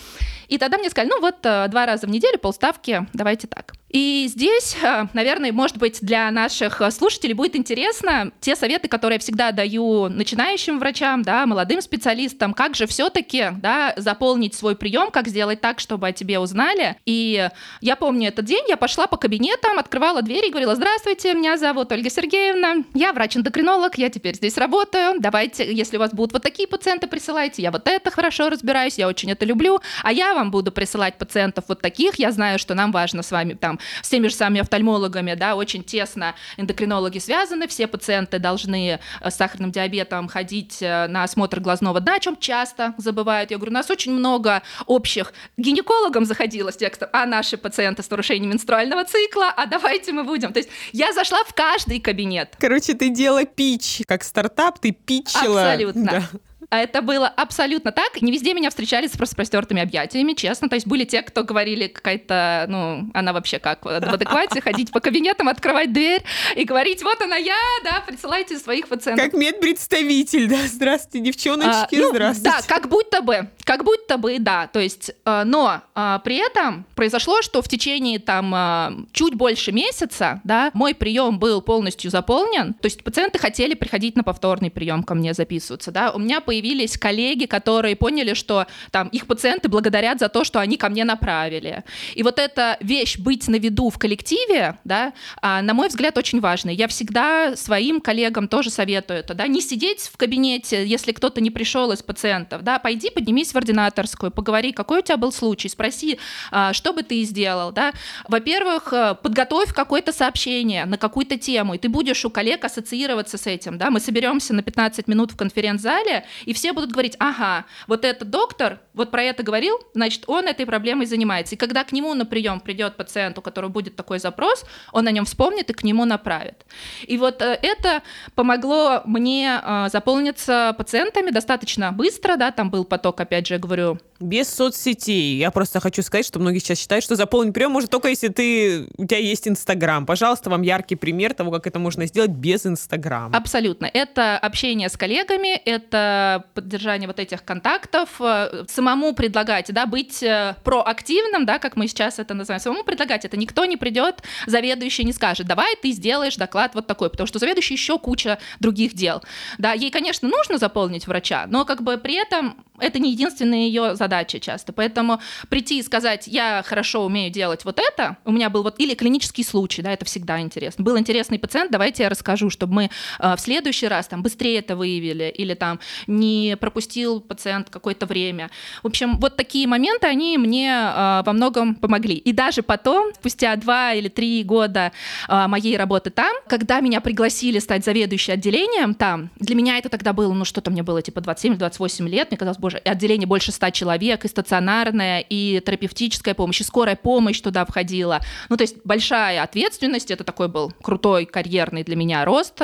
И 0.48 0.58
тогда 0.58 0.78
мне 0.78 0.90
сказали, 0.90 1.10
ну 1.10 1.22
вот 1.22 1.38
э, 1.44 1.68
два 1.70 1.86
раза 1.86 2.08
в 2.08 2.10
неделю 2.10 2.40
полставки, 2.40 3.08
давайте 3.14 3.48
так. 3.48 3.74
И 3.89 4.28
здесь, 4.30 4.78
э, 4.82 5.08
наверное, 5.13 5.52
может 5.52 5.78
быть, 5.78 5.99
для 6.02 6.30
наших 6.30 6.82
э, 6.82 6.91
слушателей 6.91 7.34
будет 7.34 7.56
интересно 7.56 8.32
те 8.39 8.56
советы, 8.56 8.88
которые 8.88 9.15
я 9.15 9.19
всегда 9.19 9.52
даю 9.52 10.10
начинающим 10.10 10.80
врачам, 10.80 11.23
да, 11.23 11.45
молодым 11.45 11.82
специалистам, 11.82 12.54
как 12.54 12.75
же 12.75 12.86
все-таки 12.86 13.47
да, 13.58 13.93
заполнить 13.97 14.54
свой 14.54 14.75
прием, 14.75 15.10
как 15.10 15.28
сделать 15.28 15.60
так, 15.62 15.80
чтобы 15.80 16.08
о 16.08 16.12
тебе 16.12 16.38
узнали. 16.38 16.97
И 17.06 17.49
я 17.82 17.95
помню 17.95 18.28
этот 18.28 18.45
день, 18.45 18.65
я 18.67 18.78
пошла 18.78 19.08
по 19.08 19.17
кабинетам, 19.17 19.80
открывала 19.80 20.21
двери 20.21 20.47
и 20.47 20.52
говорила, 20.52 20.75
здравствуйте, 20.75 21.34
меня 21.34 21.58
зовут 21.58 21.91
Ольга 21.91 22.10
Сергеевна, 22.10 22.84
я 22.93 23.12
врач-эндокринолог, 23.12 23.97
я 23.97 24.10
теперь 24.10 24.36
здесь 24.36 24.58
работаю, 24.58 25.19
давайте, 25.19 25.73
если 25.73 25.97
у 25.97 25.99
вас 25.99 26.12
будут 26.13 26.34
вот 26.34 26.43
такие 26.43 26.67
пациенты, 26.67 27.08
присылайте, 27.08 27.63
я 27.63 27.71
вот 27.71 27.88
это 27.88 28.12
хорошо 28.12 28.49
разбираюсь, 28.49 28.99
я 28.99 29.08
очень 29.08 29.32
это 29.32 29.45
люблю, 29.45 29.80
а 30.04 30.12
я 30.12 30.36
вам 30.36 30.52
буду 30.52 30.71
присылать 30.71 31.17
пациентов 31.17 31.65
вот 31.67 31.82
таких, 31.82 32.19
я 32.19 32.32
знаю, 32.32 32.60
что 32.60 32.75
нам 32.75 32.91
важно 32.91 33.23
с 33.23 33.32
вами 33.32 33.54
там 33.54 33.79
с 34.02 34.10
теми 34.10 34.28
же 34.28 34.36
самыми 34.36 34.62
офтальмологами, 34.62 35.34
да, 35.34 35.56
очень 35.56 35.84
тесно 35.84 36.36
эндокринологи 36.58 37.20
связаны, 37.20 37.68
все 37.68 37.88
пациенты 37.88 38.39
должны 38.39 39.00
э, 39.22 39.30
с 39.30 39.36
сахарным 39.36 39.72
диабетом 39.72 40.28
ходить 40.28 40.82
э, 40.82 41.08
на 41.08 41.24
осмотр 41.24 41.60
глазного 41.60 42.00
дна, 42.00 42.15
о 42.15 42.20
чем 42.20 42.38
часто 42.38 42.94
забывают. 42.98 43.52
Я 43.52 43.58
говорю, 43.58 43.72
у 43.72 43.76
нас 43.76 43.89
очень 43.89 44.12
много 44.12 44.62
общих. 44.86 45.34
Гинекологам 45.58 46.26
заходила 46.26 46.72
с 46.72 46.78
текстом, 46.78 47.10
а 47.13 47.26
наши 47.26 47.58
пациенты 47.58 48.04
с 48.04 48.10
нарушением 48.10 48.52
менструального 48.52 49.06
цикла, 49.06 49.50
а 49.56 49.65
давайте 49.65 50.12
мы 50.12 50.24
будем. 50.24 50.54
То 50.54 50.60
есть 50.60 50.70
я 50.92 51.13
зашла 51.13 51.44
в 51.44 51.54
каждый 51.54 52.00
кабинет. 52.00 52.56
Короче, 52.60 52.94
ты 52.94 53.10
делала 53.10 53.46
пич, 53.46 54.02
как 54.08 54.24
стартап, 54.24 54.80
ты 54.80 54.92
питчила. 54.92 55.63
Абсолютно. 55.63 56.12
Да. 56.32 56.39
А 56.70 56.78
это 56.78 57.02
было 57.02 57.28
абсолютно 57.28 57.92
так. 57.92 58.22
Не 58.22 58.32
везде 58.32 58.54
меня 58.54 58.70
встречали 58.70 59.08
с 59.08 59.16
распростертыми 59.16 59.82
объятиями, 59.82 60.34
честно. 60.34 60.70
То 60.70 60.76
есть 60.76 60.86
были 60.86 61.04
те, 61.04 61.24
кто 61.24 61.44
говорили 61.44 61.88
какая-то, 61.88 62.66
ну, 62.70 63.10
она 63.14 63.34
вообще 63.34 63.58
как 63.58 63.84
в 63.86 63.88
адеквате, 63.90 64.62
ходить 64.62 64.92
по 64.92 65.00
кабинетам, 65.00 65.50
открывать 65.50 65.92
дверь 65.92 66.22
и 66.56 66.64
говорить, 66.66 67.02
вот 67.02 67.20
она 67.22 67.38
я, 67.38 67.58
да, 67.84 68.04
присылайте 68.06 68.58
своих 68.60 68.88
пациентов. 68.88 69.26
Как 69.26 69.34
медпредставитель, 69.34 70.48
да, 70.48 70.68
здравствуйте, 70.68 71.26
девчоночки, 71.26 71.96
а, 71.96 72.00
ну, 72.00 72.10
здравствуйте. 72.10 72.58
Да, 72.58 72.62
как 72.68 72.88
будто 72.88 73.22
бы, 73.22 73.50
как 73.64 73.84
будто 73.84 74.18
бы, 74.18 74.38
да. 74.38 74.68
То 74.68 74.80
есть, 74.80 75.12
э, 75.26 75.44
но 75.46 75.82
э, 75.96 76.20
при 76.24 76.38
этом 76.38 76.86
произошло, 76.96 77.42
что 77.42 77.64
в 77.64 77.68
течение 77.68 78.20
там 78.20 78.54
э, 78.54 79.06
чуть 79.12 79.34
больше 79.34 79.72
месяца, 79.72 80.40
да, 80.44 80.70
мой 80.76 80.94
прием 80.94 81.40
был 81.40 81.62
полностью 81.62 82.12
заполнен. 82.12 82.76
То 82.76 82.86
есть 82.86 83.04
пациенты 83.04 83.40
хотели 83.40 83.74
приходить 83.74 84.16
на 84.16 84.24
повторный 84.24 84.70
прием 84.70 85.02
ко 85.02 85.16
мне 85.16 85.34
записываться, 85.34 85.92
да. 85.92 86.12
У 86.12 86.20
меня 86.20 86.42
появилось 86.42 86.59
появились 86.60 86.98
коллеги, 86.98 87.45
которые 87.45 87.95
поняли, 87.95 88.34
что 88.34 88.65
там 88.91 89.08
их 89.08 89.28
пациенты 89.28 89.69
благодарят 89.69 90.19
за 90.19 90.28
то, 90.28 90.43
что 90.43 90.60
они 90.60 90.76
ко 90.76 90.89
мне 90.89 91.06
направили. 91.06 91.84
И 92.15 92.24
вот 92.24 92.38
эта 92.38 92.78
вещь 92.82 93.17
быть 93.17 93.48
на 93.48 93.56
виду 93.56 93.89
в 93.89 93.98
коллективе, 93.98 94.78
да, 94.84 95.13
а, 95.41 95.62
на 95.62 95.74
мой 95.74 95.88
взгляд, 95.88 96.17
очень 96.17 96.41
важная. 96.41 96.74
Я 96.74 96.88
всегда 96.88 97.56
своим 97.56 98.02
коллегам 98.02 98.48
тоже 98.50 98.69
советую 98.69 99.19
это, 99.19 99.34
да, 99.34 99.48
не 99.48 99.62
сидеть 99.62 100.10
в 100.13 100.17
кабинете, 100.17 100.86
если 100.86 101.13
кто-то 101.13 101.39
не 101.39 101.50
пришел 101.50 101.91
из 101.93 102.04
пациентов, 102.04 102.63
да, 102.63 102.78
пойди 102.78 103.10
поднимись 103.10 103.54
в 103.54 103.58
ординаторскую, 103.58 104.32
поговори, 104.32 104.74
какой 104.74 105.00
у 105.00 105.02
тебя 105.02 105.17
был 105.17 105.32
случай, 105.32 105.69
спроси, 105.69 106.19
а, 106.52 106.74
что 106.74 106.91
бы 106.91 107.04
ты 107.04 107.24
сделал, 107.24 107.72
да. 107.72 107.93
Во-первых, 108.28 108.91
э, 108.91 109.15
подготовь 109.24 109.74
какое-то 109.74 110.12
сообщение 110.12 110.86
на 110.86 110.98
какую-то 110.98 111.38
тему, 111.38 111.76
и 111.76 111.78
ты 111.78 111.88
будешь 111.88 112.26
у 112.26 112.30
коллег 112.30 112.65
ассоциироваться 112.65 113.38
с 113.38 113.48
этим, 113.48 113.78
да, 113.78 113.89
мы 113.89 114.02
соберемся 114.02 114.54
на 114.54 114.62
15 114.62 115.08
минут 115.08 115.32
в 115.32 115.38
конференц-зале, 115.38 116.26
и 116.50 116.54
все 116.54 116.74
будут 116.74 116.92
говорить, 116.92 117.16
ага, 117.20 117.66
вот 117.86 118.04
этот 118.04 118.32
доктор 118.32 118.80
вот 118.96 119.12
про 119.12 119.22
это 119.22 119.44
говорил, 119.44 119.80
значит, 119.94 120.24
он 120.26 120.48
этой 120.48 120.66
проблемой 120.66 121.06
занимается. 121.06 121.54
И 121.54 121.58
когда 121.60 121.84
к 121.84 121.92
нему 121.92 122.16
на 122.16 122.26
прием 122.26 122.60
придет 122.60 122.98
пациент, 122.98 123.38
у 123.38 123.42
которого 123.44 123.70
будет 123.70 123.96
такой 123.96 124.18
запрос, 124.18 124.66
он 124.92 125.06
о 125.06 125.12
нем 125.12 125.26
вспомнит 125.26 125.70
и 125.70 125.74
к 125.74 125.84
нему 125.84 126.06
направит. 126.06 126.66
И 127.04 127.20
вот 127.20 127.44
э, 127.44 127.60
это 127.62 128.02
помогло 128.34 129.04
мне 129.06 129.62
э, 129.64 129.90
заполниться 129.92 130.74
пациентами 130.76 131.30
достаточно 131.30 131.92
быстро, 131.92 132.36
да, 132.36 132.50
там 132.50 132.72
был 132.72 132.84
поток, 132.84 133.22
опять 133.22 133.46
же, 133.46 133.60
говорю, 133.60 134.00
без 134.20 134.54
соцсетей. 134.54 135.38
Я 135.38 135.52
просто 135.52 135.80
хочу 135.80 136.02
сказать, 136.02 136.26
что 136.26 136.40
многие 136.40 136.60
сейчас 136.60 136.80
считают, 136.80 137.04
что 137.04 137.16
заполнить 137.16 137.54
прием 137.54 137.72
может 137.72 137.90
только 137.90 138.10
если 138.10 138.28
ты, 138.28 138.88
у 138.98 139.06
тебя 139.06 139.20
есть 139.20 139.48
Инстаграм. 139.48 140.06
Пожалуйста, 140.06 140.50
вам 140.50 140.62
яркий 140.62 140.96
пример 140.96 141.34
того, 141.34 141.52
как 141.52 141.68
это 141.68 141.80
можно 141.80 142.06
сделать 142.06 142.32
без 142.32 142.66
Инстаграма. 142.66 143.36
Абсолютно. 143.36 143.90
Это 143.92 144.38
общение 144.38 144.90
с 144.90 144.98
коллегами, 144.98 145.56
это 145.56 146.44
поддержание 146.54 147.08
вот 147.08 147.20
этих 147.20 147.44
контактов, 147.44 148.10
э, 148.20 148.66
самому 148.68 149.14
предлагать, 149.14 149.72
да, 149.72 149.86
быть 149.86 150.22
э, 150.22 150.56
проактивным, 150.64 151.46
да, 151.46 151.60
как 151.60 151.76
мы 151.76 151.88
сейчас 151.88 152.20
это 152.20 152.34
называем, 152.34 152.62
самому 152.62 152.84
предлагать 152.84 153.26
это. 153.26 153.38
Никто 153.38 153.66
не 153.66 153.78
придет, 153.78 154.24
заведующий 154.48 155.06
не 155.06 155.14
скажет, 155.14 155.48
давай 155.48 155.76
ты 155.82 155.92
сделаешь 155.92 156.36
доклад 156.36 156.76
вот 156.76 156.88
такой, 156.88 157.10
потому 157.10 157.28
что 157.28 157.40
заведующий 157.40 157.76
еще 157.76 157.98
куча 157.98 158.40
других 158.60 158.94
дел. 158.94 159.24
Да, 159.58 159.74
ей, 159.74 159.92
конечно, 159.92 160.28
нужно 160.28 160.58
заполнить 160.58 161.08
врача, 161.08 161.46
но 161.48 161.66
как 161.66 161.82
бы 161.82 161.98
при 161.98 162.16
этом 162.16 162.64
это 162.82 163.00
не 163.00 163.12
единственная 163.12 163.60
ее 163.60 163.96
задача 163.96 164.39
часто. 164.39 164.74
Поэтому 164.74 165.20
прийти 165.50 165.80
и 165.80 165.84
сказать, 165.84 166.28
я 166.28 166.63
хорошо 166.65 167.06
умею 167.06 167.32
делать 167.32 167.65
вот 167.65 167.80
это, 167.80 168.18
у 168.26 168.32
меня 168.32 168.50
был 168.50 168.63
вот, 168.63 168.80
или 168.80 168.94
клинический 168.94 169.44
случай, 169.44 169.82
да, 169.82 169.92
это 169.92 170.06
всегда 170.06 170.39
интересно. 170.39 170.84
Был 170.84 170.98
интересный 170.98 171.39
пациент, 171.39 171.72
давайте 171.72 172.04
я 172.04 172.10
расскажу, 172.10 172.50
чтобы 172.50 172.74
мы 172.74 172.89
э, 173.20 173.36
в 173.36 173.39
следующий 173.39 173.88
раз 173.88 174.08
там 174.08 174.24
быстрее 174.24 174.60
это 174.60 174.76
выявили, 174.76 175.34
или 175.36 175.54
там 175.54 175.80
не 176.08 176.58
пропустил 176.60 177.22
пациент 177.22 177.70
какое-то 177.70 178.06
время. 178.06 178.50
В 178.84 178.88
общем, 178.88 179.18
вот 179.20 179.36
такие 179.36 179.68
моменты, 179.68 180.08
они 180.08 180.38
мне 180.38 180.72
э, 180.72 181.24
во 181.26 181.34
многом 181.34 181.76
помогли. 181.76 182.15
И 182.15 182.34
даже 182.34 182.62
потом, 182.62 183.13
спустя 183.15 183.56
два 183.56 183.94
или 183.94 184.08
три 184.08 184.44
года 184.44 184.92
э, 185.28 185.48
моей 185.48 185.78
работы 185.78 186.10
там, 186.10 186.36
когда 186.48 186.80
меня 186.80 187.02
пригласили 187.02 187.60
стать 187.60 187.86
заведующей 187.86 188.34
отделением 188.34 188.94
там, 188.94 189.30
для 189.38 189.56
меня 189.56 189.78
это 189.78 189.89
тогда 189.89 190.13
было, 190.13 190.34
ну 190.34 190.46
что-то 190.46 190.72
мне 190.72 190.84
было 190.84 191.02
типа 191.02 191.20
27-28 191.20 192.08
лет, 192.08 192.32
мне 192.32 192.38
казалось, 192.38 192.58
отделение 192.78 193.28
больше 193.28 193.52
ста 193.52 193.72
человек, 193.72 194.26
и 194.26 194.28
стационарная, 194.28 195.20
и 195.28 195.62
терапевтическая 195.66 196.34
помощь, 196.34 196.62
и 196.62 196.64
скорая 196.64 196.96
помощь 196.96 197.42
туда 197.42 197.66
входила. 197.66 198.20
Ну, 198.50 198.58
то 198.58 198.64
есть 198.64 198.78
большая 198.84 199.44
ответственность, 199.44 200.12
это 200.12 200.24
такой 200.24 200.48
был 200.48 200.72
крутой 200.82 201.26
карьерный 201.26 201.84
для 201.84 201.96
меня 201.96 202.24
рост. 202.26 202.62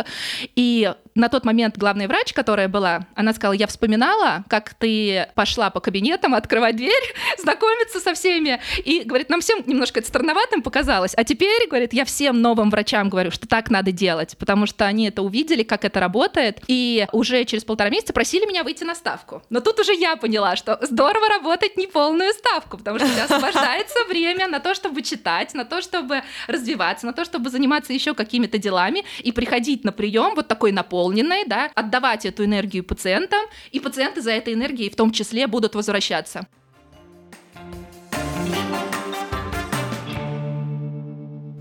И 0.56 0.94
на 1.16 1.30
тот 1.30 1.46
момент 1.46 1.78
главный 1.78 2.08
врач, 2.08 2.34
которая 2.34 2.68
была, 2.68 3.08
она 3.16 3.34
сказала, 3.34 3.54
я 3.54 3.68
вспоминала, 3.68 4.44
как 4.50 4.74
ты 4.74 5.28
пошла 5.34 5.70
по 5.70 5.80
кабинетам 5.80 6.36
открывать 6.36 6.76
дверь, 6.76 7.14
знакомиться 7.40 8.02
со 8.02 8.14
всеми, 8.14 8.60
и, 8.84 9.04
говорит, 9.06 9.30
нам 9.30 9.40
всем 9.40 9.64
немножко 9.66 10.00
это 10.00 10.10
странноватым 10.10 10.62
показалось, 10.62 11.14
а 11.16 11.24
теперь, 11.24 11.68
говорит, 11.68 11.94
я 11.94 12.04
всем 12.04 12.42
новым 12.42 12.70
врачам 12.70 13.10
говорю, 13.10 13.32
что 13.32 13.48
так 13.48 13.70
надо 13.70 13.94
делать, 13.94 14.38
потому 14.38 14.66
что 14.66 14.86
они 14.86 15.08
это 15.08 15.22
увидели, 15.22 15.64
как 15.64 15.86
это 15.86 16.02
работает, 16.02 16.60
и 16.68 17.08
уже 17.14 17.46
через 17.46 17.64
полтора 17.64 17.90
месяца 17.90 18.12
просили 18.12 18.46
меня 18.46 18.64
выйти 18.64 18.84
на 18.84 18.94
ставку. 18.94 19.42
Но 19.50 19.62
тут 19.62 19.80
уже 19.80 19.94
я 19.94 20.18
поняла, 20.18 20.58
что 20.58 20.78
здорово 20.82 21.30
работать 21.30 21.78
не 21.78 21.88
полную 21.88 22.34
ставку, 22.34 22.78
потому 22.78 23.00
что 23.00 23.08
у 23.08 23.12
тебя 23.12 23.24
освобождается 23.24 23.96
время 24.10 24.50
на 24.50 24.60
то, 24.60 24.74
чтобы 24.74 25.02
читать, 25.02 25.54
на 25.54 25.64
то, 25.64 25.82
чтобы 25.82 26.24
развиваться, 26.48 27.06
на 27.06 27.14
то, 27.14 27.24
чтобы 27.24 27.50
заниматься 27.50 27.94
еще 27.94 28.14
какими-то 28.14 28.58
делами 28.58 29.06
и 29.20 29.32
приходить 29.32 29.86
на 29.86 29.94
прием 29.94 30.36
вот 30.36 30.50
такой 30.50 30.74
наполненной, 31.06 31.46
да, 31.46 31.72
отдавать 31.76 32.26
эту 32.26 32.46
энергию 32.46 32.84
пациентам, 32.84 33.42
и 33.72 33.80
пациенты 33.80 34.22
за 34.22 34.32
этой 34.32 34.54
энергией 34.54 34.90
в 34.90 34.96
том 34.96 35.12
числе 35.12 35.48
будут 35.48 35.76
возвращаться. 35.76 36.48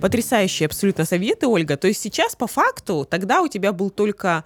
Потрясающие 0.01 0.67
абсолютно 0.67 1.05
советы, 1.05 1.47
Ольга. 1.47 1.77
То 1.77 1.89
есть 1.89 2.01
сейчас 2.01 2.37
по 2.37 2.47
факту 2.47 3.07
тогда 3.09 3.41
у 3.41 3.49
тебя 3.49 3.73
был 3.73 3.91
только 3.91 4.45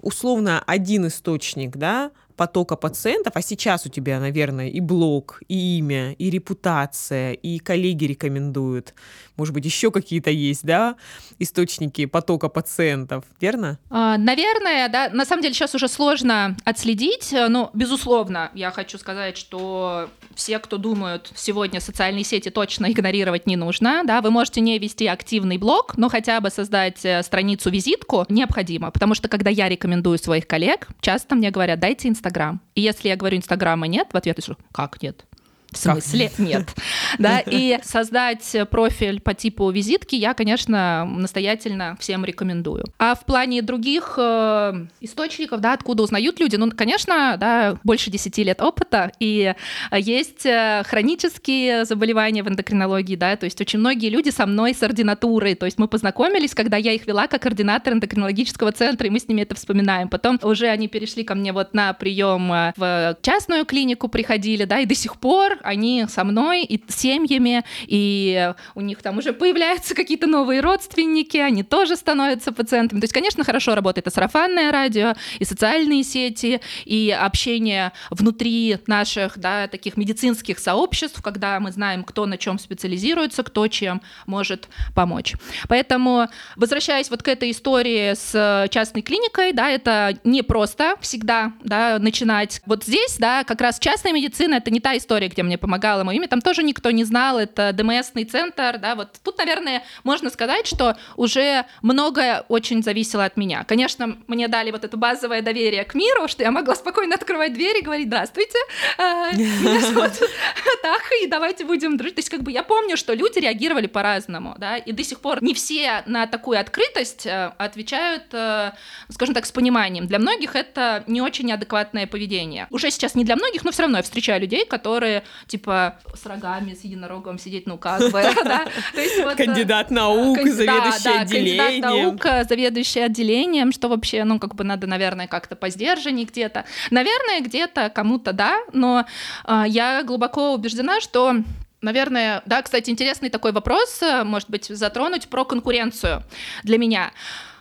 условно 0.00 0.62
один 0.66 1.06
источник, 1.06 1.76
да, 1.76 2.10
потока 2.38 2.76
пациентов, 2.76 3.32
а 3.34 3.42
сейчас 3.42 3.84
у 3.84 3.88
тебя, 3.90 4.20
наверное, 4.20 4.68
и 4.68 4.80
блог, 4.80 5.42
и 5.48 5.78
имя, 5.78 6.12
и 6.12 6.30
репутация, 6.30 7.32
и 7.32 7.58
коллеги 7.58 8.04
рекомендуют. 8.04 8.94
Может 9.36 9.52
быть, 9.52 9.64
еще 9.64 9.90
какие-то 9.90 10.30
есть, 10.30 10.64
да, 10.64 10.96
источники 11.40 12.06
потока 12.06 12.48
пациентов, 12.48 13.24
верно? 13.40 13.78
А, 13.90 14.16
наверное, 14.16 14.88
да. 14.88 15.10
На 15.10 15.24
самом 15.24 15.42
деле 15.42 15.54
сейчас 15.54 15.74
уже 15.74 15.88
сложно 15.88 16.56
отследить, 16.64 17.34
но, 17.48 17.70
безусловно, 17.74 18.50
я 18.54 18.70
хочу 18.70 18.98
сказать, 18.98 19.36
что 19.36 20.08
все, 20.34 20.60
кто 20.60 20.76
думают, 20.76 21.32
сегодня 21.34 21.80
социальные 21.80 22.24
сети 22.24 22.50
точно 22.50 22.90
игнорировать 22.92 23.46
не 23.46 23.56
нужно, 23.56 24.02
да, 24.04 24.20
вы 24.20 24.30
можете 24.30 24.60
не 24.60 24.78
вести 24.78 25.08
активный 25.08 25.58
блог, 25.58 25.96
но 25.96 26.08
хотя 26.08 26.40
бы 26.40 26.50
создать 26.50 27.04
э, 27.04 27.22
страницу-визитку 27.24 28.26
необходимо, 28.28 28.92
потому 28.92 29.14
что 29.14 29.28
когда 29.28 29.50
я 29.50 29.68
рекомендую 29.68 30.18
своих 30.18 30.46
коллег, 30.46 30.86
часто 31.00 31.34
мне 31.34 31.50
говорят, 31.50 31.80
дайте 31.80 32.08
Инстаграм. 32.08 32.27
И 32.74 32.80
если 32.80 33.08
я 33.08 33.16
говорю 33.16 33.36
Инстаграма 33.36 33.86
нет, 33.86 34.08
в 34.12 34.16
ответ 34.16 34.38
слышу, 34.42 34.58
как 34.72 35.02
нет? 35.02 35.24
В 35.72 35.76
смысле? 35.76 36.28
Как? 36.28 36.38
Нет. 36.38 36.74
Да, 37.18 37.40
и 37.40 37.78
создать 37.82 38.56
профиль 38.70 39.20
по 39.20 39.34
типу 39.34 39.70
визитки 39.70 40.14
я, 40.14 40.34
конечно, 40.34 41.04
настоятельно 41.04 41.96
всем 41.98 42.24
рекомендую. 42.24 42.84
А 42.98 43.14
в 43.14 43.24
плане 43.24 43.62
других 43.62 44.14
э, 44.18 44.86
источников, 45.00 45.60
да, 45.60 45.72
откуда 45.72 46.04
узнают 46.04 46.38
люди, 46.38 46.56
ну, 46.56 46.70
конечно, 46.70 47.36
да, 47.38 47.78
больше 47.82 48.10
10 48.10 48.38
лет 48.38 48.62
опыта, 48.62 49.10
и 49.18 49.54
есть 49.92 50.46
э, 50.46 50.84
хронические 50.86 51.84
заболевания 51.86 52.42
в 52.42 52.48
эндокринологии, 52.48 53.16
да, 53.16 53.36
то 53.36 53.44
есть 53.44 53.60
очень 53.60 53.80
многие 53.80 54.10
люди 54.10 54.30
со 54.30 54.46
мной 54.46 54.74
с 54.74 54.82
ординатурой, 54.82 55.54
то 55.54 55.66
есть 55.66 55.78
мы 55.78 55.88
познакомились, 55.88 56.54
когда 56.54 56.76
я 56.76 56.92
их 56.92 57.06
вела 57.06 57.26
как 57.26 57.42
координатор 57.42 57.94
эндокринологического 57.94 58.72
центра, 58.72 59.06
и 59.06 59.10
мы 59.10 59.18
с 59.18 59.28
ними 59.28 59.42
это 59.42 59.54
вспоминаем. 59.54 60.08
Потом 60.08 60.38
уже 60.42 60.68
они 60.68 60.88
перешли 60.88 61.24
ко 61.24 61.34
мне 61.34 61.52
вот 61.52 61.74
на 61.74 61.92
прием 61.94 62.52
э, 62.52 62.72
в 62.76 63.16
частную 63.22 63.64
клинику 63.64 64.08
приходили, 64.08 64.64
да, 64.64 64.80
и 64.80 64.86
до 64.86 64.94
сих 64.94 65.16
пор 65.16 65.57
они 65.62 66.06
со 66.08 66.24
мной 66.24 66.64
и 66.64 66.82
семьями, 66.88 67.64
и 67.86 68.52
у 68.74 68.80
них 68.80 69.02
там 69.02 69.18
уже 69.18 69.32
появляются 69.32 69.94
какие-то 69.94 70.26
новые 70.26 70.60
родственники, 70.60 71.36
они 71.36 71.62
тоже 71.62 71.96
становятся 71.96 72.52
пациентами. 72.52 73.00
То 73.00 73.04
есть, 73.04 73.14
конечно, 73.14 73.44
хорошо 73.44 73.74
работает 73.74 74.06
и 74.06 74.10
сарафанное 74.10 74.72
радио, 74.72 75.14
и 75.38 75.44
социальные 75.44 76.04
сети, 76.04 76.60
и 76.84 77.10
общение 77.10 77.92
внутри 78.10 78.78
наших, 78.86 79.38
да, 79.38 79.68
таких 79.68 79.96
медицинских 79.96 80.58
сообществ, 80.58 81.22
когда 81.22 81.60
мы 81.60 81.72
знаем, 81.72 82.04
кто 82.04 82.26
на 82.26 82.38
чем 82.38 82.58
специализируется, 82.58 83.42
кто 83.42 83.68
чем 83.68 84.02
может 84.26 84.68
помочь. 84.94 85.34
Поэтому, 85.68 86.28
возвращаясь 86.56 87.10
вот 87.10 87.22
к 87.22 87.28
этой 87.28 87.50
истории 87.50 88.14
с 88.14 88.68
частной 88.70 89.02
клиникой, 89.02 89.52
да, 89.52 89.70
это 89.70 90.18
не 90.24 90.42
просто 90.42 90.96
всегда, 91.00 91.52
да, 91.62 91.98
начинать. 91.98 92.60
Вот 92.66 92.84
здесь, 92.84 93.16
да, 93.18 93.44
как 93.44 93.60
раз 93.60 93.78
частная 93.78 94.12
медицина— 94.12 94.54
это 94.56 94.70
не 94.70 94.80
та 94.80 94.96
история, 94.96 95.28
где 95.28 95.42
мне 95.48 95.58
помогало 95.58 96.04
мое 96.04 96.16
имя, 96.16 96.28
там 96.28 96.40
тоже 96.40 96.62
никто 96.62 96.90
не 96.90 97.04
знал, 97.04 97.38
это 97.38 97.72
ДМСный 97.72 98.24
центр, 98.24 98.78
да, 98.78 98.94
вот 98.94 99.18
тут, 99.24 99.38
наверное, 99.38 99.82
можно 100.04 100.30
сказать, 100.30 100.66
что 100.66 100.96
уже 101.16 101.64
многое 101.82 102.44
очень 102.48 102.82
зависело 102.82 103.24
от 103.24 103.36
меня. 103.36 103.64
Конечно, 103.64 104.18
мне 104.26 104.46
дали 104.48 104.70
вот 104.70 104.84
это 104.84 104.96
базовое 104.96 105.42
доверие 105.42 105.84
к 105.84 105.94
миру, 105.94 106.28
что 106.28 106.42
я 106.42 106.50
могла 106.50 106.76
спокойно 106.76 107.14
открывать 107.14 107.54
дверь 107.54 107.78
и 107.78 107.82
говорить, 107.82 108.06
здравствуйте, 108.06 108.58
а, 108.98 109.32
меня 109.32 109.80
зовут 109.80 110.12
так, 110.82 111.02
и 111.22 111.26
давайте 111.26 111.64
будем 111.64 111.96
дружить. 111.96 112.14
То 112.16 112.20
есть 112.20 112.30
как 112.30 112.42
бы 112.42 112.52
я 112.52 112.62
помню, 112.62 112.96
что 112.96 113.14
люди 113.14 113.38
реагировали 113.38 113.86
по-разному, 113.86 114.54
да, 114.58 114.76
и 114.76 114.92
до 114.92 115.02
сих 115.02 115.20
пор 115.20 115.42
не 115.42 115.54
все 115.54 116.02
на 116.06 116.26
такую 116.26 116.60
открытость 116.60 117.26
э, 117.26 117.52
отвечают, 117.58 118.24
э, 118.32 118.72
скажем 119.08 119.34
так, 119.34 119.46
с 119.46 119.52
пониманием. 119.52 120.06
Для 120.06 120.18
многих 120.18 120.54
это 120.56 121.04
не 121.06 121.22
очень 121.22 121.50
адекватное 121.52 122.06
поведение. 122.06 122.66
Уже 122.70 122.90
сейчас 122.90 123.14
не 123.14 123.24
для 123.24 123.36
многих, 123.36 123.64
но 123.64 123.70
все 123.70 123.82
равно 123.82 123.98
я 123.98 124.02
встречаю 124.02 124.40
людей, 124.40 124.66
которые 124.66 125.24
типа 125.46 125.98
с 126.14 126.26
рогами, 126.26 126.74
с 126.74 126.84
единорогом 126.84 127.38
сидеть, 127.38 127.66
ну 127.66 127.78
как 127.78 128.00
бы, 128.00 128.10
да. 128.44 128.66
Э, 128.94 129.34
кандидат 129.34 129.90
наук, 129.90 130.38
заведующий 130.38 131.18
отделением. 131.18 131.82
Кандидат 131.82 131.90
наук, 131.90 132.48
заведующий 132.48 133.00
отделением, 133.00 133.72
что 133.72 133.88
вообще, 133.88 134.24
ну 134.24 134.38
как 134.38 134.54
бы 134.54 134.64
надо, 134.64 134.86
наверное, 134.86 135.26
как-то 135.26 135.56
поздержанней 135.56 136.24
где-то. 136.24 136.64
Наверное, 136.90 137.40
где-то 137.40 137.90
кому-то 137.90 138.32
да, 138.32 138.60
но 138.72 139.06
а, 139.44 139.66
я 139.66 140.02
глубоко 140.02 140.54
убеждена, 140.54 141.00
что 141.00 141.36
Наверное, 141.80 142.42
да, 142.44 142.60
кстати, 142.62 142.90
интересный 142.90 143.30
такой 143.30 143.52
вопрос, 143.52 144.02
э, 144.02 144.24
может 144.24 144.50
быть, 144.50 144.64
затронуть 144.64 145.28
про 145.28 145.44
конкуренцию 145.44 146.24
для 146.64 146.76
меня. 146.76 147.12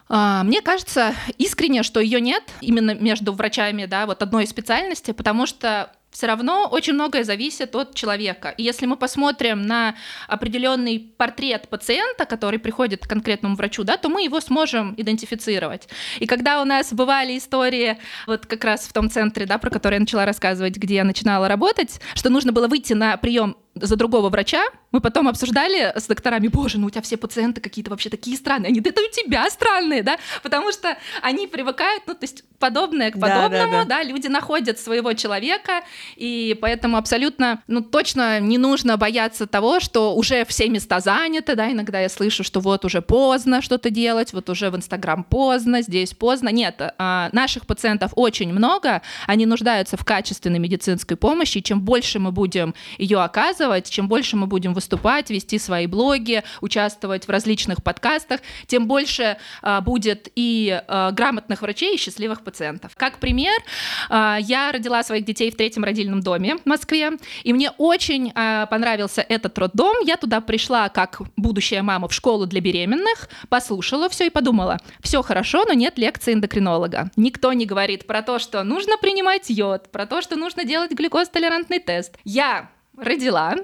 Мне 0.10 0.62
кажется 0.62 1.14
искренне, 1.38 1.84
что 1.84 2.00
ее 2.00 2.22
нет 2.22 2.44
именно 2.62 2.96
между 2.96 3.34
врачами, 3.34 3.86
да, 3.86 4.06
вот 4.06 4.24
одной 4.24 4.48
специальности, 4.48 5.12
потому 5.12 5.46
что 5.46 5.92
все 6.18 6.26
равно 6.26 6.68
очень 6.72 6.94
многое 6.94 7.24
зависит 7.24 7.76
от 7.76 7.94
человека. 7.94 8.50
И 8.58 8.64
если 8.64 8.88
мы 8.88 8.98
посмотрим 8.98 9.62
на 9.62 9.94
определенный 10.28 11.14
портрет 11.16 11.70
пациента, 11.70 12.26
который 12.26 12.58
приходит 12.58 13.06
к 13.06 13.08
конкретному 13.08 13.56
врачу, 13.56 13.84
да, 13.84 13.98
то 13.98 14.10
мы 14.10 14.24
его 14.24 14.40
сможем 14.40 14.96
идентифицировать. 14.98 15.88
И 16.20 16.26
когда 16.26 16.60
у 16.60 16.66
нас 16.66 16.92
бывали 16.92 17.38
истории, 17.38 18.00
вот 18.26 18.48
как 18.48 18.64
раз 18.64 18.88
в 18.88 18.94
том 18.94 19.12
центре, 19.12 19.46
да, 19.46 19.60
про 19.60 19.70
который 19.70 19.94
я 19.94 20.00
начала 20.00 20.26
рассказывать, 20.26 20.78
где 20.78 20.96
я 20.96 21.04
начинала 21.04 21.48
работать, 21.48 22.02
что 22.16 22.32
нужно 22.32 22.52
было 22.52 22.68
выйти 22.68 22.94
на 22.94 23.16
прием 23.18 23.56
за 23.82 23.96
другого 23.96 24.30
врача, 24.30 24.64
мы 24.92 25.02
потом 25.02 25.28
обсуждали 25.28 25.94
с 25.96 26.08
докторами, 26.08 26.48
боже, 26.48 26.80
ну 26.80 26.88
у 26.88 26.90
тебя 26.90 27.02
все 27.02 27.18
пациенты 27.18 27.62
какие-то 27.62 27.92
вообще 27.92 28.10
такие 28.10 28.38
странные. 28.38 28.70
Они, 28.70 28.80
да 28.80 28.90
это 28.90 29.02
у 29.02 29.12
тебя 29.12 29.50
странные, 29.50 30.04
да, 30.04 30.18
потому 30.44 30.72
что 30.72 30.98
они 31.22 31.48
привыкают, 31.48 32.04
ну 32.08 32.14
то 32.14 32.24
есть 32.24 32.44
подобное 32.60 33.12
к 33.12 33.20
подобному, 33.20 33.50
да, 33.50 33.66
да, 33.66 33.84
да. 33.84 33.86
да, 33.86 34.04
люди 34.04 34.28
находят 34.28 34.80
своего 34.80 35.14
человека, 35.14 35.82
и 36.16 36.58
поэтому 36.60 36.98
абсолютно, 36.98 37.62
ну 37.68 37.82
точно 37.82 38.40
не 38.40 38.58
нужно 38.58 38.98
бояться 38.98 39.48
того, 39.48 39.80
что 39.80 40.16
уже 40.16 40.46
все 40.46 40.70
места 40.70 41.00
заняты, 41.00 41.56
да, 41.56 41.72
иногда 41.72 42.00
я 42.00 42.10
слышу, 42.10 42.44
что 42.44 42.60
вот 42.60 42.86
уже 42.86 43.02
поздно 43.02 43.62
что-то 43.62 43.90
делать, 43.90 44.34
вот 44.34 44.50
уже 44.50 44.70
в 44.70 44.76
Инстаграм 44.76 45.24
поздно, 45.24 45.82
здесь 45.82 46.14
поздно. 46.14 46.50
Нет, 46.50 46.82
а, 46.98 47.30
наших 47.32 47.66
пациентов 47.68 48.12
очень 48.16 48.52
много, 48.52 49.02
они 49.28 49.46
нуждаются 49.46 49.98
в 49.98 50.06
качественной 50.06 50.60
медицинской 50.60 51.18
помощи, 51.18 51.60
и 51.60 51.64
чем 51.64 51.82
больше 51.82 52.20
мы 52.20 52.32
будем 52.32 52.74
ее 52.98 53.20
оказывать, 53.20 53.67
чем 53.90 54.08
больше 54.08 54.36
мы 54.36 54.48
будем 54.48 54.74
выступать, 54.74 55.30
вести 55.30 55.60
свои 55.60 55.88
блоги, 55.88 56.44
участвовать 56.62 57.28
в 57.28 57.30
различных 57.30 57.84
подкастах, 57.84 58.42
тем 58.68 58.88
больше 58.88 59.38
а, 59.62 59.82
будет 59.82 60.30
и 60.36 60.82
а, 60.88 61.12
грамотных 61.12 61.62
врачей, 61.62 61.96
и 61.96 61.98
счастливых 61.98 62.44
пациентов. 62.44 62.94
Как 62.96 63.20
пример, 63.20 63.58
а, 64.10 64.38
я 64.40 64.72
родила 64.72 65.04
своих 65.04 65.26
детей 65.26 65.52
в 65.52 65.56
третьем 65.58 65.84
родильном 65.84 66.22
доме 66.22 66.58
в 66.58 66.66
Москве, 66.66 67.12
и 67.44 67.54
мне 67.54 67.72
очень 67.78 68.32
а, 68.36 68.66
понравился 68.68 69.22
этот 69.22 69.58
роддом. 69.58 69.96
Я 70.06 70.18
туда 70.18 70.42
пришла 70.42 70.90
как 70.90 71.22
будущая 71.36 71.84
мама 71.84 72.08
в 72.08 72.14
школу 72.14 72.46
для 72.46 72.62
беременных, 72.62 73.30
послушала 73.50 74.10
все 74.10 74.28
и 74.28 74.30
подумала, 74.30 74.80
все 75.02 75.22
хорошо, 75.22 75.66
но 75.66 75.74
нет 75.74 75.98
лекции 75.98 76.34
эндокринолога. 76.34 77.12
Никто 77.16 77.54
не 77.54 77.66
говорит 77.66 78.08
про 78.08 78.22
то, 78.22 78.40
что 78.40 78.64
нужно 78.64 78.98
принимать 78.98 79.50
йод, 79.50 79.92
про 79.92 80.06
то, 80.06 80.22
что 80.22 80.36
нужно 80.36 80.64
делать 80.64 80.92
глюкозтолерантный 80.92 81.80
тест. 81.80 82.18
Я 82.24 82.70
родила, 82.98 83.56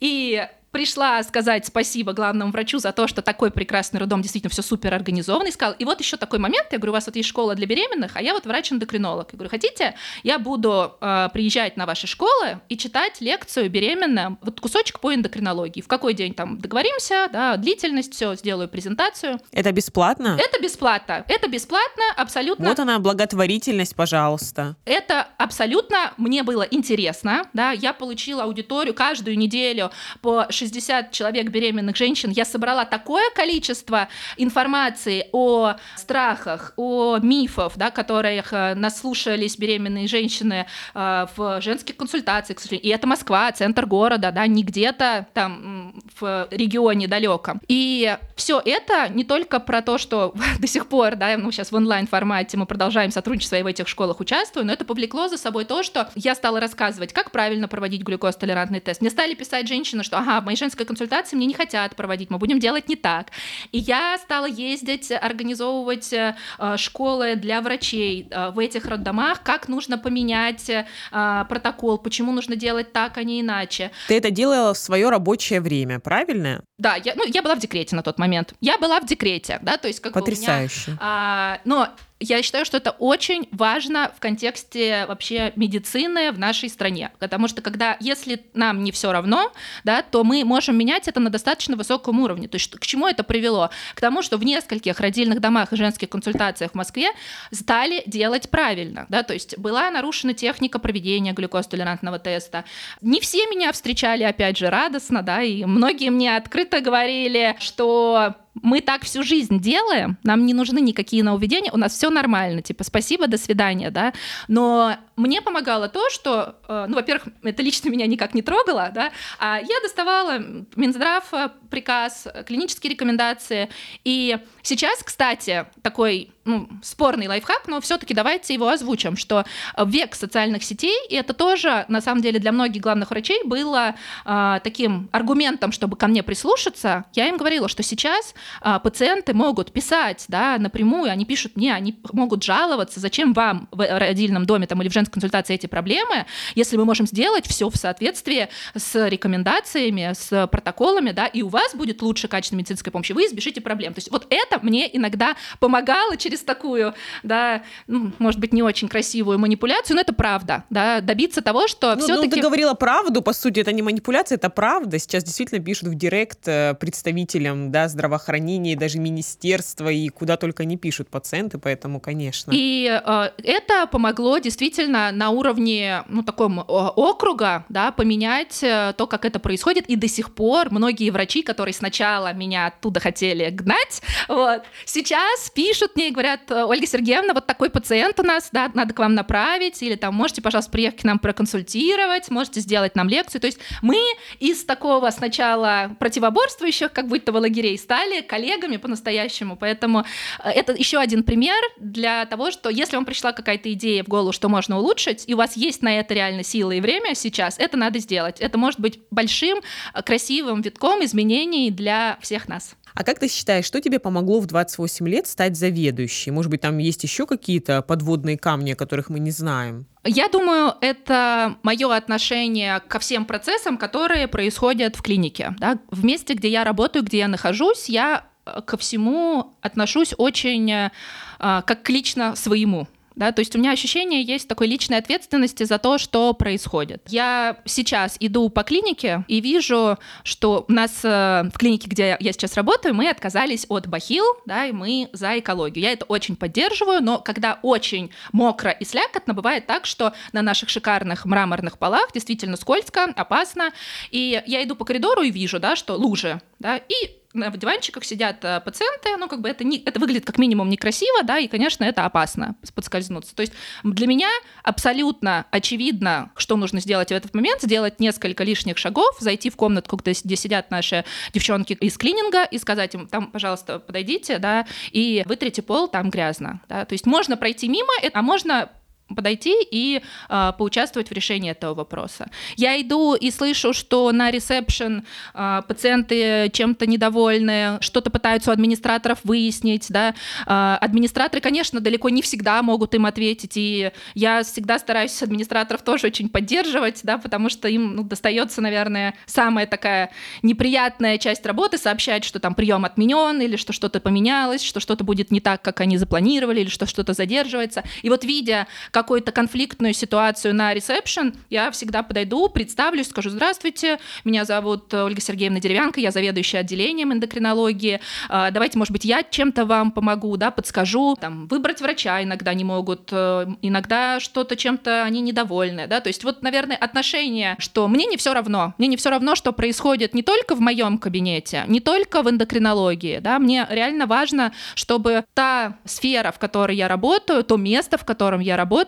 и 0.00 0.48
пришла 0.78 1.20
сказать 1.24 1.66
спасибо 1.66 2.12
главному 2.12 2.52
врачу 2.52 2.78
за 2.78 2.92
то, 2.92 3.08
что 3.08 3.20
такой 3.20 3.50
прекрасный 3.50 3.98
роддом 3.98 4.22
действительно 4.22 4.52
все 4.52 4.62
супер 4.62 4.94
организованный. 4.94 5.50
Сказал, 5.50 5.74
и 5.76 5.84
вот 5.84 5.98
еще 5.98 6.16
такой 6.16 6.38
момент, 6.38 6.68
я 6.70 6.78
говорю, 6.78 6.92
у 6.92 6.94
вас 6.94 7.06
вот 7.06 7.16
есть 7.16 7.28
школа 7.28 7.56
для 7.56 7.66
беременных, 7.66 8.12
а 8.14 8.22
я 8.22 8.32
вот 8.32 8.46
врач-эндокринолог. 8.46 9.26
Я 9.32 9.36
говорю, 9.36 9.50
хотите, 9.50 9.96
я 10.22 10.38
буду 10.38 10.94
э, 11.00 11.30
приезжать 11.32 11.76
на 11.76 11.84
ваши 11.84 12.06
школы 12.06 12.60
и 12.68 12.76
читать 12.76 13.20
лекцию 13.20 13.68
беременным, 13.70 14.38
вот 14.40 14.60
кусочек 14.60 15.00
по 15.00 15.12
эндокринологии. 15.12 15.80
В 15.80 15.88
какой 15.88 16.14
день 16.14 16.32
там 16.32 16.60
договоримся, 16.60 17.28
да, 17.32 17.56
длительность, 17.56 18.14
все, 18.14 18.36
сделаю 18.36 18.68
презентацию. 18.68 19.40
Это 19.50 19.72
бесплатно? 19.72 20.38
Это 20.38 20.62
бесплатно. 20.62 21.24
Это 21.26 21.48
бесплатно, 21.48 22.04
абсолютно. 22.16 22.68
Вот 22.68 22.78
она, 22.78 23.00
благотворительность, 23.00 23.96
пожалуйста. 23.96 24.76
Это 24.84 25.26
абсолютно 25.38 26.14
мне 26.18 26.44
было 26.44 26.62
интересно, 26.62 27.48
да, 27.52 27.72
я 27.72 27.92
получила 27.92 28.44
аудиторию 28.44 28.94
каждую 28.94 29.36
неделю 29.36 29.90
по 30.22 30.46
60 30.48 30.67
человек 31.10 31.48
беременных 31.50 31.96
женщин. 31.96 32.30
Я 32.30 32.44
собрала 32.44 32.84
такое 32.84 33.30
количество 33.34 34.08
информации 34.36 35.26
о 35.32 35.74
страхах, 35.96 36.72
о 36.76 37.18
мифах, 37.18 37.72
да, 37.76 37.90
которых 37.90 38.52
э, 38.52 38.74
наслушались 38.74 39.56
беременные 39.56 40.06
женщины 40.06 40.66
э, 40.94 41.26
в 41.36 41.60
женских 41.60 41.96
консультациях, 41.96 42.58
и 42.72 42.88
это 42.88 43.06
Москва, 43.06 43.50
центр 43.52 43.86
города, 43.86 44.30
да, 44.32 44.46
не 44.46 44.62
где-то 44.62 45.26
там 45.34 45.94
в 46.20 46.48
регионе 46.50 47.08
далеком. 47.08 47.60
И 47.68 48.16
все 48.36 48.60
это 48.64 49.08
не 49.08 49.24
только 49.24 49.60
про 49.60 49.82
то, 49.82 49.98
что 49.98 50.34
до 50.58 50.66
сих 50.66 50.86
пор, 50.86 51.16
да, 51.16 51.36
ну 51.36 51.50
сейчас 51.50 51.72
в 51.72 51.76
онлайн 51.76 52.06
формате 52.06 52.56
мы 52.56 52.66
продолжаем 52.66 53.10
сотрудничество 53.10 53.56
и 53.56 53.62
в 53.62 53.66
этих 53.66 53.88
школах 53.88 54.20
участвую, 54.20 54.66
но 54.66 54.72
это 54.72 54.84
повлекло 54.84 55.28
за 55.28 55.36
собой 55.36 55.64
то, 55.64 55.82
что 55.82 56.08
я 56.14 56.34
стала 56.34 56.60
рассказывать, 56.60 57.12
как 57.12 57.30
правильно 57.30 57.68
проводить 57.68 58.02
глюкозтолерантный 58.02 58.80
тест. 58.80 59.00
Мне 59.00 59.10
стали 59.10 59.34
писать 59.34 59.68
женщины, 59.68 60.02
что, 60.02 60.18
ага, 60.18 60.40
в 60.48 60.50
моей 60.50 60.56
женской 60.56 60.86
консультации 60.86 61.36
мне 61.36 61.46
не 61.46 61.52
хотят 61.52 61.94
проводить, 61.94 62.30
мы 62.30 62.38
будем 62.38 62.58
делать 62.58 62.88
не 62.88 62.96
так. 62.96 63.26
И 63.70 63.78
я 63.78 64.16
стала 64.16 64.46
ездить, 64.46 65.12
организовывать 65.12 66.10
э, 66.10 66.34
школы 66.78 67.36
для 67.36 67.60
врачей 67.60 68.26
э, 68.30 68.50
в 68.50 68.58
этих 68.58 68.86
роддомах, 68.86 69.42
как 69.42 69.68
нужно 69.68 69.98
поменять 69.98 70.70
э, 70.70 70.86
протокол, 71.10 71.98
почему 71.98 72.32
нужно 72.32 72.56
делать 72.56 72.94
так, 72.94 73.18
а 73.18 73.24
не 73.24 73.42
иначе. 73.42 73.90
Ты 74.06 74.16
это 74.16 74.30
делала 74.30 74.72
в 74.72 74.78
свое 74.78 75.10
рабочее 75.10 75.60
время, 75.60 76.00
правильно? 76.00 76.64
Да, 76.78 76.96
я, 76.96 77.12
ну, 77.14 77.24
я 77.26 77.42
была 77.42 77.54
в 77.54 77.58
декрете 77.58 77.94
на 77.94 78.02
тот 78.02 78.18
момент. 78.18 78.54
Я 78.62 78.78
была 78.78 79.00
в 79.00 79.06
декрете, 79.06 79.58
да, 79.60 79.76
то 79.76 79.86
есть 79.86 80.00
как 80.00 80.14
Потрясающе. 80.14 80.92
бы 80.92 80.92
у 80.92 80.94
меня... 80.94 80.98
А, 81.02 81.60
но 81.66 81.88
я 82.20 82.42
считаю, 82.42 82.64
что 82.64 82.76
это 82.76 82.90
очень 82.90 83.48
важно 83.52 84.12
в 84.16 84.20
контексте 84.20 85.06
вообще 85.06 85.52
медицины 85.56 86.32
в 86.32 86.38
нашей 86.38 86.68
стране, 86.68 87.12
потому 87.18 87.48
что 87.48 87.62
когда, 87.62 87.96
если 88.00 88.44
нам 88.54 88.82
не 88.82 88.92
все 88.92 89.12
равно, 89.12 89.52
да, 89.84 90.02
то 90.02 90.24
мы 90.24 90.44
можем 90.44 90.76
менять 90.76 91.06
это 91.06 91.20
на 91.20 91.30
достаточно 91.30 91.76
высоком 91.76 92.20
уровне. 92.20 92.48
То 92.48 92.56
есть 92.56 92.70
к 92.72 92.86
чему 92.86 93.06
это 93.06 93.22
привело? 93.22 93.70
К 93.94 94.00
тому, 94.00 94.22
что 94.22 94.36
в 94.36 94.44
нескольких 94.44 94.98
родильных 95.00 95.40
домах 95.40 95.72
и 95.72 95.76
женских 95.76 96.08
консультациях 96.08 96.72
в 96.72 96.74
Москве 96.74 97.10
стали 97.52 98.02
делать 98.06 98.50
правильно, 98.50 99.06
да, 99.08 99.22
то 99.22 99.34
есть 99.34 99.56
была 99.58 99.90
нарушена 99.90 100.34
техника 100.34 100.78
проведения 100.78 101.32
глюкозтолерантного 101.32 102.18
теста. 102.18 102.64
Не 103.00 103.20
все 103.20 103.46
меня 103.46 103.72
встречали, 103.72 104.24
опять 104.24 104.58
же, 104.58 104.70
радостно, 104.70 105.22
да, 105.22 105.42
и 105.42 105.64
многие 105.64 106.10
мне 106.10 106.36
открыто 106.36 106.80
говорили, 106.80 107.56
что 107.60 108.34
мы 108.62 108.80
так 108.80 109.04
всю 109.04 109.22
жизнь 109.22 109.60
делаем, 109.60 110.18
нам 110.22 110.46
не 110.46 110.54
нужны 110.54 110.80
никакие 110.80 111.22
нововведения, 111.22 111.72
у 111.72 111.76
нас 111.76 111.92
все 111.92 112.10
нормально, 112.10 112.62
типа 112.62 112.84
спасибо, 112.84 113.26
до 113.26 113.38
свидания, 113.38 113.90
да. 113.90 114.12
Но 114.48 114.96
мне 115.16 115.42
помогало 115.42 115.88
то, 115.88 116.08
что, 116.10 116.56
э, 116.68 116.86
ну, 116.88 116.96
во-первых, 116.96 117.28
это 117.42 117.62
лично 117.62 117.88
меня 117.88 118.06
никак 118.06 118.34
не 118.34 118.42
трогало, 118.42 118.90
да, 118.94 119.12
а 119.38 119.58
я 119.58 119.80
доставала 119.82 120.38
Минздрав 120.76 121.24
э, 121.32 121.50
приказ, 121.70 122.28
клинические 122.46 122.92
рекомендации, 122.92 123.68
и 124.04 124.38
сейчас, 124.62 125.02
кстати, 125.02 125.66
такой 125.82 126.30
ну, 126.44 126.68
спорный 126.82 127.28
лайфхак, 127.28 127.68
но 127.68 127.80
все-таки 127.80 128.14
давайте 128.14 128.54
его 128.54 128.68
озвучим, 128.68 129.16
что 129.16 129.44
век 129.76 130.14
социальных 130.14 130.64
сетей, 130.64 130.96
и 131.08 131.14
это 131.14 131.34
тоже, 131.34 131.84
на 131.88 132.00
самом 132.00 132.22
деле, 132.22 132.38
для 132.38 132.52
многих 132.52 132.82
главных 132.82 133.10
врачей 133.10 133.42
было 133.44 133.94
э, 134.24 134.60
таким 134.64 135.08
аргументом, 135.12 135.72
чтобы 135.72 135.96
ко 135.96 136.06
мне 136.06 136.22
прислушаться. 136.22 137.04
Я 137.12 137.28
им 137.28 137.36
говорила, 137.36 137.68
что 137.68 137.82
сейчас 137.82 138.34
пациенты 138.82 139.34
могут 139.34 139.72
писать, 139.72 140.24
да, 140.28 140.56
напрямую, 140.58 141.10
они 141.10 141.24
пишут 141.24 141.56
мне, 141.56 141.74
они 141.74 141.98
могут 142.12 142.42
жаловаться, 142.42 143.00
зачем 143.00 143.32
вам 143.32 143.68
в 143.70 143.98
родильном 143.98 144.46
доме 144.46 144.66
там, 144.66 144.80
или 144.82 144.88
в 144.88 144.92
женской 144.92 145.12
консультации 145.12 145.54
эти 145.54 145.66
проблемы, 145.66 146.26
если 146.54 146.76
мы 146.76 146.84
можем 146.84 147.06
сделать 147.06 147.46
все 147.46 147.68
в 147.68 147.76
соответствии 147.76 148.48
с 148.74 149.08
рекомендациями, 149.08 150.12
с 150.14 150.46
протоколами, 150.46 151.10
да, 151.10 151.26
и 151.26 151.42
у 151.42 151.48
вас 151.48 151.74
будет 151.74 152.02
лучше 152.02 152.28
качественная 152.28 152.60
медицинская 152.60 152.92
помощь, 152.92 153.10
и 153.10 153.12
вы 153.12 153.26
избежите 153.26 153.60
проблем. 153.60 153.94
То 153.94 153.98
есть 153.98 154.10
вот 154.10 154.26
это 154.30 154.60
мне 154.62 154.88
иногда 154.96 155.36
помогало 155.60 156.16
через 156.16 156.38
через 156.38 156.42
такую, 156.42 156.94
да, 157.22 157.62
ну, 157.86 158.12
может 158.18 158.40
быть, 158.40 158.52
не 158.52 158.62
очень 158.62 158.88
красивую 158.88 159.38
манипуляцию, 159.38 159.96
но 159.96 160.02
это 160.02 160.12
правда, 160.12 160.64
да, 160.70 161.00
добиться 161.00 161.42
того, 161.42 161.68
что 161.68 161.94
ну, 161.94 162.02
все-таки... 162.02 162.28
Ну, 162.28 162.36
ты 162.36 162.42
говорила 162.42 162.74
правду, 162.74 163.22
по 163.22 163.32
сути, 163.32 163.60
это 163.60 163.72
не 163.72 163.82
манипуляция, 163.82 164.36
это 164.36 164.50
правда. 164.50 164.98
Сейчас 164.98 165.24
действительно 165.24 165.64
пишут 165.64 165.88
в 165.88 165.94
директ 165.94 166.46
э, 166.46 166.74
представителям, 166.74 167.70
да, 167.70 167.88
здравоохранения, 167.88 168.37
даже 168.76 168.98
министерства, 168.98 169.88
и 169.88 170.08
куда 170.08 170.36
только 170.36 170.64
не 170.64 170.76
пишут 170.76 171.08
пациенты, 171.08 171.58
поэтому, 171.58 172.00
конечно. 172.00 172.52
И 172.54 172.88
э, 172.88 173.30
это 173.42 173.86
помогло 173.86 174.38
действительно 174.38 175.10
на 175.12 175.30
уровне, 175.30 176.04
ну, 176.08 176.22
таком 176.22 176.58
округа, 176.58 177.64
да, 177.68 177.90
поменять 177.90 178.62
э, 178.62 178.94
то, 178.96 179.06
как 179.06 179.24
это 179.24 179.38
происходит, 179.38 179.86
и 179.86 179.96
до 179.96 180.08
сих 180.08 180.34
пор 180.34 180.70
многие 180.70 181.10
врачи, 181.10 181.42
которые 181.42 181.74
сначала 181.74 182.32
меня 182.32 182.66
оттуда 182.66 183.00
хотели 183.00 183.50
гнать, 183.50 184.02
вот, 184.28 184.62
сейчас 184.84 185.50
пишут 185.50 185.96
мне 185.96 186.08
и 186.08 186.10
говорят, 186.10 186.28
говорят, 186.28 186.50
«Э, 186.50 186.64
Ольга 186.64 186.86
Сергеевна, 186.86 187.34
вот 187.34 187.46
такой 187.46 187.70
пациент 187.70 188.18
у 188.20 188.22
нас, 188.22 188.48
да, 188.52 188.70
надо 188.74 188.94
к 188.94 188.98
вам 188.98 189.14
направить, 189.14 189.82
или 189.82 189.94
там 189.94 190.14
можете, 190.14 190.42
пожалуйста, 190.42 190.70
приехать 190.70 191.00
к 191.00 191.04
нам 191.04 191.18
проконсультировать, 191.18 192.30
можете 192.30 192.60
сделать 192.60 192.96
нам 192.96 193.08
лекцию. 193.08 193.40
То 193.40 193.46
есть 193.46 193.58
мы 193.82 193.98
из 194.38 194.64
такого 194.64 195.10
сначала 195.10 195.96
противоборствующих, 195.98 196.92
как 196.92 197.08
будто 197.08 197.32
бы 197.32 197.38
лагерей, 197.38 197.78
стали 197.78 198.17
коллегами 198.22 198.76
по-настоящему. 198.76 199.56
Поэтому 199.56 200.04
э, 200.42 200.50
это 200.50 200.72
еще 200.72 200.98
один 200.98 201.22
пример 201.22 201.62
для 201.78 202.24
того, 202.26 202.50
что 202.50 202.70
если 202.70 202.96
вам 202.96 203.04
пришла 203.04 203.32
какая-то 203.32 203.72
идея 203.72 204.04
в 204.04 204.08
голову, 204.08 204.32
что 204.32 204.48
можно 204.48 204.78
улучшить, 204.78 205.24
и 205.26 205.34
у 205.34 205.36
вас 205.36 205.56
есть 205.56 205.82
на 205.82 205.98
это 205.98 206.14
реально 206.14 206.42
силы 206.42 206.78
и 206.78 206.80
время 206.80 207.14
сейчас, 207.14 207.58
это 207.58 207.76
надо 207.76 207.98
сделать. 207.98 208.40
Это 208.40 208.58
может 208.58 208.80
быть 208.80 209.00
большим, 209.10 209.60
э, 209.94 210.02
красивым 210.02 210.62
витком 210.62 211.04
изменений 211.04 211.70
для 211.70 212.18
всех 212.20 212.48
нас. 212.48 212.74
А 212.94 213.04
как 213.04 213.18
ты 213.18 213.28
считаешь, 213.28 213.64
что 213.64 213.80
тебе 213.80 213.98
помогло 213.98 214.40
в 214.40 214.46
28 214.46 215.08
лет 215.08 215.26
стать 215.26 215.56
заведующей? 215.56 216.32
Может 216.32 216.50
быть, 216.50 216.60
там 216.60 216.78
есть 216.78 217.02
еще 217.02 217.26
какие-то 217.26 217.82
подводные 217.82 218.38
камни, 218.38 218.72
о 218.72 218.76
которых 218.76 219.10
мы 219.10 219.18
не 219.18 219.30
знаем? 219.30 219.86
Я 220.04 220.28
думаю, 220.28 220.74
это 220.80 221.56
мое 221.62 221.94
отношение 221.94 222.80
ко 222.80 222.98
всем 222.98 223.24
процессам, 223.24 223.76
которые 223.76 224.28
происходят 224.28 224.96
в 224.96 225.02
клинике. 225.02 225.54
Да? 225.58 225.78
В 225.90 226.04
месте, 226.04 226.34
где 226.34 226.48
я 226.48 226.64
работаю, 226.64 227.04
где 227.04 227.18
я 227.18 227.28
нахожусь, 227.28 227.88
я 227.88 228.24
э, 228.46 228.62
ко 228.62 228.76
всему 228.76 229.54
отношусь 229.60 230.14
очень 230.16 230.70
э, 230.70 230.90
как 231.38 231.82
к 231.82 231.90
лично 231.90 232.34
своему 232.36 232.88
да, 233.18 233.32
то 233.32 233.40
есть 233.40 233.54
у 233.56 233.58
меня 233.58 233.72
ощущение 233.72 234.22
есть 234.22 234.46
такой 234.46 234.68
личной 234.68 234.98
ответственности 234.98 235.64
за 235.64 235.78
то, 235.78 235.98
что 235.98 236.32
происходит. 236.34 237.02
Я 237.08 237.58
сейчас 237.64 238.16
иду 238.20 238.48
по 238.48 238.62
клинике 238.62 239.24
и 239.26 239.40
вижу, 239.40 239.98
что 240.22 240.64
у 240.68 240.72
нас 240.72 241.00
э, 241.02 241.42
в 241.52 241.58
клинике, 241.58 241.88
где 241.88 242.16
я 242.20 242.32
сейчас 242.32 242.54
работаю, 242.54 242.94
мы 242.94 243.08
отказались 243.10 243.66
от 243.68 243.88
бахил, 243.88 244.24
да, 244.46 244.66
и 244.66 244.72
мы 244.72 245.08
за 245.12 245.38
экологию. 245.40 245.84
Я 245.84 245.92
это 245.92 246.04
очень 246.04 246.36
поддерживаю, 246.36 247.02
но 247.02 247.18
когда 247.18 247.58
очень 247.62 248.10
мокро 248.32 248.70
и 248.70 248.84
слякотно, 248.84 249.34
бывает 249.34 249.66
так, 249.66 249.84
что 249.84 250.12
на 250.32 250.42
наших 250.42 250.68
шикарных 250.68 251.24
мраморных 251.24 251.78
полах 251.78 252.12
действительно 252.14 252.56
скользко, 252.56 253.12
опасно, 253.16 253.72
и 254.12 254.40
я 254.46 254.62
иду 254.62 254.76
по 254.76 254.84
коридору 254.84 255.22
и 255.22 255.32
вижу, 255.32 255.58
да, 255.58 255.74
что 255.74 255.94
лужи, 255.94 256.40
да, 256.58 256.76
и 256.76 257.18
на 257.34 257.50
диванчиках 257.50 258.04
сидят 258.04 258.44
э, 258.44 258.60
пациенты, 258.60 259.16
ну, 259.18 259.28
как 259.28 259.40
бы 259.40 259.48
это, 259.48 259.64
не, 259.64 259.78
это 259.78 260.00
выглядит 260.00 260.24
как 260.24 260.38
минимум 260.38 260.68
некрасиво, 260.68 261.22
да, 261.24 261.38
и, 261.38 261.46
конечно, 261.46 261.84
это 261.84 262.04
опасно 262.04 262.56
подскользнуться. 262.74 263.34
То 263.34 263.42
есть 263.42 263.52
для 263.84 264.06
меня 264.06 264.28
абсолютно 264.62 265.46
очевидно, 265.50 266.32
что 266.36 266.56
нужно 266.56 266.80
сделать 266.80 267.08
в 267.08 267.12
этот 267.12 267.34
момент, 267.34 267.62
сделать 267.62 268.00
несколько 268.00 268.44
лишних 268.44 268.78
шагов, 268.78 269.16
зайти 269.20 269.50
в 269.50 269.56
комнатку, 269.56 269.96
где, 269.96 270.12
где 270.12 270.36
сидят 270.36 270.70
наши 270.70 271.04
девчонки 271.32 271.74
из 271.74 271.98
клининга, 271.98 272.44
и 272.44 272.58
сказать 272.58 272.94
им, 272.94 273.06
там, 273.08 273.30
пожалуйста, 273.30 273.78
подойдите, 273.78 274.38
да, 274.38 274.66
и 274.90 275.22
вытрите 275.26 275.62
пол, 275.62 275.88
там 275.88 276.10
грязно, 276.10 276.60
да, 276.68 276.84
то 276.84 276.94
есть 276.94 277.06
можно 277.06 277.36
пройти 277.36 277.68
мимо, 277.68 277.92
а 278.12 278.22
можно 278.22 278.70
подойти 279.14 279.54
и 279.70 280.02
э, 280.28 280.52
поучаствовать 280.58 281.08
в 281.08 281.12
решении 281.12 281.50
этого 281.50 281.74
вопроса. 281.74 282.30
Я 282.56 282.80
иду 282.80 283.14
и 283.14 283.30
слышу, 283.30 283.72
что 283.72 284.12
на 284.12 284.30
ресепшн 284.30 285.04
э, 285.34 285.62
пациенты 285.66 286.50
чем-то 286.52 286.86
недовольны, 286.86 287.78
что-то 287.80 288.10
пытаются 288.10 288.50
у 288.50 288.52
администраторов 288.52 289.20
выяснить, 289.24 289.86
да. 289.88 290.14
Э, 290.46 290.76
администраторы, 290.80 291.40
конечно, 291.40 291.80
далеко 291.80 292.08
не 292.10 292.22
всегда 292.22 292.62
могут 292.62 292.94
им 292.94 293.06
ответить, 293.06 293.56
и 293.56 293.92
я 294.14 294.42
всегда 294.42 294.78
стараюсь 294.78 295.22
администраторов 295.22 295.82
тоже 295.82 296.08
очень 296.08 296.28
поддерживать, 296.28 297.00
да, 297.02 297.18
потому 297.18 297.48
что 297.48 297.68
им 297.68 297.96
ну, 297.96 298.02
достается, 298.02 298.60
наверное, 298.60 299.14
самая 299.26 299.66
такая 299.66 300.10
неприятная 300.42 301.18
часть 301.18 301.46
работы 301.46 301.78
сообщать, 301.78 302.24
что 302.24 302.40
там 302.40 302.54
прием 302.54 302.84
отменен 302.84 303.40
или 303.40 303.56
что 303.56 303.72
что-то 303.72 304.00
поменялось, 304.00 304.62
что 304.62 304.80
что-то 304.80 305.04
будет 305.04 305.30
не 305.30 305.40
так, 305.40 305.62
как 305.62 305.80
они 305.80 305.96
запланировали, 305.96 306.60
или 306.60 306.68
что 306.68 306.86
что-то 306.86 307.14
задерживается. 307.14 307.84
И 308.02 308.10
вот 308.10 308.24
видя 308.24 308.66
какую-то 309.02 309.30
конфликтную 309.30 309.94
ситуацию 309.94 310.54
на 310.54 310.74
ресепшн, 310.74 311.34
я 311.50 311.70
всегда 311.70 312.02
подойду, 312.02 312.48
представлюсь, 312.48 313.08
скажу 313.08 313.30
«Здравствуйте, 313.30 313.98
меня 314.24 314.44
зовут 314.44 314.92
Ольга 314.92 315.20
Сергеевна 315.20 315.60
Деревянка, 315.60 316.00
я 316.00 316.10
заведующая 316.10 316.60
отделением 316.60 317.12
эндокринологии. 317.12 318.00
А, 318.28 318.50
давайте, 318.50 318.76
может 318.76 318.92
быть, 318.92 319.04
я 319.04 319.22
чем-то 319.22 319.66
вам 319.66 319.92
помогу, 319.92 320.36
да, 320.36 320.50
подскажу. 320.50 321.16
Там, 321.20 321.46
выбрать 321.46 321.80
врача 321.80 322.22
иногда 322.24 322.54
не 322.54 322.64
могут, 322.64 323.10
э, 323.12 323.46
иногда 323.62 324.18
что-то 324.18 324.56
чем-то 324.56 325.04
они 325.04 325.20
недовольны, 325.20 325.86
да, 325.86 326.00
то 326.00 326.08
есть 326.08 326.24
вот, 326.24 326.42
наверное, 326.42 326.76
отношение, 326.76 327.54
что 327.58 327.86
мне 327.86 328.06
не 328.06 328.16
все 328.16 328.34
равно, 328.34 328.74
мне 328.78 328.88
не 328.88 328.96
все 328.96 329.10
равно, 329.10 329.36
что 329.36 329.52
происходит 329.52 330.14
не 330.14 330.22
только 330.22 330.56
в 330.56 330.60
моем 330.60 330.98
кабинете, 330.98 331.64
не 331.68 331.80
только 331.80 332.22
в 332.22 332.30
эндокринологии, 332.30 333.18
да, 333.20 333.38
мне 333.38 333.66
реально 333.70 334.06
важно, 334.06 334.52
чтобы 334.74 335.24
та 335.34 335.78
сфера, 335.84 336.32
в 336.32 336.38
которой 336.38 336.76
я 336.76 336.88
работаю, 336.88 337.44
то 337.44 337.56
место, 337.56 337.96
в 337.96 338.04
котором 338.04 338.40
я 338.40 338.56
работаю, 338.56 338.87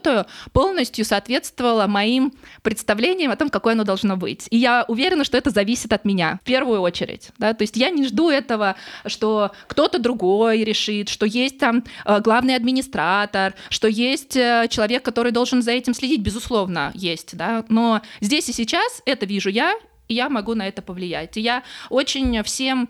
полностью 0.52 1.04
соответствовало 1.04 1.86
моим 1.86 2.32
представлениям 2.62 3.30
о 3.30 3.36
том, 3.36 3.48
какое 3.48 3.74
оно 3.74 3.84
должно 3.84 4.16
быть. 4.16 4.46
И 4.50 4.56
я 4.56 4.84
уверена, 4.88 5.24
что 5.24 5.38
это 5.38 5.50
зависит 5.50 5.92
от 5.92 6.04
меня 6.04 6.40
в 6.42 6.46
первую 6.46 6.80
очередь. 6.80 7.30
Да? 7.38 7.54
То 7.54 7.62
есть 7.62 7.76
я 7.76 7.90
не 7.90 8.06
жду 8.06 8.30
этого, 8.30 8.76
что 9.06 9.52
кто-то 9.66 9.98
другой 9.98 10.64
решит, 10.64 11.08
что 11.08 11.26
есть 11.26 11.58
там 11.58 11.84
э, 12.04 12.20
главный 12.20 12.56
администратор, 12.56 13.54
что 13.68 13.88
есть 13.88 14.36
э, 14.36 14.66
человек, 14.70 15.02
который 15.02 15.32
должен 15.32 15.62
за 15.62 15.72
этим 15.72 15.94
следить, 15.94 16.20
безусловно, 16.20 16.92
есть. 16.94 17.36
Да? 17.36 17.64
Но 17.68 18.02
здесь 18.20 18.48
и 18.48 18.52
сейчас 18.52 19.02
это 19.06 19.26
вижу 19.26 19.48
я, 19.48 19.74
и 20.08 20.14
я 20.14 20.28
могу 20.28 20.54
на 20.54 20.66
это 20.66 20.82
повлиять. 20.82 21.36
И 21.36 21.40
я 21.40 21.62
очень 21.88 22.42
всем 22.42 22.88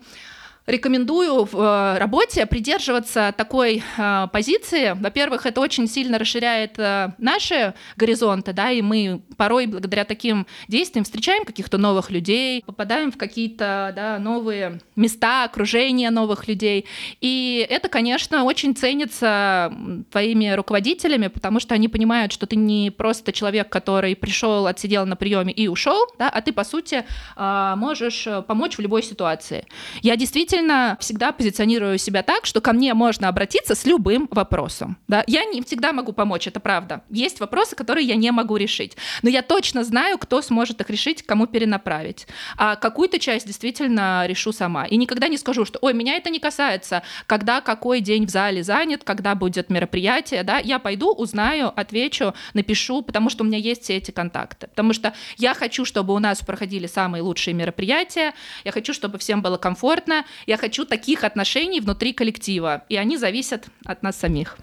рекомендую 0.71 1.43
в 1.45 1.55
э, 1.55 1.97
работе 1.99 2.45
придерживаться 2.45 3.33
такой 3.37 3.83
э, 3.97 4.27
позиции. 4.31 4.95
Во-первых, 4.99 5.45
это 5.45 5.61
очень 5.61 5.87
сильно 5.87 6.17
расширяет 6.17 6.79
э, 6.79 7.11
наши 7.17 7.73
горизонты, 7.97 8.53
да, 8.53 8.71
и 8.71 8.81
мы 8.81 9.21
порой 9.37 9.67
благодаря 9.67 10.05
таким 10.05 10.47
действиям 10.67 11.03
встречаем 11.03 11.45
каких-то 11.45 11.77
новых 11.77 12.09
людей, 12.09 12.63
попадаем 12.65 13.11
в 13.11 13.17
какие-то 13.17 13.91
да, 13.95 14.19
новые 14.19 14.79
места, 14.95 15.43
окружение 15.43 16.09
новых 16.09 16.47
людей. 16.47 16.85
И 17.19 17.65
это, 17.69 17.89
конечно, 17.89 18.43
очень 18.43 18.75
ценится 18.75 19.73
твоими 20.11 20.51
руководителями, 20.51 21.27
потому 21.27 21.59
что 21.59 21.75
они 21.75 21.87
понимают, 21.89 22.31
что 22.31 22.45
ты 22.45 22.55
не 22.55 22.91
просто 22.91 23.33
человек, 23.33 23.69
который 23.69 24.15
пришел, 24.15 24.67
отсидел 24.67 25.05
на 25.05 25.15
приеме 25.15 25.51
и 25.51 25.67
ушел, 25.67 26.07
да, 26.17 26.29
а 26.29 26.41
ты, 26.41 26.53
по 26.53 26.63
сути, 26.63 27.03
можешь 27.35 28.27
помочь 28.47 28.77
в 28.77 28.81
любой 28.81 29.03
ситуации. 29.03 29.65
Я 30.01 30.15
действительно 30.15 30.60
действительно 30.61 30.97
всегда 30.99 31.31
позиционирую 31.31 31.97
себя 31.97 32.23
так, 32.23 32.45
что 32.45 32.61
ко 32.61 32.73
мне 32.73 32.93
можно 32.93 33.27
обратиться 33.27 33.75
с 33.75 33.85
любым 33.85 34.27
вопросом. 34.31 34.97
Да? 35.07 35.23
Я 35.27 35.45
не 35.45 35.61
всегда 35.61 35.91
могу 35.91 36.13
помочь, 36.13 36.47
это 36.47 36.59
правда. 36.59 37.01
Есть 37.09 37.39
вопросы, 37.39 37.75
которые 37.75 38.07
я 38.07 38.15
не 38.15 38.31
могу 38.31 38.57
решить. 38.57 38.97
Но 39.23 39.29
я 39.29 39.41
точно 39.41 39.83
знаю, 39.83 40.17
кто 40.17 40.41
сможет 40.41 40.81
их 40.81 40.89
решить, 40.89 41.23
кому 41.23 41.47
перенаправить. 41.47 42.27
А 42.57 42.75
какую-то 42.75 43.19
часть 43.19 43.47
действительно 43.47 44.25
решу 44.27 44.51
сама. 44.51 44.85
И 44.85 44.97
никогда 44.97 45.27
не 45.27 45.37
скажу, 45.37 45.65
что 45.65 45.79
ой, 45.81 45.93
меня 45.93 46.15
это 46.15 46.29
не 46.29 46.39
касается, 46.39 47.03
когда 47.25 47.61
какой 47.61 48.01
день 48.01 48.25
в 48.25 48.29
зале 48.29 48.63
занят, 48.63 49.03
когда 49.03 49.35
будет 49.35 49.69
мероприятие. 49.69 50.43
Да? 50.43 50.59
Я 50.59 50.79
пойду, 50.79 51.11
узнаю, 51.13 51.71
отвечу, 51.75 52.33
напишу, 52.53 53.01
потому 53.01 53.29
что 53.29 53.43
у 53.43 53.47
меня 53.47 53.57
есть 53.57 53.83
все 53.83 53.97
эти 53.97 54.11
контакты. 54.11 54.67
Потому 54.67 54.93
что 54.93 55.13
я 55.37 55.53
хочу, 55.53 55.85
чтобы 55.85 56.13
у 56.13 56.19
нас 56.19 56.39
проходили 56.39 56.87
самые 56.87 57.21
лучшие 57.21 57.53
мероприятия, 57.53 58.33
я 58.63 58.71
хочу, 58.71 58.93
чтобы 58.93 59.17
всем 59.17 59.41
было 59.41 59.57
комфортно, 59.57 60.25
я 60.47 60.57
хочу 60.57 60.85
таких 60.85 61.23
отношений 61.23 61.79
внутри 61.79 62.13
коллектива, 62.13 62.83
и 62.89 62.95
они 62.95 63.17
зависят 63.17 63.67
от 63.85 64.03
нас 64.03 64.19
самих. 64.19 64.57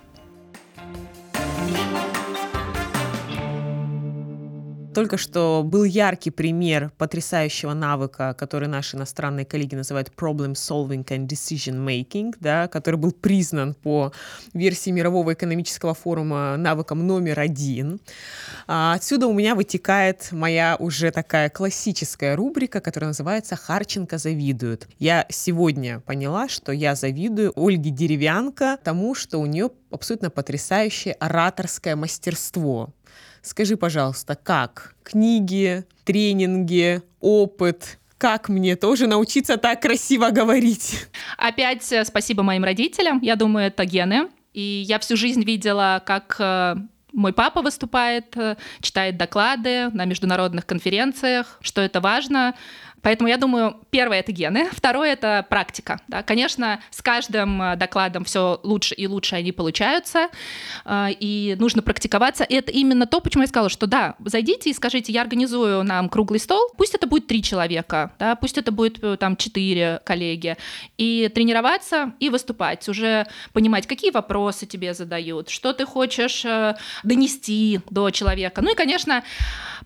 Только 4.95 5.16
что 5.16 5.62
был 5.64 5.84
яркий 5.84 6.30
пример 6.30 6.91
потрясающего 6.99 7.74
навыка, 7.74 8.34
который 8.39 8.68
наши 8.68 8.97
иностранные 8.97 9.45
коллеги 9.45 9.74
называют 9.74 10.11
problem 10.16 10.53
solving 10.53 11.05
and 11.05 11.26
decision 11.26 11.84
making, 11.84 12.34
да, 12.41 12.68
который 12.68 12.97
был 12.97 13.12
признан 13.12 13.74
по 13.74 14.12
версии 14.55 14.91
Мирового 14.91 15.34
экономического 15.34 15.95
форума 15.95 16.57
навыком 16.57 17.07
номер 17.07 17.41
один. 17.41 18.01
А 18.66 18.95
отсюда 18.95 19.26
у 19.26 19.32
меня 19.32 19.55
вытекает 19.55 20.28
моя 20.32 20.76
уже 20.78 21.11
такая 21.11 21.49
классическая 21.51 22.34
рубрика, 22.34 22.80
которая 22.80 23.09
называется 23.09 23.57
«Харченко 23.57 24.18
завидует». 24.18 24.89
Я 24.99 25.26
сегодня 25.28 26.01
поняла, 26.01 26.49
что 26.49 26.72
я 26.72 26.95
завидую 26.95 27.53
Ольге 27.57 27.91
Деревянко 27.91 28.78
тому, 28.82 29.14
что 29.14 29.39
у 29.39 29.47
нее 29.47 29.70
абсолютно 29.91 30.30
потрясающее 30.30 31.14
ораторское 31.14 31.97
мастерство. 31.97 32.93
Скажи, 33.49 33.78
пожалуйста, 33.78 34.36
как? 34.36 34.94
Книги, 35.03 35.86
тренинги, 36.05 37.01
опыт, 37.18 37.99
как 38.18 38.51
мне 38.51 38.76
тоже 38.76 39.07
научиться 39.07 39.57
так 39.57 39.80
красиво 39.80 40.28
говорить? 40.28 41.07
Опять 41.38 41.90
э, 41.90 42.05
спасибо 42.05 42.42
моим 42.42 42.62
родителям. 42.62 43.20
Я 43.22 43.36
думаю, 43.36 43.68
это 43.68 43.86
гены. 43.86 44.28
И 44.53 44.84
я 44.86 44.99
всю 44.99 45.16
жизнь 45.16 45.44
видела, 45.44 46.03
как 46.05 46.36
э, 46.38 46.76
мой 47.14 47.32
папа 47.32 47.62
выступает, 47.62 48.36
э, 48.36 48.57
читает 48.82 49.16
доклады 49.16 49.88
на 49.94 50.05
международных 50.05 50.66
конференциях, 50.66 51.59
что 51.62 51.80
это 51.80 52.03
важно. 52.03 52.55
Поэтому 53.03 53.28
я 53.28 53.36
думаю, 53.36 53.76
первое— 53.90 54.18
это 54.20 54.32
гены, 54.32 54.68
второе— 54.72 55.12
это 55.12 55.46
практика. 55.49 56.01
Да. 56.09 56.22
Конечно, 56.22 56.80
с 56.90 57.03
каждым 57.03 57.61
э, 57.62 57.76
докладом 57.76 58.24
все 58.24 58.61
лучше 58.62 58.94
и 58.94 59.07
лучше 59.07 59.36
они 59.36 59.53
получаются, 59.53 60.28
э, 60.84 61.09
и 61.18 61.57
нужно 61.59 61.82
практиковаться. 61.82 62.44
И 62.44 62.55
это 62.55 62.72
именно 62.72 63.07
то, 63.07 63.20
почему 63.20 63.42
я 63.42 63.49
сказала, 63.49 63.68
что 63.68 63.86
да, 63.86 64.16
зайдите 64.24 64.70
и 64.70 64.74
скажите, 64.74 65.12
я 65.12 65.22
организую 65.22 65.84
нам 65.84 66.09
круглый 66.09 66.40
стол, 66.40 66.70
пусть 66.76 66.94
это 66.94 67.07
будет 67.07 67.26
три 67.26 67.42
человека, 67.42 68.12
да, 68.18 68.34
пусть 68.34 68.59
это 68.59 68.72
будет 68.72 69.03
э, 69.03 69.16
там 69.16 69.36
четыре 69.36 70.01
коллеги, 70.05 70.57
и 70.96 71.30
тренироваться 71.34 72.12
и 72.20 72.30
выступать, 72.30 72.88
уже 72.88 73.26
понимать, 73.53 73.86
какие 73.86 74.11
вопросы 74.11 74.66
тебе 74.66 74.94
задают, 74.94 75.51
что 75.51 75.72
ты 75.72 75.84
хочешь 75.84 76.44
донести 77.03 77.80
до 77.90 78.11
человека. 78.11 78.62
Ну 78.62 78.72
и, 78.72 78.74
конечно, 78.74 79.22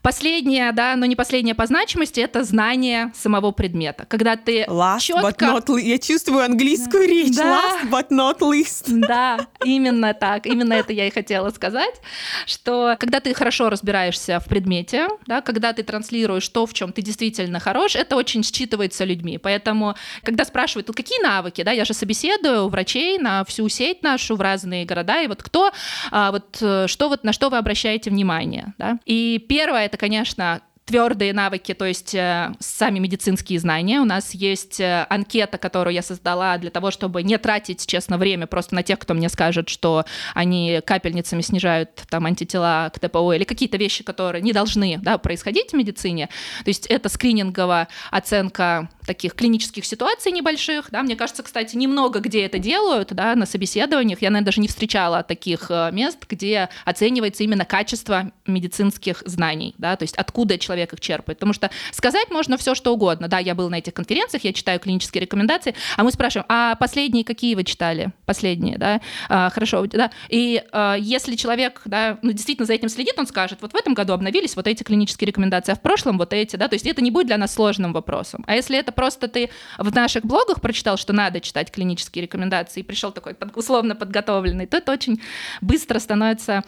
последнее, 0.00 0.72
да, 0.72 0.96
но 0.96 1.06
не 1.06 1.16
последнее 1.16 1.54
по 1.54 1.66
значимости, 1.66 2.20
это 2.20 2.44
знание 2.44 3.01
самого 3.14 3.50
предмета. 3.52 4.06
Когда 4.06 4.36
ты 4.36 4.64
Last 4.64 5.00
четко... 5.00 5.26
but 5.26 5.38
not 5.38 5.66
least. 5.66 5.82
Я 5.82 5.98
чувствую 5.98 6.44
английскую 6.44 7.08
речь. 7.08 7.36
Да. 7.36 7.44
Last 7.44 7.90
but 7.90 8.08
not 8.10 8.38
least. 8.40 8.84
Да, 8.88 9.46
именно 9.64 10.14
так. 10.14 10.46
Именно 10.46 10.74
это 10.74 10.92
я 10.92 11.06
и 11.06 11.10
хотела 11.10 11.50
сказать, 11.50 12.00
что 12.46 12.96
когда 12.98 13.20
ты 13.20 13.34
хорошо 13.34 13.70
разбираешься 13.70 14.40
в 14.40 14.46
предмете, 14.46 15.08
да, 15.26 15.40
когда 15.40 15.72
ты 15.72 15.82
транслируешь 15.82 16.48
то, 16.48 16.66
в 16.66 16.74
чем 16.74 16.92
ты 16.92 17.02
действительно 17.02 17.60
хорош, 17.60 17.96
это 17.96 18.16
очень 18.16 18.42
считывается 18.42 19.04
людьми. 19.04 19.38
Поэтому, 19.38 19.94
когда 20.22 20.44
спрашивают, 20.44 20.88
ну, 20.88 20.94
какие 20.94 21.22
навыки, 21.22 21.62
да, 21.62 21.72
я 21.72 21.84
же 21.84 21.94
собеседую 21.94 22.68
врачей 22.68 23.18
на 23.18 23.44
всю 23.44 23.68
сеть 23.68 24.02
нашу 24.02 24.36
в 24.36 24.40
разные 24.40 24.84
города, 24.84 25.22
и 25.22 25.26
вот 25.26 25.42
кто, 25.42 25.72
а, 26.10 26.30
вот 26.30 26.58
э, 26.60 26.86
что 26.86 27.08
вот 27.08 27.24
на 27.24 27.32
что 27.32 27.50
вы 27.50 27.58
обращаете 27.58 28.10
внимание, 28.10 28.74
да? 28.78 28.98
И 29.04 29.44
первое 29.48 29.86
это, 29.86 29.96
конечно, 29.96 30.62
твердые 30.84 31.32
навыки, 31.32 31.74
то 31.74 31.84
есть 31.84 32.14
э, 32.14 32.52
сами 32.58 32.98
медицинские 32.98 33.58
знания. 33.60 34.00
У 34.00 34.04
нас 34.04 34.34
есть 34.34 34.80
э, 34.80 35.06
анкета, 35.08 35.56
которую 35.58 35.94
я 35.94 36.02
создала 36.02 36.58
для 36.58 36.70
того, 36.70 36.90
чтобы 36.90 37.22
не 37.22 37.38
тратить, 37.38 37.86
честно, 37.86 38.18
время 38.18 38.46
просто 38.46 38.74
на 38.74 38.82
тех, 38.82 38.98
кто 38.98 39.14
мне 39.14 39.28
скажет, 39.28 39.68
что 39.68 40.04
они 40.34 40.80
капельницами 40.84 41.40
снижают 41.40 41.90
там 42.08 42.26
антитела 42.26 42.90
к 42.92 42.98
ТПО 42.98 43.32
или 43.34 43.44
какие-то 43.44 43.76
вещи, 43.76 44.02
которые 44.02 44.42
не 44.42 44.52
должны 44.52 44.98
да, 44.98 45.18
происходить 45.18 45.70
в 45.70 45.76
медицине. 45.76 46.28
То 46.64 46.68
есть 46.68 46.86
это 46.86 47.08
скрининговая 47.08 47.88
оценка 48.10 48.88
таких 49.06 49.34
клинических 49.34 49.84
ситуаций 49.84 50.32
небольших, 50.32 50.90
да, 50.90 51.02
мне 51.02 51.16
кажется, 51.16 51.42
кстати, 51.42 51.76
немного 51.76 52.20
где 52.20 52.44
это 52.44 52.58
делают, 52.58 53.12
да, 53.12 53.34
на 53.34 53.46
собеседованиях, 53.46 54.22
я, 54.22 54.30
наверное, 54.30 54.46
даже 54.46 54.60
не 54.60 54.68
встречала 54.68 55.22
таких 55.22 55.66
э, 55.70 55.90
мест, 55.92 56.18
где 56.28 56.68
оценивается 56.84 57.44
именно 57.44 57.64
качество 57.64 58.32
медицинских 58.46 59.22
знаний, 59.26 59.74
да, 59.78 59.96
то 59.96 60.04
есть 60.04 60.16
откуда 60.16 60.58
человек 60.58 60.92
их 60.92 61.00
черпает, 61.00 61.38
потому 61.38 61.52
что 61.52 61.70
сказать 61.90 62.30
можно 62.30 62.56
все, 62.56 62.74
что 62.74 62.92
угодно, 62.92 63.28
да, 63.28 63.38
я 63.38 63.54
был 63.54 63.70
на 63.70 63.76
этих 63.76 63.94
конференциях, 63.94 64.44
я 64.44 64.52
читаю 64.52 64.78
клинические 64.80 65.22
рекомендации, 65.22 65.74
а 65.96 66.04
мы 66.04 66.12
спрашиваем, 66.12 66.46
а 66.48 66.74
последние 66.76 67.24
какие 67.24 67.54
вы 67.54 67.64
читали? 67.64 68.12
Последние, 68.24 68.78
да, 68.78 69.00
а, 69.28 69.50
хорошо, 69.50 69.84
да, 69.86 70.10
и 70.28 70.62
а, 70.72 70.94
если 70.94 71.34
человек, 71.36 71.82
да, 71.84 72.18
ну, 72.22 72.32
действительно 72.32 72.66
за 72.66 72.74
этим 72.74 72.88
следит, 72.88 73.14
он 73.18 73.26
скажет, 73.26 73.58
вот 73.62 73.72
в 73.72 73.76
этом 73.76 73.94
году 73.94 74.12
обновились 74.12 74.56
вот 74.56 74.66
эти 74.66 74.82
клинические 74.82 75.26
рекомендации, 75.26 75.72
а 75.72 75.76
в 75.76 75.80
прошлом 75.80 76.18
вот 76.18 76.32
эти, 76.32 76.56
да, 76.56 76.68
то 76.68 76.74
есть 76.74 76.86
это 76.86 77.02
не 77.02 77.10
будет 77.10 77.26
для 77.26 77.38
нас 77.38 77.54
сложным 77.54 77.92
вопросом, 77.92 78.44
а 78.46 78.54
если 78.54 78.78
это 78.78 78.91
просто 78.92 79.28
ты 79.28 79.50
в 79.78 79.94
наших 79.94 80.24
блогах 80.24 80.60
прочитал, 80.60 80.96
что 80.96 81.12
надо 81.12 81.40
читать 81.40 81.70
клинические 81.70 82.22
рекомендации, 82.22 82.80
и 82.80 82.84
пришел 82.84 83.12
такой 83.12 83.36
условно 83.54 83.96
подготовленный, 83.96 84.66
то 84.66 84.76
это 84.76 84.92
очень 84.92 85.20
быстро 85.60 85.98
становится 85.98 86.62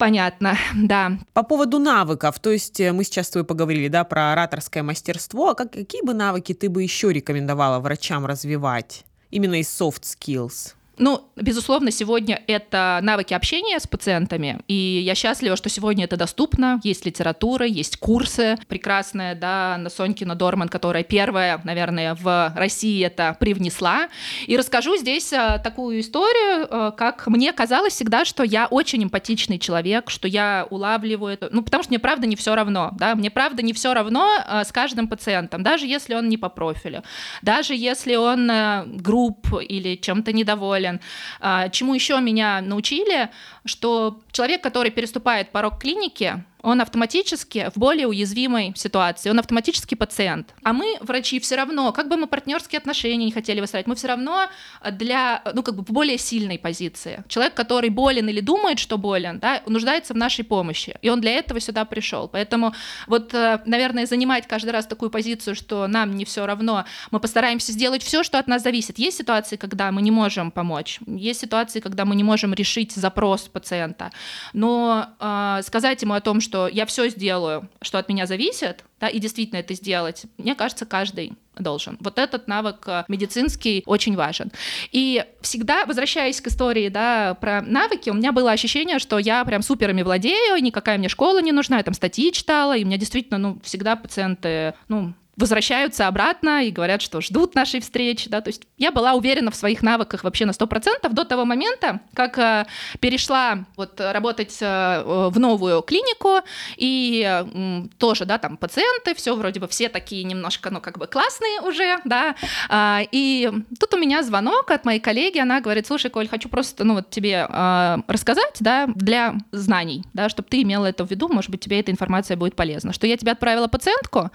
Понятно, 0.00 0.56
да. 0.74 1.18
По 1.34 1.42
поводу 1.42 1.78
навыков, 1.78 2.40
то 2.40 2.50
есть 2.50 2.80
э, 2.80 2.90
мы 2.90 3.04
сейчас 3.04 3.26
с 3.26 3.30
тобой 3.30 3.44
поговорили, 3.44 3.88
да, 3.88 4.02
про 4.04 4.32
ораторское 4.32 4.82
мастерство. 4.82 5.50
А 5.50 5.54
как, 5.54 5.72
какие 5.72 6.02
бы 6.02 6.14
навыки 6.14 6.54
ты 6.54 6.70
бы 6.70 6.82
еще 6.82 7.12
рекомендовала 7.12 7.80
врачам 7.80 8.24
развивать? 8.24 9.04
Именно 9.30 9.60
из 9.60 9.68
soft 9.68 10.04
skills. 10.04 10.74
Ну, 11.00 11.22
безусловно, 11.34 11.90
сегодня 11.90 12.42
это 12.46 13.00
навыки 13.02 13.32
общения 13.32 13.80
с 13.80 13.86
пациентами, 13.86 14.60
и 14.68 15.00
я 15.02 15.14
счастлива, 15.14 15.56
что 15.56 15.70
сегодня 15.70 16.04
это 16.04 16.18
доступно. 16.18 16.78
Есть 16.84 17.06
литература, 17.06 17.64
есть 17.64 17.96
курсы 17.96 18.58
прекрасные, 18.68 19.34
да, 19.34 19.78
на 19.78 19.88
Сонькина 19.88 20.34
Дорман, 20.34 20.68
которая 20.68 21.02
первая, 21.02 21.58
наверное, 21.64 22.14
в 22.14 22.52
России 22.54 23.02
это 23.02 23.34
привнесла. 23.40 24.08
И 24.46 24.58
расскажу 24.58 24.98
здесь 24.98 25.32
а, 25.32 25.56
такую 25.56 26.00
историю, 26.00 26.68
а, 26.70 26.90
как 26.90 27.26
мне 27.28 27.54
казалось 27.54 27.94
всегда, 27.94 28.26
что 28.26 28.42
я 28.42 28.66
очень 28.66 29.02
эмпатичный 29.02 29.58
человек, 29.58 30.10
что 30.10 30.28
я 30.28 30.66
улавливаю 30.68 31.32
это, 31.32 31.48
ну, 31.50 31.62
потому 31.62 31.82
что 31.82 31.92
мне 31.92 31.98
правда 31.98 32.26
не 32.26 32.36
все 32.36 32.54
равно, 32.54 32.90
да, 32.98 33.14
мне 33.14 33.30
правда 33.30 33.62
не 33.62 33.72
все 33.72 33.94
равно 33.94 34.28
а, 34.46 34.64
с 34.64 34.70
каждым 34.70 35.08
пациентом, 35.08 35.62
даже 35.62 35.86
если 35.86 36.12
он 36.12 36.28
не 36.28 36.36
по 36.36 36.50
профилю, 36.50 37.04
даже 37.40 37.74
если 37.74 38.16
он 38.16 38.50
груб 38.98 39.46
или 39.66 39.96
чем-то 39.96 40.34
недоволен, 40.34 40.89
доволен. 40.90 41.00
А, 41.40 41.68
чему 41.68 41.94
еще 41.94 42.20
меня 42.20 42.60
научили, 42.60 43.30
что 43.64 44.20
человек, 44.32 44.62
который 44.62 44.90
переступает 44.90 45.50
порог 45.50 45.78
клиники, 45.78 46.44
он 46.62 46.80
автоматически 46.80 47.70
в 47.74 47.78
более 47.78 48.06
уязвимой 48.06 48.72
ситуации, 48.76 49.30
он 49.30 49.38
автоматически 49.38 49.94
пациент. 49.94 50.54
А 50.62 50.72
мы, 50.72 50.96
врачи, 51.00 51.40
все 51.40 51.56
равно, 51.56 51.92
как 51.92 52.08
бы 52.08 52.16
мы 52.16 52.26
партнерские 52.26 52.78
отношения 52.78 53.24
не 53.26 53.32
хотели 53.32 53.60
выстраивать, 53.60 53.86
мы 53.86 53.94
все 53.94 54.08
равно 54.08 54.48
для, 54.92 55.42
ну, 55.54 55.62
как 55.62 55.76
бы 55.76 55.82
в 55.82 55.90
более 55.90 56.18
сильной 56.18 56.58
позиции. 56.58 57.24
Человек, 57.28 57.54
который 57.54 57.90
болен 57.90 58.28
или 58.28 58.40
думает, 58.40 58.78
что 58.78 58.98
болен, 58.98 59.38
да, 59.38 59.62
нуждается 59.66 60.14
в 60.14 60.16
нашей 60.16 60.44
помощи, 60.44 60.96
и 61.02 61.08
он 61.10 61.20
для 61.20 61.32
этого 61.32 61.60
сюда 61.60 61.84
пришел. 61.84 62.28
Поэтому 62.28 62.74
вот, 63.06 63.34
э, 63.34 63.60
наверное, 63.66 64.06
занимать 64.06 64.46
каждый 64.46 64.70
раз 64.70 64.86
такую 64.86 65.10
позицию, 65.10 65.54
что 65.54 65.86
нам 65.86 66.16
не 66.16 66.24
все 66.24 66.46
равно, 66.46 66.84
мы 67.10 67.20
постараемся 67.20 67.72
сделать 67.72 68.02
все, 68.02 68.22
что 68.22 68.38
от 68.38 68.46
нас 68.46 68.62
зависит. 68.62 68.98
Есть 68.98 69.18
ситуации, 69.18 69.56
когда 69.56 69.90
мы 69.92 70.02
не 70.02 70.10
можем 70.10 70.50
помочь, 70.50 71.00
есть 71.06 71.40
ситуации, 71.40 71.80
когда 71.80 72.04
мы 72.04 72.14
не 72.14 72.24
можем 72.24 72.54
решить 72.54 72.92
запрос 72.92 73.42
пациента, 73.42 74.10
но 74.52 75.08
э, 75.18 75.60
сказать 75.64 76.02
ему 76.02 76.14
о 76.14 76.20
том, 76.20 76.40
что 76.40 76.49
что 76.50 76.66
я 76.66 76.84
все 76.84 77.08
сделаю, 77.08 77.68
что 77.80 77.98
от 77.98 78.08
меня 78.08 78.26
зависит, 78.26 78.84
да, 78.98 79.06
и 79.06 79.20
действительно 79.20 79.60
это 79.60 79.72
сделать, 79.74 80.24
мне 80.36 80.56
кажется, 80.56 80.84
каждый 80.84 81.34
должен. 81.56 81.96
Вот 82.00 82.18
этот 82.18 82.48
навык 82.48 82.82
э, 82.88 83.04
медицинский 83.06 83.84
очень 83.86 84.16
важен. 84.16 84.50
И 84.90 85.24
всегда, 85.42 85.86
возвращаясь 85.86 86.40
к 86.40 86.48
истории, 86.48 86.88
да, 86.88 87.34
про 87.34 87.62
навыки, 87.62 88.10
у 88.10 88.14
меня 88.14 88.32
было 88.32 88.50
ощущение, 88.50 88.98
что 88.98 89.20
я 89.20 89.44
прям 89.44 89.62
суперами 89.62 90.02
владею, 90.02 90.60
никакая 90.60 90.98
мне 90.98 91.08
школа 91.08 91.40
не 91.40 91.52
нужна, 91.52 91.76
я 91.76 91.84
там 91.84 91.94
статьи 91.94 92.32
читала, 92.32 92.76
и 92.76 92.82
у 92.82 92.86
меня 92.86 92.96
действительно, 92.96 93.38
ну, 93.38 93.60
всегда 93.62 93.94
пациенты, 93.94 94.74
ну, 94.88 95.14
возвращаются 95.40 96.06
обратно 96.06 96.64
и 96.64 96.70
говорят, 96.70 97.02
что 97.02 97.20
ждут 97.20 97.54
нашей 97.54 97.80
встречи, 97.80 98.28
да, 98.28 98.40
то 98.40 98.48
есть 98.48 98.62
я 98.76 98.92
была 98.92 99.14
уверена 99.14 99.50
в 99.50 99.56
своих 99.56 99.82
навыках 99.82 100.22
вообще 100.22 100.46
на 100.46 100.50
100% 100.50 101.08
до 101.10 101.24
того 101.24 101.44
момента, 101.44 102.00
как 102.14 102.38
э, 102.38 102.66
перешла 103.00 103.64
вот 103.76 104.00
работать 104.00 104.56
э, 104.60 105.02
в 105.04 105.38
новую 105.38 105.82
клинику, 105.82 106.40
и 106.76 107.88
тоже, 107.98 108.24
да, 108.26 108.38
там 108.38 108.56
пациенты, 108.56 109.14
все 109.14 109.34
вроде 109.34 109.60
бы 109.60 109.68
все 109.68 109.88
такие 109.88 110.24
немножко, 110.24 110.70
ну, 110.70 110.80
как 110.80 110.98
бы 110.98 111.06
классные 111.06 111.60
уже, 111.62 111.98
да, 112.04 112.34
э, 112.68 113.06
и 113.10 113.50
тут 113.78 113.94
у 113.94 113.98
меня 113.98 114.22
звонок 114.22 114.70
от 114.70 114.84
моей 114.84 115.00
коллеги, 115.00 115.38
она 115.38 115.60
говорит, 115.60 115.86
слушай, 115.86 116.10
Коль, 116.10 116.28
хочу 116.28 116.48
просто, 116.48 116.84
ну, 116.84 116.94
вот 116.94 117.10
тебе 117.10 117.46
э, 117.48 117.96
рассказать, 118.06 118.56
да, 118.60 118.86
для 118.94 119.34
знаний, 119.52 120.04
да, 120.12 120.28
чтобы 120.28 120.48
ты 120.48 120.62
имела 120.62 120.86
это 120.86 121.06
в 121.06 121.10
виду, 121.10 121.28
может 121.28 121.50
быть, 121.50 121.60
тебе 121.60 121.80
эта 121.80 121.90
информация 121.90 122.36
будет 122.36 122.54
полезна, 122.54 122.92
что 122.92 123.06
я 123.06 123.16
тебе 123.16 123.32
отправила 123.32 123.66
пациентку, 123.66 124.30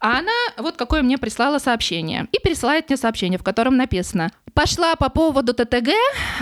а 0.00 0.18
она 0.18 0.32
вот 0.58 0.76
какое 0.76 1.02
мне 1.02 1.18
прислала 1.18 1.58
сообщение. 1.58 2.26
И 2.32 2.38
пересылает 2.38 2.88
мне 2.88 2.96
сообщение, 2.96 3.38
в 3.38 3.42
котором 3.42 3.76
написано 3.76 4.30
«Пошла 4.54 4.94
по 4.96 5.10
поводу 5.10 5.54
ТТГ, 5.54 5.90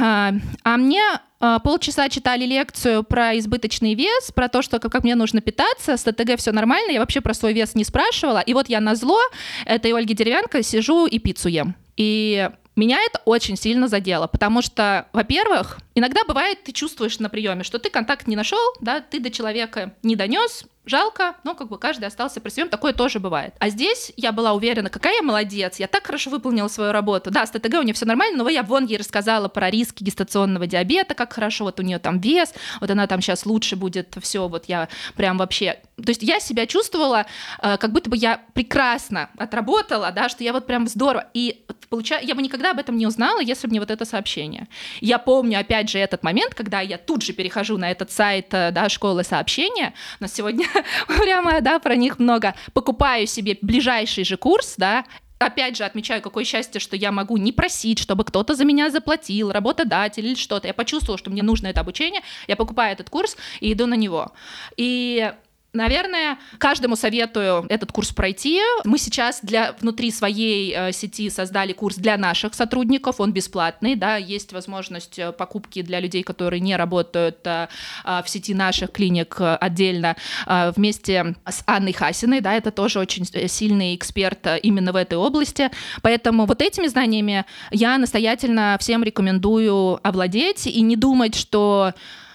а, 0.01 0.33
а 0.63 0.77
мне 0.77 1.03
а, 1.41 1.59
полчаса 1.59 2.09
читали 2.09 2.47
лекцию 2.47 3.03
про 3.03 3.37
избыточный 3.39 3.95
вес, 3.95 4.33
про 4.33 4.49
то, 4.49 4.63
что 4.63 4.79
как, 4.79 5.05
мне 5.05 5.15
нужно 5.15 5.41
питаться, 5.41 5.97
с 5.97 6.03
ТТГ 6.03 6.39
все 6.39 6.53
нормально, 6.53 6.93
я 6.93 7.01
вообще 7.01 7.21
про 7.21 7.35
свой 7.35 7.53
вес 7.53 7.75
не 7.75 7.85
спрашивала, 7.85 8.39
и 8.39 8.55
вот 8.55 8.69
я 8.69 8.81
на 8.81 8.95
зло 8.95 9.19
этой 9.67 9.93
Ольги 9.93 10.15
Деревянко 10.15 10.63
сижу 10.63 11.07
и 11.07 11.19
пиццу 11.19 11.49
ем. 11.49 11.75
И 11.97 12.49
меня 12.77 12.99
это 13.03 13.21
очень 13.27 13.57
сильно 13.57 13.89
задело, 13.89 14.27
потому 14.27 14.63
что, 14.63 15.07
во-первых, 15.13 15.79
иногда 15.95 16.23
бывает, 16.27 16.65
ты 16.65 16.73
чувствуешь 16.73 17.19
на 17.19 17.29
приеме, 17.29 17.63
что 17.63 17.79
ты 17.79 17.91
контакт 17.91 18.27
не 18.27 18.37
нашел, 18.37 18.59
да, 18.81 19.01
ты 19.01 19.21
до 19.21 19.31
человека 19.31 19.95
не 20.03 20.17
донес, 20.17 20.65
жалко, 20.87 21.37
но 21.45 21.55
как 21.55 21.69
бы 21.69 21.79
каждый 21.79 22.05
остался 22.05 22.41
при 22.41 22.51
своем, 22.51 22.69
такое 22.69 22.93
тоже 22.93 23.21
бывает. 23.21 23.55
А 23.59 23.69
здесь 23.69 24.13
я 24.17 24.33
была 24.33 24.53
уверена, 24.53 24.91
какая 24.91 25.17
я 25.17 25.23
молодец, 25.23 25.79
я 25.79 25.87
так 25.87 26.07
хорошо 26.07 26.31
выполнила 26.31 26.69
свою 26.69 26.93
работу. 26.93 27.31
Да, 27.31 27.47
с 27.47 27.51
ТТГ 27.51 27.75
у 27.79 27.83
нее 27.83 27.95
все 27.95 28.07
нормально, 28.07 28.43
но 28.43 28.49
я 28.49 28.63
вон 28.63 28.85
ей 28.85 28.99
рассказала 28.99 29.49
про 29.49 29.71
риски 29.71 30.03
гестационного 30.03 30.67
диабета, 30.67 31.15
как 31.15 31.33
хорошо, 31.33 31.65
вот 31.65 31.81
у 31.81 31.83
нее 31.83 31.99
там 31.99 32.19
вес, 32.19 32.53
вот 32.81 32.91
она 32.91 33.07
там 33.07 33.21
сейчас 33.21 33.47
лучше 33.47 33.77
будет, 33.77 34.17
все, 34.21 34.49
вот 34.49 34.67
я 34.67 34.89
прям 35.17 35.39
вообще... 35.39 35.79
То 35.97 36.09
есть 36.09 36.23
я 36.23 36.41
себя 36.41 36.67
чувствовала, 36.67 37.27
э, 37.63 37.77
как 37.79 37.93
будто 37.93 38.11
бы 38.11 38.17
я 38.17 38.41
прекрасно 38.53 39.31
отработала, 39.39 40.11
да, 40.11 40.29
что 40.29 40.45
я 40.45 40.53
вот 40.53 40.67
прям 40.67 40.89
здорово. 40.89 41.27
И 41.35 41.65
получаю, 41.89 42.27
я 42.27 42.35
бы 42.35 42.43
никогда 42.43 42.73
об 42.73 42.79
этом 42.79 42.97
не 42.97 43.07
узнала, 43.07 43.41
если 43.41 43.69
бы 43.69 43.73
не 43.73 43.79
вот 43.79 43.91
это 43.91 44.05
сообщение. 44.05 44.69
Я 45.01 45.19
помню, 45.19 45.61
опять 45.61 45.89
же, 45.89 45.99
этот 45.99 46.25
момент, 46.25 46.55
когда 46.55 46.81
я 46.81 46.99
тут 46.99 47.23
же 47.23 47.33
перехожу 47.33 47.79
на 47.79 47.91
этот 47.91 48.11
сайт, 48.11 48.53
э, 48.53 48.71
да, 48.73 48.89
школы 48.89 49.23
сообщения, 49.23 49.95
у 50.19 50.25
нас 50.25 50.35
сегодня 50.35 50.67
прямо, 51.07 51.61
да, 51.61 51.79
про 51.79 51.97
них 51.97 52.19
много. 52.19 52.55
Покупаю 52.73 53.27
себе 53.27 53.59
ближайший 53.61 54.25
же 54.25 54.37
курс, 54.37 54.75
да, 54.77 55.05
опять 55.39 55.77
же, 55.77 55.85
отмечаю, 55.85 56.23
какое 56.23 56.45
счастье, 56.45 56.81
что 56.81 56.97
я 56.97 57.13
могу 57.13 57.37
не 57.37 57.53
просить, 57.53 57.99
чтобы 57.99 58.25
кто-то 58.25 58.55
за 58.55 58.65
меня 58.65 58.91
заплатил, 58.91 59.53
работодатель 59.53 60.27
или 60.27 60.35
что-то. 60.35 60.67
Я 60.67 60.75
почувствовала, 60.75 61.19
что 61.19 61.31
мне 61.31 61.43
нужно 61.43 61.69
это 61.69 61.81
обучение, 61.81 62.23
я 62.49 62.57
покупаю 62.57 62.93
этот 62.93 63.11
курс 63.11 63.37
и 63.61 63.73
иду 63.73 63.87
на 63.87 63.95
него. 63.95 64.33
И 64.77 65.33
Наверное, 65.75 66.39
каждому 66.59 66.95
советую 66.95 67.67
этот 67.69 67.91
курс 67.91 68.13
пройти. 68.13 68.61
Мы 68.85 68.97
сейчас 68.97 69.41
для 69.43 69.73
внутри 69.81 70.13
своей 70.13 70.73
э, 70.73 70.93
сети 70.93 71.29
создали 71.29 71.73
курс 71.73 71.97
для 71.97 72.17
наших 72.17 72.55
сотрудников, 72.55 73.19
он 73.19 73.33
бесплатный, 73.33 73.97
да, 73.97 74.17
есть 74.17 74.53
возможность 74.53 75.19
э, 75.19 75.33
покупки 75.33 75.83
для 75.83 75.99
людей, 75.99 76.23
которые 76.23 76.61
не 76.61 76.77
работают 76.77 77.39
э, 77.45 77.67
э 78.05 78.23
в 78.25 78.29
сети 78.29 78.55
наших 78.55 78.93
клиник 78.93 79.37
отдельно 79.41 80.17
вместе 80.47 81.35
с 81.47 81.65
Анной 81.67 81.93
Хасиной, 81.93 82.41
да, 82.41 82.55
это 82.55 82.71
тоже 82.71 83.01
очень 83.01 83.27
сильный 83.49 83.97
эксперт 83.97 84.47
именно 84.63 84.93
в 84.93 84.97
этой 84.97 85.19
области, 85.19 85.71
поэтому 86.03 86.47
вот 86.47 86.63
этими 86.63 86.87
знаниями 86.87 87.45
я 87.73 87.99
настоятельно 87.99 88.77
всем 88.79 89.03
рекомендую 89.03 89.99
овладеть 90.07 90.67
и 90.67 90.81
не 90.83 90.95
думать, 90.97 91.35
что 91.35 91.93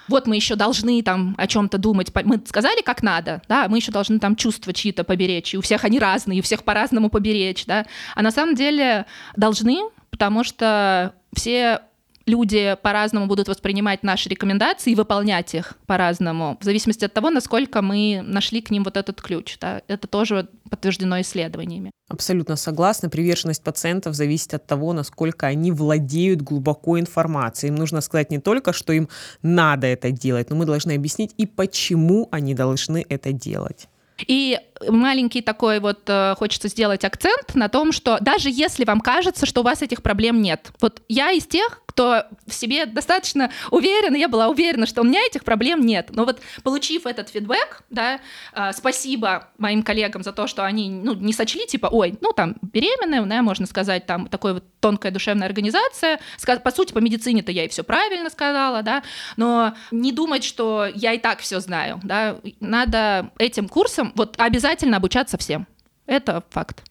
вот 0.09 0.27
мы 0.27 0.35
еще 0.35 0.55
должны 0.55 1.01
там 1.03 1.35
о 1.37 1.47
чем-то 1.47 1.77
думать, 1.77 2.11
мы 2.23 2.41
сказали, 2.45 2.81
как 2.81 3.03
надо, 3.03 3.41
да, 3.47 3.67
мы 3.69 3.77
еще 3.77 3.91
должны 3.91 4.19
там 4.19 4.35
чувства 4.35 4.73
чьи-то 4.73 5.03
поберечь, 5.03 5.53
и 5.53 5.57
у 5.57 5.61
всех 5.61 5.83
они 5.85 5.99
разные, 5.99 6.37
и 6.37 6.41
у 6.41 6.43
всех 6.43 6.63
по-разному 6.63 7.09
поберечь, 7.09 7.65
да, 7.65 7.85
а 8.15 8.21
на 8.21 8.31
самом 8.31 8.55
деле 8.55 9.05
должны, 9.35 9.81
потому 10.09 10.43
что 10.43 11.13
все 11.33 11.81
люди 12.29 12.77
по-разному 12.81 13.25
будут 13.25 13.47
воспринимать 13.47 14.03
наши 14.03 14.29
рекомендации 14.29 14.91
и 14.91 14.95
выполнять 14.95 15.53
их 15.55 15.73
по-разному, 15.85 16.57
в 16.61 16.63
зависимости 16.63 17.05
от 17.05 17.13
того, 17.13 17.29
насколько 17.29 17.81
мы 17.81 18.21
нашли 18.23 18.61
к 18.61 18.71
ним 18.71 18.83
вот 18.83 18.95
этот 18.95 19.21
ключ. 19.21 19.57
Да? 19.59 19.81
Это 19.87 20.07
тоже 20.07 20.47
подтверждено 20.69 21.19
исследованиями. 21.21 21.91
Абсолютно 22.07 22.55
согласна. 22.55 23.09
Приверженность 23.09 23.63
пациентов 23.63 24.15
зависит 24.15 24.53
от 24.53 24.65
того, 24.65 24.93
насколько 24.93 25.47
они 25.47 25.71
владеют 25.71 26.41
глубоко 26.41 26.99
информацией. 26.99 27.71
Им 27.71 27.75
нужно 27.75 28.01
сказать 28.01 28.31
не 28.31 28.39
только, 28.39 28.73
что 28.73 28.93
им 28.93 29.09
надо 29.41 29.87
это 29.87 30.11
делать, 30.11 30.49
но 30.49 30.55
мы 30.55 30.65
должны 30.65 30.93
объяснить 30.93 31.33
и 31.37 31.45
почему 31.45 32.27
они 32.31 32.53
должны 32.53 33.05
это 33.09 33.31
делать. 33.31 33.89
И 34.27 34.59
маленький 34.87 35.41
такой 35.41 35.79
вот 35.79 36.01
э, 36.07 36.35
хочется 36.37 36.67
сделать 36.67 37.03
акцент 37.03 37.55
на 37.55 37.69
том, 37.69 37.91
что 37.91 38.17
даже 38.21 38.49
если 38.49 38.85
вам 38.85 39.01
кажется, 39.01 39.45
что 39.45 39.61
у 39.61 39.63
вас 39.63 39.81
этих 39.81 40.01
проблем 40.01 40.41
нет, 40.41 40.71
вот 40.79 41.01
я 41.07 41.31
из 41.31 41.45
тех, 41.45 41.81
кто 41.99 42.23
в 42.47 42.53
себе 42.53 42.85
достаточно 42.85 43.51
уверен, 43.71 44.13
я 44.13 44.29
была 44.29 44.47
уверена, 44.47 44.85
что 44.85 45.01
у 45.01 45.03
меня 45.03 45.19
этих 45.25 45.43
проблем 45.43 45.81
нет. 45.81 46.11
Но 46.11 46.23
вот 46.23 46.39
получив 46.63 47.05
этот 47.05 47.29
фидбэк, 47.29 47.83
да, 47.89 48.21
э, 48.53 48.71
спасибо 48.73 49.49
моим 49.57 49.83
коллегам 49.83 50.23
за 50.23 50.31
то, 50.31 50.47
что 50.47 50.63
они 50.63 50.89
ну, 50.89 51.13
не 51.13 51.33
сочли, 51.33 51.65
типа, 51.65 51.87
ой, 51.87 52.17
ну 52.21 52.31
там 52.31 52.55
беременная, 52.61 53.25
да, 53.25 53.41
можно 53.41 53.65
сказать, 53.65 54.05
там 54.05 54.27
такой 54.27 54.53
вот 54.53 54.63
тонкая 54.79 55.11
душевная 55.11 55.47
организация. 55.47 56.19
По 56.63 56.71
сути, 56.71 56.93
по 56.93 56.99
медицине-то 56.99 57.51
я 57.51 57.65
и 57.65 57.67
все 57.67 57.83
правильно 57.83 58.29
сказала, 58.29 58.81
да, 58.81 59.03
но 59.35 59.73
не 59.91 60.11
думать, 60.11 60.43
что 60.43 60.87
я 60.93 61.13
и 61.13 61.17
так 61.17 61.39
все 61.39 61.59
знаю, 61.59 61.99
да, 62.03 62.37
надо 62.61 63.31
этим 63.39 63.67
курсом 63.67 64.08
вот 64.15 64.35
обязательно 64.37 64.97
обучаться 64.97 65.37
всем. 65.37 65.67
Это 66.05 66.43
факт. 66.49 66.83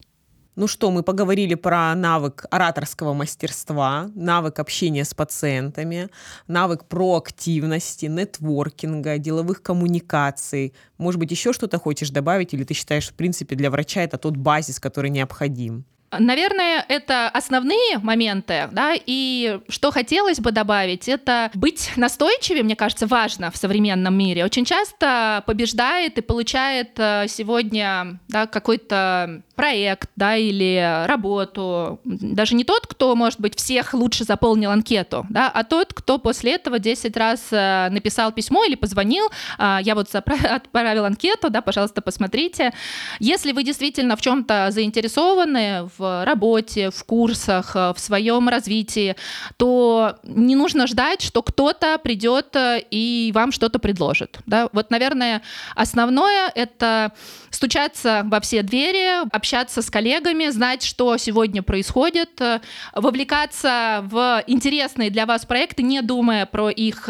Ну 0.59 0.67
что, 0.67 0.91
мы 0.91 1.03
поговорили 1.03 1.55
про 1.55 1.95
навык 1.95 2.45
ораторского 2.51 3.13
мастерства, 3.13 4.09
навык 4.13 4.59
общения 4.59 5.05
с 5.05 5.13
пациентами, 5.13 6.09
навык 6.47 6.83
проактивности, 6.83 8.07
нетворкинга, 8.07 9.19
деловых 9.19 9.63
коммуникаций. 9.63 10.73
Может 10.97 11.17
быть, 11.17 11.31
еще 11.31 11.53
что-то 11.53 11.79
хочешь 11.79 12.09
добавить, 12.09 12.53
или 12.53 12.65
ты 12.65 12.73
считаешь, 12.73 13.07
в 13.07 13.13
принципе, 13.13 13.55
для 13.55 13.71
врача 13.71 14.01
это 14.01 14.17
тот 14.17 14.35
базис, 14.35 14.81
который 14.81 15.09
необходим? 15.09 15.85
Наверное, 16.17 16.83
это 16.87 17.29
основные 17.29 17.99
моменты, 18.01 18.69
да, 18.71 18.93
и 18.93 19.59
что 19.69 19.91
хотелось 19.91 20.39
бы 20.39 20.51
добавить, 20.51 21.07
это 21.07 21.51
быть 21.53 21.91
настойчивее, 21.97 22.63
мне 22.63 22.75
кажется, 22.75 23.05
важно 23.05 23.51
в 23.51 23.57
современном 23.57 24.17
мире. 24.17 24.43
Очень 24.43 24.65
часто 24.65 25.43
побеждает 25.45 26.17
и 26.17 26.21
получает 26.21 26.91
э, 26.97 27.25
сегодня 27.27 28.19
да, 28.27 28.47
какой-то 28.47 29.43
проект, 29.59 30.09
да, 30.15 30.37
или 30.37 31.03
работу. 31.05 31.99
Даже 32.05 32.55
не 32.55 32.63
тот, 32.63 32.87
кто, 32.87 33.13
может 33.13 33.41
быть, 33.41 33.57
всех 33.57 33.93
лучше 33.93 34.23
заполнил 34.23 34.71
анкету, 34.71 35.25
да, 35.29 35.51
а 35.53 35.65
тот, 35.65 35.93
кто 35.93 36.17
после 36.17 36.53
этого 36.53 36.79
10 36.79 37.17
раз 37.17 37.47
э, 37.51 37.89
написал 37.89 38.31
письмо 38.31 38.63
или 38.63 38.75
позвонил, 38.75 39.27
а, 39.57 39.81
я 39.83 39.95
вот 39.95 40.15
отправил 40.15 41.03
анкету, 41.03 41.49
да, 41.49 41.61
пожалуйста, 41.61 42.01
посмотрите. 42.01 42.71
Если 43.19 43.51
вы 43.51 43.65
действительно 43.65 44.15
в 44.15 44.21
чем-то 44.21 44.69
заинтересованы, 44.71 45.89
в 45.97 46.23
работе, 46.23 46.89
в 46.89 47.03
курсах, 47.03 47.75
э, 47.75 47.93
в 47.93 47.99
своем 47.99 48.47
развитии, 48.47 49.17
то 49.57 50.15
не 50.23 50.55
нужно 50.55 50.87
ждать, 50.87 51.21
что 51.21 51.43
кто-то 51.43 51.97
придет 51.97 52.55
э, 52.55 52.81
и 52.91 53.31
вам 53.35 53.51
что-то 53.51 53.79
предложит. 53.79 54.39
Да? 54.45 54.69
Вот, 54.71 54.89
наверное, 54.89 55.41
основное— 55.75 56.49
это 56.55 57.11
стучаться 57.49 58.21
во 58.23 58.39
все 58.39 58.61
двери, 58.61 59.27
общаться 59.33 59.48
с 59.53 59.89
коллегами, 59.89 60.49
знать, 60.49 60.83
что 60.83 61.17
сегодня 61.17 61.63
происходит, 61.63 62.39
э, 62.41 62.61
вовлекаться 62.93 64.01
в 64.03 64.43
интересные 64.47 65.09
для 65.09 65.25
вас 65.25 65.45
проекты, 65.45 65.83
не 65.83 66.01
думая 66.01 66.45
про 66.45 66.69
их 66.69 67.09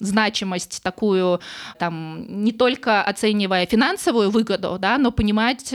значимость 0.00 0.82
такую, 0.82 1.40
там, 1.78 2.44
не 2.44 2.52
только 2.52 3.02
оценивая 3.02 3.66
финансовую 3.66 4.30
выгоду, 4.30 4.76
да, 4.78 4.98
но 4.98 5.10
понимать 5.10 5.72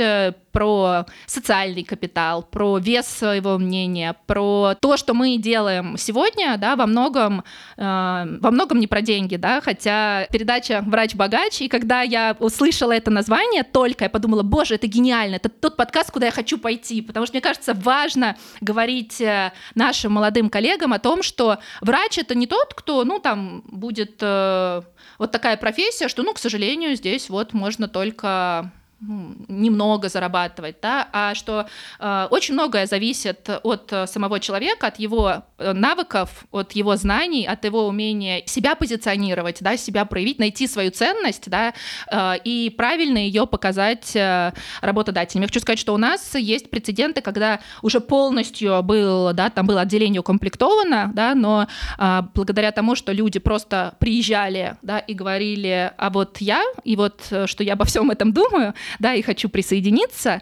про 0.52 1.06
социальный 1.26 1.84
капитал, 1.84 2.44
про 2.44 2.78
вес 2.78 3.08
своего 3.08 3.58
мнения, 3.58 4.16
про 4.26 4.76
то, 4.80 4.98
что 4.98 5.14
мы 5.14 5.38
делаем 5.38 5.98
сегодня, 5.98 6.58
да, 6.58 6.76
во 6.76 6.86
многом, 6.86 7.44
э, 7.78 7.84
во 7.84 8.52
многом 8.52 8.80
не 8.80 8.88
про 8.88 9.02
деньги, 9.02 9.36
да, 9.36 9.62
хотя 9.62 10.26
передача 10.32 10.84
«Врач-богач», 10.86 11.62
и 11.62 11.68
когда 11.68 12.02
я 12.02 12.36
услышала 12.40 12.92
это 12.92 13.12
название 13.12 13.64
только, 13.64 14.06
я 14.06 14.10
подумала, 14.10 14.44
боже, 14.44 14.76
это 14.76 14.88
гениально, 14.88 15.36
это 15.36 15.50
тот 15.50 15.78
подкаст, 15.78 16.12
куда 16.12 16.28
я 16.28 16.32
хочу 16.32 16.58
пойти, 16.58 17.02
потому 17.02 17.26
что, 17.26 17.36
мне 17.36 17.42
кажется, 17.42 17.74
важно 17.74 18.38
говорить 18.62 19.22
э, 19.22 19.54
нашим 19.76 20.14
молодым 20.14 20.50
коллегам 20.50 20.94
о 20.94 21.00
том, 21.00 21.24
что 21.24 21.60
врач— 21.82 22.18
это 22.20 22.36
не 22.36 22.48
тот, 22.48 22.74
кто, 22.74 23.04
ну, 23.04 23.20
там, 23.20 23.64
будет 23.68 24.18
э, 24.22 24.82
вот 25.18 25.32
такая 25.32 25.58
профессия, 25.58 26.08
что, 26.08 26.24
ну, 26.24 26.34
к 26.34 26.40
сожалению, 26.40 26.96
здесь 26.96 27.30
вот 27.30 27.54
можно 27.54 27.88
только 27.88 28.72
немного 29.02 30.10
зарабатывать, 30.10 30.76
да, 30.82 31.08
а 31.12 31.34
что 31.34 31.66
э, 32.00 32.28
очень 32.30 32.54
многое 32.54 32.86
зависит 32.86 33.50
от 33.64 33.92
э, 33.92 34.06
самого 34.06 34.40
человека, 34.40 34.88
от 34.88 35.00
его 35.00 35.44
э, 35.58 35.74
навыков, 35.74 36.46
от 36.52 36.74
его 36.74 36.96
знаний, 36.96 37.46
от 37.46 37.66
его 37.66 37.88
умения 37.88 38.44
себя 38.46 38.76
позиционировать, 38.76 39.58
да, 39.62 39.76
себя 39.76 40.06
проявить, 40.06 40.38
найти 40.38 40.68
свою 40.68 40.92
ценность, 40.92 41.50
да, 41.50 41.74
э, 42.12 42.34
и 42.44 42.70
правильно 42.70 43.18
ее 43.18 43.48
показать 43.48 44.16
э, 44.16 44.54
работодателям. 44.82 45.42
Я 45.42 45.48
хочу 45.48 45.62
сказать, 45.62 45.80
что 45.80 45.96
у 45.96 45.98
нас 45.98 46.36
есть 46.36 46.70
прецеденты, 46.70 47.22
когда 47.22 47.60
уже 47.82 48.02
полностью 48.02 48.84
был, 48.84 49.34
да, 49.34 49.50
там 49.50 49.66
было 49.66 49.82
отделение 49.82 50.22
укомплектовано, 50.22 51.12
да, 51.14 51.34
но 51.34 51.68
э, 51.98 52.22
благодаря 52.36 52.72
тому, 52.72 52.96
что 52.96 53.12
люди 53.12 53.40
просто 53.40 53.96
приезжали, 54.00 54.78
да, 54.84 55.00
и 55.00 55.16
говорили, 55.16 55.92
а 55.98 56.12
вот 56.12 56.38
я, 56.40 56.64
и 56.84 56.96
вот 56.96 57.22
э, 57.32 57.48
что 57.48 57.64
я 57.64 57.74
обо 57.74 57.86
всем 57.86 58.12
этом 58.12 58.32
думаю, 58.32 58.76
да, 59.00 59.14
и 59.14 59.22
хочу 59.22 59.50
присоединиться. 59.50 60.42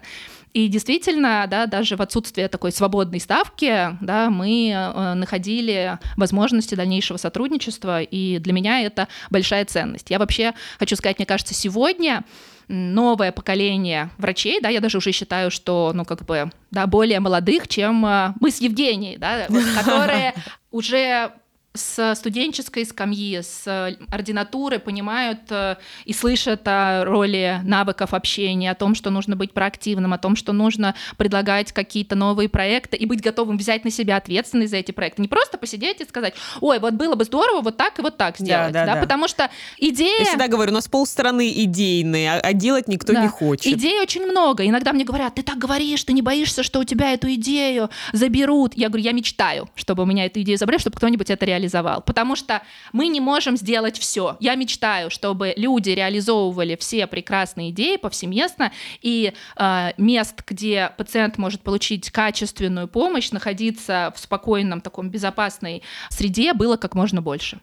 И 0.52 0.66
действительно, 0.66 1.46
да, 1.48 1.66
даже 1.66 1.96
в 1.96 2.02
отсутствие 2.02 2.48
такой 2.48 2.72
свободной 2.72 3.20
ставки, 3.20 3.96
да, 4.00 4.30
мы 4.30 4.70
э, 4.70 5.14
находили 5.14 5.98
возможности 6.16 6.74
дальнейшего 6.74 7.18
сотрудничества, 7.18 8.02
и 8.02 8.38
для 8.38 8.52
меня 8.52 8.80
это 8.80 9.06
большая 9.30 9.64
ценность. 9.64 10.10
Я 10.10 10.18
вообще 10.18 10.54
хочу 10.78 10.96
сказать, 10.96 11.18
мне 11.18 11.26
кажется, 11.26 11.54
сегодня 11.54 12.24
новое 12.66 13.30
поколение 13.30 14.10
врачей, 14.18 14.60
да, 14.60 14.68
я 14.68 14.80
даже 14.80 14.98
уже 14.98 15.12
считаю, 15.12 15.52
что, 15.52 15.92
ну, 15.94 16.04
как 16.04 16.24
бы, 16.24 16.50
да, 16.72 16.86
более 16.88 17.20
молодых, 17.20 17.68
чем 17.68 18.04
э, 18.04 18.34
мы 18.40 18.50
с 18.50 18.60
Евгенией, 18.60 19.18
да, 19.18 19.46
которые 19.76 20.34
уже 20.72 21.30
с 21.72 22.14
студенческой 22.16 22.84
скамьи, 22.84 23.40
с 23.40 23.96
ординатуры 24.10 24.80
понимают 24.80 25.38
э, 25.50 25.76
и 26.04 26.12
слышат 26.12 26.62
о 26.64 27.04
роли 27.04 27.60
навыков 27.62 28.12
общения, 28.12 28.72
о 28.72 28.74
том, 28.74 28.96
что 28.96 29.10
нужно 29.10 29.36
быть 29.36 29.52
проактивным, 29.52 30.12
о 30.12 30.18
том, 30.18 30.34
что 30.34 30.52
нужно 30.52 30.96
предлагать 31.16 31.70
какие-то 31.70 32.16
новые 32.16 32.48
проекты 32.48 32.96
и 32.96 33.06
быть 33.06 33.22
готовым 33.22 33.56
взять 33.56 33.84
на 33.84 33.92
себя 33.92 34.16
ответственность 34.16 34.72
за 34.72 34.78
эти 34.78 34.90
проекты. 34.90 35.22
Не 35.22 35.28
просто 35.28 35.58
посидеть 35.58 36.00
и 36.00 36.04
сказать, 36.04 36.34
ой, 36.60 36.80
вот 36.80 36.94
было 36.94 37.14
бы 37.14 37.24
здорово 37.24 37.60
вот 37.60 37.76
так 37.76 38.00
и 38.00 38.02
вот 38.02 38.16
так 38.16 38.38
сделать, 38.38 38.72
да, 38.72 38.80
да, 38.80 38.86
да, 38.86 38.94
да. 38.96 39.00
потому 39.00 39.28
что 39.28 39.48
идея... 39.78 40.18
Я 40.18 40.24
всегда 40.24 40.48
говорю, 40.48 40.72
у 40.72 40.74
нас 40.74 40.88
полстраны 40.88 41.52
идейные, 41.52 42.32
а, 42.32 42.40
а 42.40 42.52
делать 42.52 42.88
никто 42.88 43.12
да. 43.12 43.22
не 43.22 43.28
хочет. 43.28 43.66
Идей 43.66 44.00
очень 44.00 44.26
много. 44.26 44.66
Иногда 44.66 44.92
мне 44.92 45.04
говорят, 45.04 45.36
ты 45.36 45.44
так 45.44 45.58
говоришь, 45.58 46.02
ты 46.02 46.14
не 46.14 46.22
боишься, 46.22 46.64
что 46.64 46.80
у 46.80 46.84
тебя 46.84 47.12
эту 47.12 47.32
идею 47.34 47.90
заберут. 48.12 48.74
Я 48.74 48.88
говорю, 48.88 49.04
я 49.04 49.12
мечтаю, 49.12 49.70
чтобы 49.76 50.02
у 50.02 50.06
меня 50.06 50.26
эту 50.26 50.42
идею 50.42 50.58
забрали, 50.58 50.80
чтобы 50.80 50.96
кто-нибудь 50.96 51.30
это 51.30 51.46
реализовал 51.46 51.59
реализовал. 51.60 52.00
Потому 52.02 52.36
что 52.36 52.62
мы 52.92 53.08
не 53.08 53.20
можем 53.20 53.56
сделать 53.56 53.98
все. 53.98 54.36
Я 54.40 54.54
мечтаю, 54.54 55.10
чтобы 55.10 55.52
люди 55.56 55.90
реализовывали 55.90 56.76
все 56.76 57.06
прекрасные 57.06 57.70
идеи 57.70 57.96
повсеместно, 57.96 58.72
и 59.02 59.32
э, 59.56 59.90
мест, 59.98 60.42
где 60.46 60.92
пациент 60.96 61.38
может 61.38 61.60
получить 61.60 62.10
качественную 62.10 62.88
помощь, 62.88 63.30
находиться 63.30 64.12
в 64.16 64.18
спокойном, 64.18 64.80
таком 64.80 65.10
безопасной 65.10 65.82
среде, 66.08 66.54
было 66.54 66.76
как 66.76 66.94
можно 66.94 67.22
больше. 67.22 67.60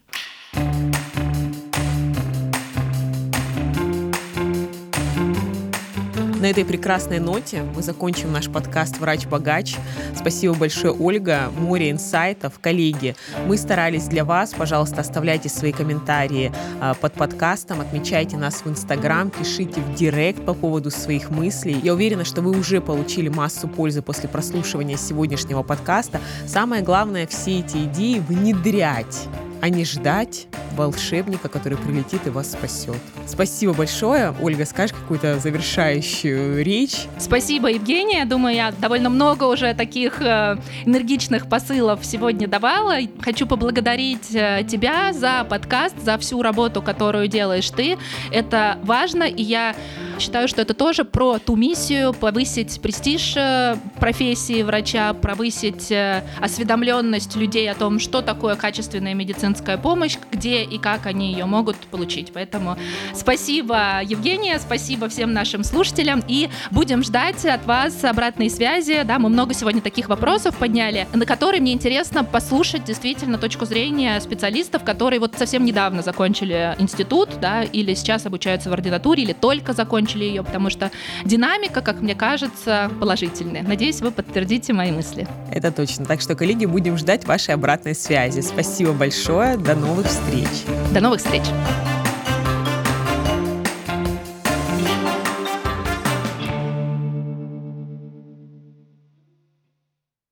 На 6.39 6.51
этой 6.51 6.65
прекрасной 6.65 7.19
ноте 7.19 7.63
мы 7.63 7.81
закончим 7.81 8.31
наш 8.31 8.47
подкаст 8.47 8.99
«Врач-богач». 8.99 9.75
Спасибо 10.15 10.53
большое, 10.53 10.93
Ольга. 10.93 11.51
Море 11.57 11.89
инсайтов. 11.89 12.59
Коллеги, 12.61 13.15
мы 13.47 13.57
старались 13.57 14.05
для 14.05 14.23
вас. 14.23 14.53
Пожалуйста, 14.53 15.01
оставляйте 15.01 15.49
свои 15.49 15.71
комментарии 15.71 16.51
а, 16.79 16.93
под 16.93 17.13
подкастом, 17.13 17.81
отмечайте 17.81 18.37
нас 18.37 18.61
в 18.63 18.67
Инстаграм, 18.69 19.31
пишите 19.31 19.81
в 19.81 19.95
Директ 19.95 20.45
по 20.45 20.53
поводу 20.53 20.91
своих 20.91 21.31
мыслей. 21.31 21.79
Я 21.81 21.95
уверена, 21.95 22.23
что 22.23 22.41
вы 22.41 22.51
уже 22.51 22.81
получили 22.81 23.29
массу 23.29 23.67
пользы 23.67 24.03
после 24.03 24.29
прослушивания 24.29 24.97
сегодняшнего 24.97 25.63
подкаста. 25.63 26.21
Самое 26.45 26.83
главное, 26.83 27.25
все 27.25 27.61
эти 27.61 27.85
идеи 27.85 28.19
внедрять 28.19 29.27
а 29.61 29.69
не 29.69 29.85
ждать 29.85 30.47
волшебника, 30.77 31.49
который 31.49 31.77
прилетит 31.77 32.25
и 32.27 32.29
вас 32.29 32.51
спасет. 32.51 32.97
Спасибо 33.25 33.73
большое. 33.73 34.33
Ольга, 34.41 34.65
скажешь 34.65 34.95
какую-то 34.95 35.39
завершающую 35.39 36.63
речь? 36.63 37.07
Спасибо, 37.17 37.69
Евгения. 37.69 38.23
Думаю, 38.25 38.55
я 38.55 38.71
довольно 38.71 39.09
много 39.09 39.45
уже 39.45 39.73
таких 39.73 40.21
э, 40.21 40.57
энергичных 40.85 41.49
посылов 41.49 42.05
сегодня 42.05 42.47
давала. 42.47 42.97
Хочу 43.21 43.47
поблагодарить 43.47 44.33
э, 44.33 44.63
тебя 44.69 45.11
за 45.13 45.45
подкаст, 45.49 45.95
за 46.01 46.17
всю 46.19 46.41
работу, 46.41 46.81
которую 46.81 47.27
делаешь 47.27 47.69
ты. 47.69 47.97
Это 48.31 48.77
важно, 48.83 49.23
и 49.23 49.41
я 49.41 49.75
Считаю, 50.19 50.47
что 50.47 50.63
это 50.63 50.73
тоже 50.73 51.05
про 51.05 51.37
ту 51.37 51.55
миссию 51.55 52.11
повысить 52.11 52.81
престиж 52.81 53.35
э, 53.37 53.75
профессии 53.99 54.63
врача, 54.63 55.13
повысить 55.13 55.93
осведомленность 56.41 57.35
людей 57.35 57.69
о 57.69 57.75
том, 57.75 57.99
что 57.99 58.23
такое 58.23 58.55
качественная 58.55 59.13
медицинская 59.47 59.77
помощь, 59.77 60.17
где 60.31 60.63
и 60.63 60.77
как 60.77 61.05
они 61.05 61.31
ее 61.31 61.45
могут 61.45 61.77
получить. 61.77 62.31
Поэтому 62.33 62.77
спасибо, 63.13 64.01
Евгения, 64.03 64.59
спасибо 64.59 65.07
всем 65.09 65.33
нашим 65.33 65.63
слушателям 65.63 66.23
и 66.27 66.49
будем 66.71 67.03
ждать 67.03 67.45
от 67.45 67.65
вас 67.65 68.03
обратной 68.03 68.49
связи. 68.49 69.01
Да, 69.03 69.19
мы 69.19 69.29
много 69.29 69.53
сегодня 69.53 69.81
таких 69.81 70.09
вопросов 70.09 70.57
подняли, 70.57 71.07
на 71.13 71.25
которые 71.25 71.61
мне 71.61 71.73
интересно 71.73 72.23
послушать 72.23 72.83
действительно 72.83 73.37
точку 73.37 73.65
зрения 73.65 74.19
специалистов, 74.19 74.83
которые 74.83 75.19
вот 75.19 75.35
совсем 75.37 75.65
недавно 75.65 76.01
закончили 76.01 76.75
институт, 76.79 77.29
да, 77.41 77.63
или 77.63 77.93
сейчас 77.93 78.25
обучаются 78.25 78.69
в 78.69 78.73
ординатуре, 78.73 79.23
или 79.23 79.33
только 79.33 79.73
закончили 79.73 80.25
ее, 80.25 80.43
потому 80.43 80.69
что 80.69 80.91
динамика, 81.23 81.81
как 81.81 82.01
мне 82.01 82.15
кажется, 82.15 82.91
положительная. 82.99 83.63
Надеюсь, 83.63 84.01
вы 84.01 84.11
подтвердите 84.11 84.73
мои 84.73 84.91
мысли. 84.91 85.27
Это 85.51 85.71
точно. 85.71 86.05
Так 86.05 86.21
что, 86.21 86.35
коллеги, 86.35 86.65
будем 86.65 86.97
ждать 86.97 87.25
вашей 87.25 87.53
обратной 87.53 87.95
связи. 87.95 88.41
Спасибо 88.41 88.91
большое. 89.37 89.57
До 89.57 89.75
новых 89.75 90.07
встреч. 90.07 90.65
До 90.91 91.01
новых 91.01 91.19
встреч. 91.19 91.43